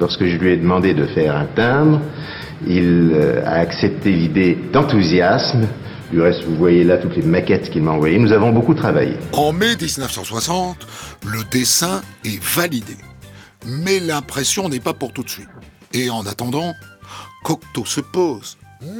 Lorsque 0.00 0.24
je 0.24 0.36
lui 0.36 0.52
ai 0.52 0.56
demandé 0.56 0.94
de 0.94 1.06
faire 1.06 1.36
un 1.36 1.46
timbre, 1.46 2.00
il 2.66 3.12
euh, 3.14 3.44
a 3.44 3.54
accepté 3.54 4.10
l'idée 4.10 4.58
d'enthousiasme. 4.72 5.66
Du 6.10 6.20
reste, 6.20 6.44
vous 6.44 6.56
voyez 6.56 6.84
là 6.84 6.98
toutes 6.98 7.16
les 7.16 7.22
maquettes 7.22 7.70
qu'il 7.70 7.82
m'a 7.82 7.92
envoyées. 7.92 8.18
Nous 8.18 8.32
avons 8.32 8.52
beaucoup 8.52 8.74
travaillé. 8.74 9.14
En 9.32 9.52
mai 9.52 9.76
1960, 9.80 10.86
le 11.26 11.50
dessin 11.50 12.02
est 12.24 12.42
validé. 12.42 12.96
Mais 13.66 14.00
l'impression 14.00 14.68
n'est 14.68 14.80
pas 14.80 14.92
pour 14.92 15.12
tout 15.12 15.22
de 15.22 15.30
suite. 15.30 15.48
Et 15.92 16.10
en 16.10 16.26
attendant, 16.26 16.72
Cocteau 17.44 17.84
se 17.84 18.00
pose 18.00 18.58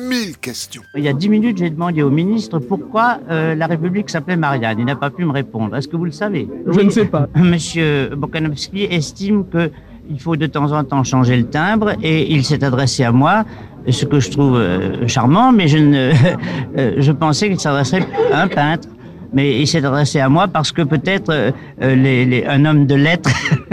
mille 0.08 0.38
questions. 0.38 0.82
Il 0.94 1.02
y 1.02 1.08
a 1.08 1.12
dix 1.12 1.28
minutes, 1.28 1.58
j'ai 1.58 1.70
demandé 1.70 2.02
au 2.02 2.10
ministre 2.10 2.58
pourquoi 2.58 3.18
euh, 3.30 3.54
la 3.54 3.66
République 3.66 4.08
s'appelait 4.08 4.36
Marianne. 4.36 4.78
Il 4.78 4.84
n'a 4.86 4.96
pas 4.96 5.10
pu 5.10 5.24
me 5.24 5.32
répondre. 5.32 5.76
Est-ce 5.76 5.88
que 5.88 5.96
vous 5.96 6.04
le 6.04 6.12
savez? 6.12 6.48
Je 6.66 6.80
ne 6.80 6.90
sais 6.90 7.04
pas. 7.04 7.28
Monsieur 7.36 8.10
Bokanowski 8.16 8.84
estime 8.84 9.46
que 9.48 9.70
il 10.10 10.20
faut 10.20 10.36
de 10.36 10.46
temps 10.46 10.72
en 10.72 10.84
temps 10.84 11.04
changer 11.04 11.36
le 11.36 11.44
timbre 11.44 11.92
et 12.02 12.32
il 12.32 12.44
s'est 12.44 12.62
adressé 12.64 13.04
à 13.04 13.12
moi, 13.12 13.44
ce 13.88 14.04
que 14.04 14.20
je 14.20 14.30
trouve 14.30 14.56
euh, 14.56 15.06
charmant, 15.08 15.52
mais 15.52 15.68
je 15.68 15.78
ne, 15.78 16.12
euh, 16.78 16.94
je 16.98 17.12
pensais 17.12 17.48
qu'il 17.48 17.60
s'adresserait 17.60 18.06
à 18.32 18.42
un 18.42 18.48
peintre. 18.48 18.88
Mais 19.36 19.60
il 19.60 19.66
s'est 19.66 19.84
adressé 19.84 20.20
à 20.20 20.28
moi 20.28 20.46
parce 20.46 20.70
que 20.70 20.82
peut-être 20.82 21.30
euh, 21.30 21.50
les, 21.80 22.24
les- 22.24 22.44
un 22.46 22.64
homme 22.64 22.86
de 22.86 22.94
lettres 22.94 23.30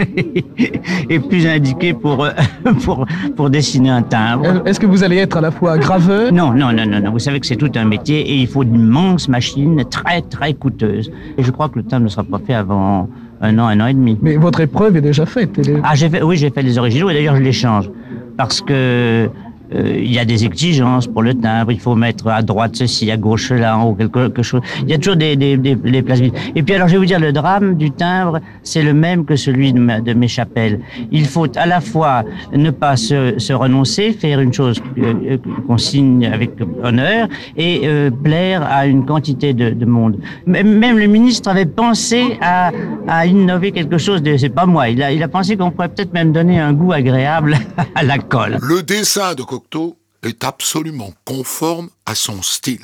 est 1.08 1.20
plus 1.20 1.46
indiqué 1.46 1.94
pour, 1.94 2.24
euh, 2.24 2.30
pour, 2.84 3.06
pour 3.36 3.48
dessiner 3.48 3.90
un 3.90 4.02
timbre. 4.02 4.66
Est-ce 4.66 4.80
que 4.80 4.86
vous 4.86 5.04
allez 5.04 5.18
être 5.18 5.36
à 5.36 5.40
la 5.40 5.52
fois 5.52 5.78
graveur 5.78 6.32
Non, 6.32 6.52
non, 6.52 6.72
non, 6.72 6.84
non, 6.86 7.00
non. 7.00 7.12
Vous 7.12 7.20
savez 7.20 7.38
que 7.38 7.46
c'est 7.46 7.54
tout 7.56 7.70
un 7.76 7.84
métier 7.84 8.20
et 8.28 8.34
il 8.38 8.48
faut 8.48 8.64
d'immenses 8.64 9.28
machines 9.28 9.84
très, 9.88 10.20
très 10.22 10.52
coûteuses. 10.54 11.12
Et 11.38 11.44
je 11.44 11.50
crois 11.52 11.68
que 11.68 11.78
le 11.78 11.84
timbre 11.84 12.04
ne 12.04 12.08
sera 12.08 12.24
pas 12.24 12.40
fait 12.44 12.54
avant 12.54 13.08
un 13.42 13.58
an, 13.58 13.66
un 13.66 13.80
an 13.80 13.86
et 13.86 13.94
demi. 13.94 14.18
Mais 14.22 14.36
votre 14.36 14.60
épreuve 14.60 14.96
est 14.96 15.00
déjà 15.00 15.26
faite. 15.26 15.50
elle 15.58 15.70
est- 15.70 15.80
Ah, 15.84 15.94
j'ai 15.94 16.08
fait, 16.08 16.22
oui, 16.22 16.36
j'ai 16.36 16.50
fait 16.50 16.62
les 16.62 16.78
originaux 16.78 17.10
et 17.10 17.14
d'ailleurs 17.14 17.36
je 17.36 17.42
les 17.42 17.52
change 17.52 17.90
parce 18.36 18.60
que 18.60 19.28
il 19.74 20.12
y 20.12 20.18
a 20.18 20.24
des 20.24 20.44
exigences 20.44 21.06
pour 21.06 21.22
le 21.22 21.34
timbre. 21.34 21.72
Il 21.72 21.80
faut 21.80 21.94
mettre 21.94 22.28
à 22.28 22.42
droite 22.42 22.76
ceci, 22.76 23.10
à 23.10 23.16
gauche 23.16 23.48
cela, 23.48 23.76
en 23.76 23.84
haut 23.84 23.94
quelque, 23.94 24.28
quelque 24.28 24.42
chose. 24.42 24.60
Il 24.82 24.90
y 24.90 24.94
a 24.94 24.98
toujours 24.98 25.16
des, 25.16 25.36
des, 25.36 25.56
des, 25.56 25.74
des 25.74 26.02
places 26.02 26.20
vides. 26.20 26.34
Et 26.54 26.62
puis 26.62 26.74
alors, 26.74 26.88
je 26.88 26.94
vais 26.94 26.98
vous 26.98 27.06
dire, 27.06 27.20
le 27.20 27.32
drame 27.32 27.76
du 27.76 27.90
timbre, 27.90 28.40
c'est 28.62 28.82
le 28.82 28.94
même 28.94 29.24
que 29.24 29.36
celui 29.36 29.72
de, 29.72 30.12
mes 30.14 30.28
chapelles. 30.28 30.80
Il 31.10 31.26
faut 31.26 31.46
à 31.56 31.66
la 31.66 31.80
fois 31.80 32.24
ne 32.52 32.70
pas 32.70 32.96
se, 32.96 33.38
se 33.38 33.52
renoncer, 33.52 34.12
faire 34.12 34.40
une 34.40 34.52
chose 34.52 34.80
euh, 34.98 35.14
euh, 35.30 35.36
qu'on 35.66 35.78
signe 35.78 36.26
avec 36.26 36.52
honneur 36.82 37.28
et 37.56 37.82
euh, 37.84 38.10
plaire 38.10 38.62
à 38.62 38.86
une 38.86 39.04
quantité 39.04 39.52
de, 39.52 39.70
de 39.70 39.86
monde. 39.86 40.18
Même 40.46 40.98
le 40.98 41.06
ministre 41.06 41.48
avait 41.50 41.66
pensé 41.66 42.38
à, 42.40 42.70
à 43.08 43.26
innover 43.26 43.72
quelque 43.72 43.98
chose 43.98 44.22
de, 44.22 44.36
c'est 44.36 44.48
pas 44.48 44.66
moi, 44.66 44.88
il 44.88 45.02
a, 45.02 45.12
il 45.12 45.22
a 45.22 45.28
pensé 45.28 45.56
qu'on 45.56 45.70
pourrait 45.70 45.88
peut-être 45.88 46.12
même 46.12 46.32
donner 46.32 46.58
un 46.60 46.72
goût 46.72 46.92
agréable 46.92 47.56
à 47.94 48.02
la 48.02 48.18
colle. 48.18 48.58
Le 48.62 48.82
dessin 48.82 49.34
de 49.34 49.42
Cocteau 49.62 49.96
est 50.24 50.44
absolument 50.44 51.12
conforme 51.24 51.88
à 52.04 52.14
son 52.14 52.42
style. 52.42 52.80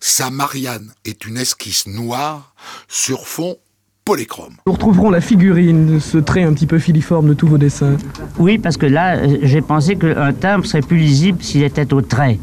Sa 0.00 0.30
Marianne 0.30 0.92
est 1.04 1.24
une 1.24 1.36
esquisse 1.36 1.86
noire 1.86 2.54
sur 2.88 3.28
fond 3.28 3.56
polychrome. 4.04 4.54
Nous 4.66 4.72
retrouverons 4.72 5.10
la 5.10 5.20
figurine, 5.20 6.00
ce 6.00 6.18
trait 6.18 6.42
un 6.42 6.52
petit 6.52 6.66
peu 6.66 6.80
filiforme 6.80 7.28
de 7.28 7.34
tous 7.34 7.46
vos 7.46 7.58
dessins. 7.58 7.96
Oui, 8.38 8.58
parce 8.58 8.76
que 8.76 8.86
là, 8.86 9.18
euh, 9.18 9.38
j'ai 9.42 9.60
pensé 9.60 9.94
qu'un 9.96 10.32
timbre 10.32 10.66
serait 10.66 10.82
plus 10.82 10.96
lisible 10.96 11.42
s'il 11.42 11.62
était 11.62 11.92
au 11.92 12.00
trait. 12.00 12.40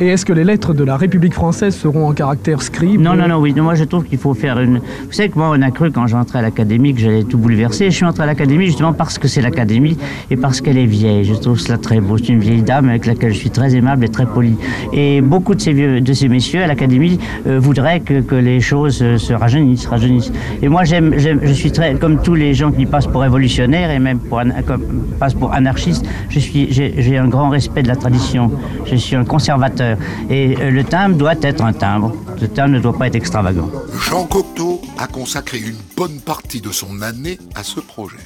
Et 0.00 0.06
est-ce 0.06 0.24
que 0.24 0.32
les 0.32 0.44
lettres 0.44 0.74
de 0.74 0.84
la 0.84 0.96
République 0.96 1.34
française 1.34 1.74
seront 1.74 2.06
en 2.06 2.12
caractère 2.12 2.62
scribe 2.62 3.00
Non, 3.00 3.16
non, 3.16 3.26
non, 3.26 3.38
oui. 3.38 3.52
Moi, 3.52 3.74
je 3.74 3.82
trouve 3.82 4.04
qu'il 4.04 4.18
faut 4.18 4.32
faire 4.32 4.60
une. 4.60 4.78
Vous 4.78 5.12
savez 5.12 5.28
que 5.28 5.36
moi, 5.36 5.50
on 5.52 5.60
a 5.60 5.72
cru 5.72 5.90
quand 5.90 6.06
j'entrais 6.06 6.38
à 6.38 6.42
l'académie 6.42 6.94
que 6.94 7.00
j'allais 7.00 7.24
tout 7.24 7.36
bouleverser. 7.36 7.86
Je 7.90 7.96
suis 7.96 8.04
entré 8.04 8.22
à 8.22 8.26
l'académie 8.26 8.66
justement 8.66 8.92
parce 8.92 9.18
que 9.18 9.26
c'est 9.26 9.40
l'académie 9.40 9.98
et 10.30 10.36
parce 10.36 10.60
qu'elle 10.60 10.78
est 10.78 10.86
vieille. 10.86 11.24
Je 11.24 11.34
trouve 11.34 11.58
cela 11.58 11.78
très 11.78 12.00
beau. 12.00 12.16
C'est 12.16 12.28
une 12.28 12.38
vieille 12.38 12.62
dame 12.62 12.88
avec 12.88 13.06
laquelle 13.06 13.32
je 13.32 13.38
suis 13.38 13.50
très 13.50 13.74
aimable 13.74 14.04
et 14.04 14.08
très 14.08 14.26
poli. 14.26 14.56
Et 14.92 15.20
beaucoup 15.20 15.56
de 15.56 15.60
ces, 15.60 15.72
vieux, 15.72 16.00
de 16.00 16.12
ces 16.12 16.28
messieurs 16.28 16.62
à 16.62 16.68
l'académie 16.68 17.18
euh, 17.48 17.58
voudraient 17.58 17.98
que, 17.98 18.36
les 18.36 18.60
choses 18.60 19.00
euh, 19.02 19.18
se 19.18 19.32
rajeunissent, 19.32 19.86
rajeunissent. 19.86 20.30
Et 20.62 20.68
moi, 20.68 20.84
j'aime, 20.84 21.14
je 21.18 21.52
suis 21.52 21.72
très, 21.72 21.94
comme 21.96 22.22
tous 22.22 22.36
les 22.36 22.54
gens 22.54 22.70
qui 22.70 22.86
passent 22.86 23.08
pour 23.08 23.22
révolutionnaires 23.22 23.90
et 23.90 23.98
même 23.98 24.20
pour, 24.20 24.40
comme, 24.64 24.82
passent 25.18 25.34
pour 25.34 25.52
anarchistes, 25.52 26.06
j'ai 26.30 27.18
un 27.18 27.26
grand 27.26 27.48
respect 27.48 27.82
de 27.82 27.88
la 27.88 27.96
tradition. 27.96 28.52
Je 28.86 28.94
suis 28.94 29.16
un 29.16 29.24
conservateur. 29.24 29.87
Et 30.30 30.56
euh, 30.56 30.70
le 30.70 30.84
timbre 30.84 31.16
doit 31.16 31.34
être 31.42 31.62
un 31.62 31.72
timbre. 31.72 32.14
Le 32.40 32.48
timbre 32.48 32.70
ne 32.70 32.80
doit 32.80 32.96
pas 32.96 33.06
être 33.06 33.16
extravagant. 33.16 33.70
Jean 34.08 34.24
Cocteau 34.26 34.80
a 34.98 35.06
consacré 35.06 35.58
une 35.58 35.76
bonne 35.96 36.20
partie 36.20 36.60
de 36.60 36.70
son 36.70 37.02
année 37.02 37.38
à 37.54 37.62
ce 37.62 37.80
projet. 37.80 38.16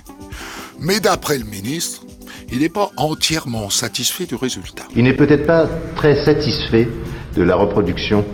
Mais 0.81 1.01
d'après 1.01 1.39
le 1.39 1.45
ministre, 1.45 2.03
il 2.51 2.61
n'est 2.61 2.69
pas 2.69 2.91
entièrement 2.97 3.71
satisfait 3.71 4.27
du 4.27 4.35
résultat. 4.35 4.85
Il 4.95 5.05
n'est 5.05 5.15
peut-être 5.15 5.47
pas 5.47 5.67
très 5.97 6.25
satisfait 6.25 6.89
de 7.37 7.43
la 7.43 7.57
reproduction 7.57 8.25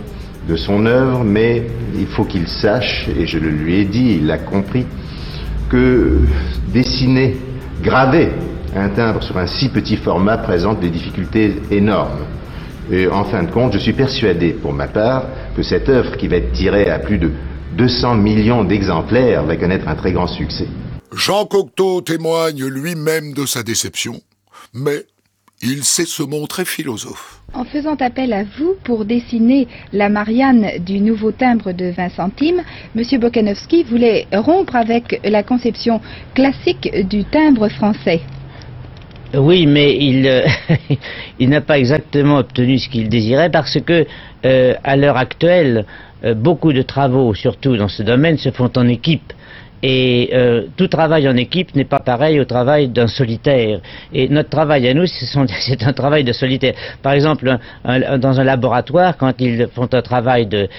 de 0.47 0.55
son 0.55 0.85
œuvre, 0.85 1.23
mais 1.23 1.67
il 1.95 2.07
faut 2.07 2.25
qu'il 2.25 2.47
sache, 2.47 3.07
et 3.17 3.27
je 3.27 3.37
le 3.37 3.49
lui 3.49 3.75
ai 3.75 3.85
dit, 3.85 4.17
il 4.19 4.25
l'a 4.25 4.39
compris, 4.39 4.85
que 5.69 6.21
dessiner, 6.73 7.37
graver 7.83 8.31
un 8.75 8.89
timbre 8.89 9.23
sur 9.23 9.37
un 9.37 9.47
si 9.47 9.69
petit 9.69 9.97
format 9.97 10.37
présente 10.37 10.79
des 10.79 10.89
difficultés 10.89 11.55
énormes. 11.71 12.25
Et 12.91 13.07
en 13.07 13.23
fin 13.23 13.43
de 13.43 13.51
compte, 13.51 13.73
je 13.73 13.77
suis 13.77 13.93
persuadé, 13.93 14.51
pour 14.51 14.73
ma 14.73 14.87
part, 14.87 15.25
que 15.55 15.61
cette 15.61 15.89
œuvre 15.89 16.17
qui 16.17 16.27
va 16.27 16.37
être 16.37 16.51
tirée 16.51 16.89
à 16.89 16.97
plus 16.97 17.19
de 17.19 17.31
200 17.77 18.15
millions 18.15 18.63
d'exemplaires 18.63 19.43
va 19.43 19.55
connaître 19.55 19.87
un 19.87 19.95
très 19.95 20.11
grand 20.11 20.27
succès. 20.27 20.67
Jean 21.13 21.45
Cocteau 21.45 22.01
témoigne 22.01 22.65
lui-même 22.65 23.33
de 23.33 23.45
sa 23.45 23.61
déception, 23.61 24.21
mais 24.73 25.05
il 25.61 25.83
sait 25.83 26.05
se 26.05 26.23
montrer 26.23 26.65
philosophe. 26.65 27.41
En 27.53 27.65
faisant 27.65 27.95
appel 27.95 28.33
à 28.33 28.43
vous 28.43 28.75
pour 28.83 29.05
dessiner 29.05 29.67
la 29.91 30.09
Marianne 30.09 30.79
du 30.79 30.99
nouveau 30.99 31.31
timbre 31.31 31.73
de 31.73 31.91
20 31.91 32.09
centimes, 32.09 32.63
M. 32.95 33.19
Bokanowski 33.19 33.83
voulait 33.83 34.27
rompre 34.31 34.75
avec 34.75 35.19
la 35.23 35.43
conception 35.43 35.99
classique 36.33 36.89
du 37.07 37.25
timbre 37.25 37.69
français. 37.69 38.21
Oui, 39.35 39.67
mais 39.67 39.95
il, 39.95 40.27
euh, 40.27 40.47
il 41.39 41.49
n'a 41.49 41.61
pas 41.61 41.77
exactement 41.77 42.37
obtenu 42.39 42.79
ce 42.79 42.89
qu'il 42.89 43.09
désirait 43.09 43.51
parce 43.51 43.79
que, 43.79 44.07
euh, 44.45 44.73
à 44.83 44.95
l'heure 44.95 45.17
actuelle, 45.17 45.85
euh, 46.23 46.33
beaucoup 46.33 46.73
de 46.73 46.81
travaux, 46.81 47.33
surtout 47.35 47.77
dans 47.77 47.89
ce 47.89 48.01
domaine, 48.01 48.37
se 48.37 48.49
font 48.49 48.71
en 48.75 48.87
équipe. 48.87 49.33
Et 49.81 50.29
euh, 50.33 50.63
tout 50.75 50.87
travail 50.87 51.27
en 51.27 51.37
équipe 51.37 51.75
n'est 51.75 51.85
pas 51.85 51.99
pareil 51.99 52.39
au 52.39 52.45
travail 52.45 52.89
d'un 52.89 53.07
solitaire. 53.07 53.79
Et 54.13 54.27
notre 54.27 54.49
travail 54.49 54.87
à 54.87 54.93
nous, 54.93 55.05
c'est 55.07 55.83
un 55.83 55.93
travail 55.93 56.23
de 56.23 56.33
solitaire. 56.33 56.73
Par 57.01 57.13
exemple, 57.13 57.57
dans 57.85 58.39
un 58.39 58.43
laboratoire, 58.43 59.17
quand 59.17 59.33
ils 59.39 59.67
font 59.73 59.87
un 59.91 60.01
travail 60.01 60.47
de, 60.47 60.69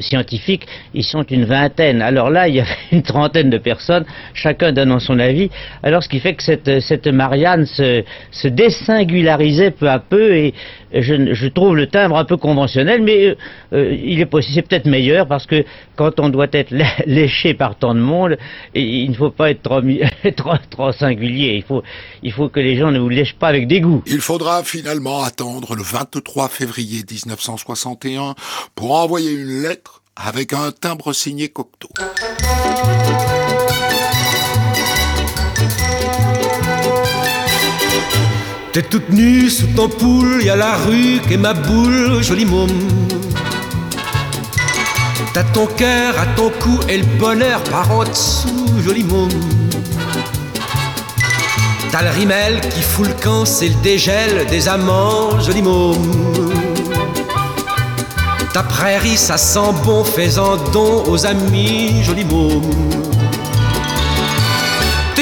scientifique, 0.00 0.66
ils 0.94 1.04
sont 1.04 1.24
une 1.24 1.44
vingtaine. 1.44 2.02
Alors 2.02 2.30
là, 2.30 2.48
il 2.48 2.56
y 2.56 2.60
a 2.60 2.64
une 2.92 3.02
trentaine 3.02 3.50
de 3.50 3.58
personnes, 3.58 4.04
chacun 4.34 4.72
donnant 4.72 4.98
son 4.98 5.18
avis. 5.18 5.50
Alors 5.82 6.02
ce 6.02 6.08
qui 6.08 6.20
fait 6.20 6.34
que 6.34 6.42
cette, 6.42 6.80
cette 6.80 7.06
Marianne 7.06 7.66
se, 7.66 8.02
se 8.30 8.48
désingularisait 8.48 9.70
peu 9.70 9.88
à 9.88 9.98
peu 9.98 10.34
et 10.34 10.54
je, 10.92 11.48
trouve 11.48 11.76
le 11.76 11.86
timbre 11.86 12.16
un 12.16 12.24
peu 12.24 12.36
conventionnel, 12.36 13.02
mais 13.02 13.26
euh, 13.26 13.34
euh 13.72 13.96
il 14.04 14.20
est 14.20 14.26
possible, 14.26 14.54
c'est 14.54 14.68
peut-être 14.68 14.86
meilleur 14.86 15.26
parce 15.26 15.46
que 15.46 15.64
quand 15.96 16.20
on 16.20 16.28
doit 16.28 16.48
être 16.52 16.72
léché 17.06 17.54
par 17.54 17.76
tant 17.76 17.94
de 17.94 18.00
monde, 18.00 18.36
il 18.74 19.10
ne 19.10 19.14
faut 19.14 19.30
pas 19.30 19.50
être 19.50 19.62
trop, 20.70 20.92
singulier. 20.98 21.54
Il 21.56 21.62
faut, 21.62 21.82
il 22.22 22.32
faut 22.32 22.48
que 22.48 22.60
les 22.60 22.76
gens 22.76 22.90
ne 22.90 22.98
vous 22.98 23.08
lèchent 23.08 23.36
pas 23.36 23.48
avec 23.48 23.66
dégoût. 23.66 24.02
Il 24.06 24.20
faudra 24.20 24.62
finalement 24.64 25.22
attendre 25.22 25.74
le 25.74 25.82
23 25.82 26.48
février 26.48 27.02
1961 27.08 28.34
pour 28.74 28.92
envoyer 28.92 29.32
une 29.32 29.62
lettre 29.62 30.02
avec 30.16 30.52
un 30.52 30.72
timbre 30.72 31.12
signé 31.12 31.48
Cocteau. 31.48 31.88
T'es 38.72 38.80
toute 38.80 39.10
nue 39.10 39.50
sous 39.50 39.66
ton 39.66 39.90
poule, 39.90 40.42
y 40.42 40.48
a 40.48 40.56
la 40.56 40.76
rue 40.76 41.20
qu'est 41.28 41.36
ma 41.36 41.52
boule, 41.52 42.22
joli 42.22 42.46
môme. 42.46 42.70
T'as 45.34 45.42
ton 45.42 45.66
cœur 45.66 46.18
à 46.18 46.24
ton 46.34 46.48
cou 46.48 46.80
et 46.88 46.96
le 46.96 47.04
bonheur 47.18 47.62
par 47.64 47.90
en 47.92 48.04
dessous, 48.04 48.66
joli 48.82 49.04
môme. 49.04 49.28
T'as 51.90 52.02
le 52.02 52.10
rimel 52.18 52.62
qui 52.70 52.80
fout 52.80 53.08
le 53.08 53.12
camp, 53.22 53.44
c'est 53.44 53.68
le 53.68 53.74
dégel 53.82 54.46
des 54.46 54.66
amants, 54.68 55.38
joli 55.38 55.60
môme. 55.60 56.50
Ta 58.54 58.62
prairie, 58.62 59.18
ça 59.18 59.36
sent 59.36 59.74
bon, 59.84 60.02
faisant 60.02 60.56
don 60.72 61.04
aux 61.08 61.26
amis, 61.26 62.02
joli 62.04 62.24
môme. 62.24 63.11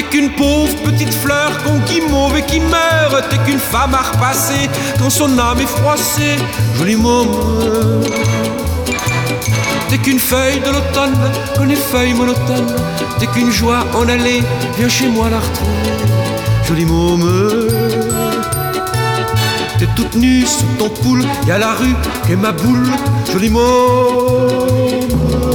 T'es 0.01 0.07
qu'une 0.07 0.31
pauvre 0.31 0.75
petite 0.83 1.13
fleur 1.13 1.63
qu'on 1.63 1.77
guimauve 1.81 2.39
et 2.39 2.43
qui 2.43 2.59
meurt. 2.59 3.29
T'es 3.29 3.37
qu'une 3.45 3.59
femme 3.59 3.95
à 3.95 3.99
repasser 3.99 4.71
quand 4.99 5.11
son 5.11 5.39
âme 5.39 5.61
est 5.61 5.67
froissée. 5.67 6.37
Joli 6.79 6.97
môme. 6.97 7.29
T'es 9.91 9.99
qu'une 9.99 10.19
feuille 10.19 10.61
de 10.61 10.71
l'automne, 10.71 11.19
qu'on 11.55 11.65
les 11.65 11.77
feuilles 11.77 12.15
monotones. 12.15 12.75
T'es 13.19 13.27
qu'une 13.27 13.51
joie 13.51 13.85
en 13.95 14.09
aller, 14.09 14.43
viens 14.79 14.89
chez 14.89 15.07
moi 15.07 15.29
la 15.29 15.39
retrouver. 15.39 15.93
Joli 16.67 16.87
môme. 16.87 17.69
T'es 19.79 19.89
toute 19.97 20.17
nue 20.17 20.47
sous 20.47 20.65
ton 20.79 20.89
poule, 20.89 21.27
y 21.47 21.51
a 21.51 21.59
la 21.59 21.75
rue 21.75 21.95
qu'est 22.27 22.37
ma 22.37 22.53
boule. 22.53 22.89
Joli 23.31 23.51
môme. 23.51 25.50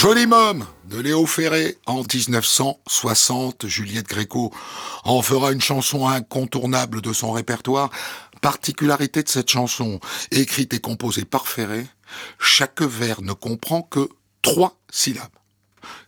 Joli 0.00 0.26
môme 0.26 0.64
de 0.86 0.98
Léo 0.98 1.26
Ferré 1.26 1.76
en 1.84 2.00
1960. 2.02 3.66
Juliette 3.66 4.08
Gréco 4.08 4.50
en 5.04 5.20
fera 5.20 5.52
une 5.52 5.60
chanson 5.60 6.08
incontournable 6.08 7.02
de 7.02 7.12
son 7.12 7.32
répertoire. 7.32 7.90
Particularité 8.40 9.22
de 9.22 9.28
cette 9.28 9.50
chanson, 9.50 10.00
écrite 10.30 10.72
et 10.72 10.80
composée 10.80 11.26
par 11.26 11.46
Ferré, 11.46 11.86
chaque 12.38 12.80
vers 12.80 13.20
ne 13.20 13.34
comprend 13.34 13.82
que 13.82 14.08
trois 14.40 14.80
syllabes. 14.90 15.28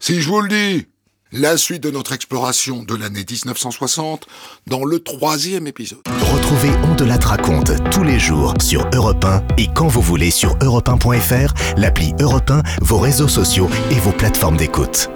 Si 0.00 0.22
je 0.22 0.28
vous 0.30 0.40
le 0.40 0.48
dis, 0.48 0.86
la 1.32 1.56
suite 1.56 1.82
de 1.82 1.90
notre 1.90 2.12
exploration 2.12 2.82
de 2.82 2.94
l'année 2.94 3.24
1960 3.28 4.26
dans 4.66 4.84
le 4.84 5.00
troisième 5.00 5.66
épisode. 5.66 6.02
Retrouvez 6.32 6.70
On 6.84 6.94
de 6.94 7.04
la 7.04 7.16
raconte 7.16 7.72
tous 7.90 8.02
les 8.02 8.18
jours 8.18 8.54
sur 8.60 8.88
Europe 8.94 9.24
1 9.24 9.42
et 9.56 9.68
quand 9.74 9.88
vous 9.88 10.02
voulez 10.02 10.30
sur 10.30 10.56
europe1.fr, 10.58 11.54
l'appli 11.76 12.12
Europe 12.20 12.50
1, 12.50 12.62
vos 12.82 12.98
réseaux 12.98 13.28
sociaux 13.28 13.68
et 13.90 13.98
vos 14.00 14.12
plateformes 14.12 14.56
d'écoute. 14.56 15.08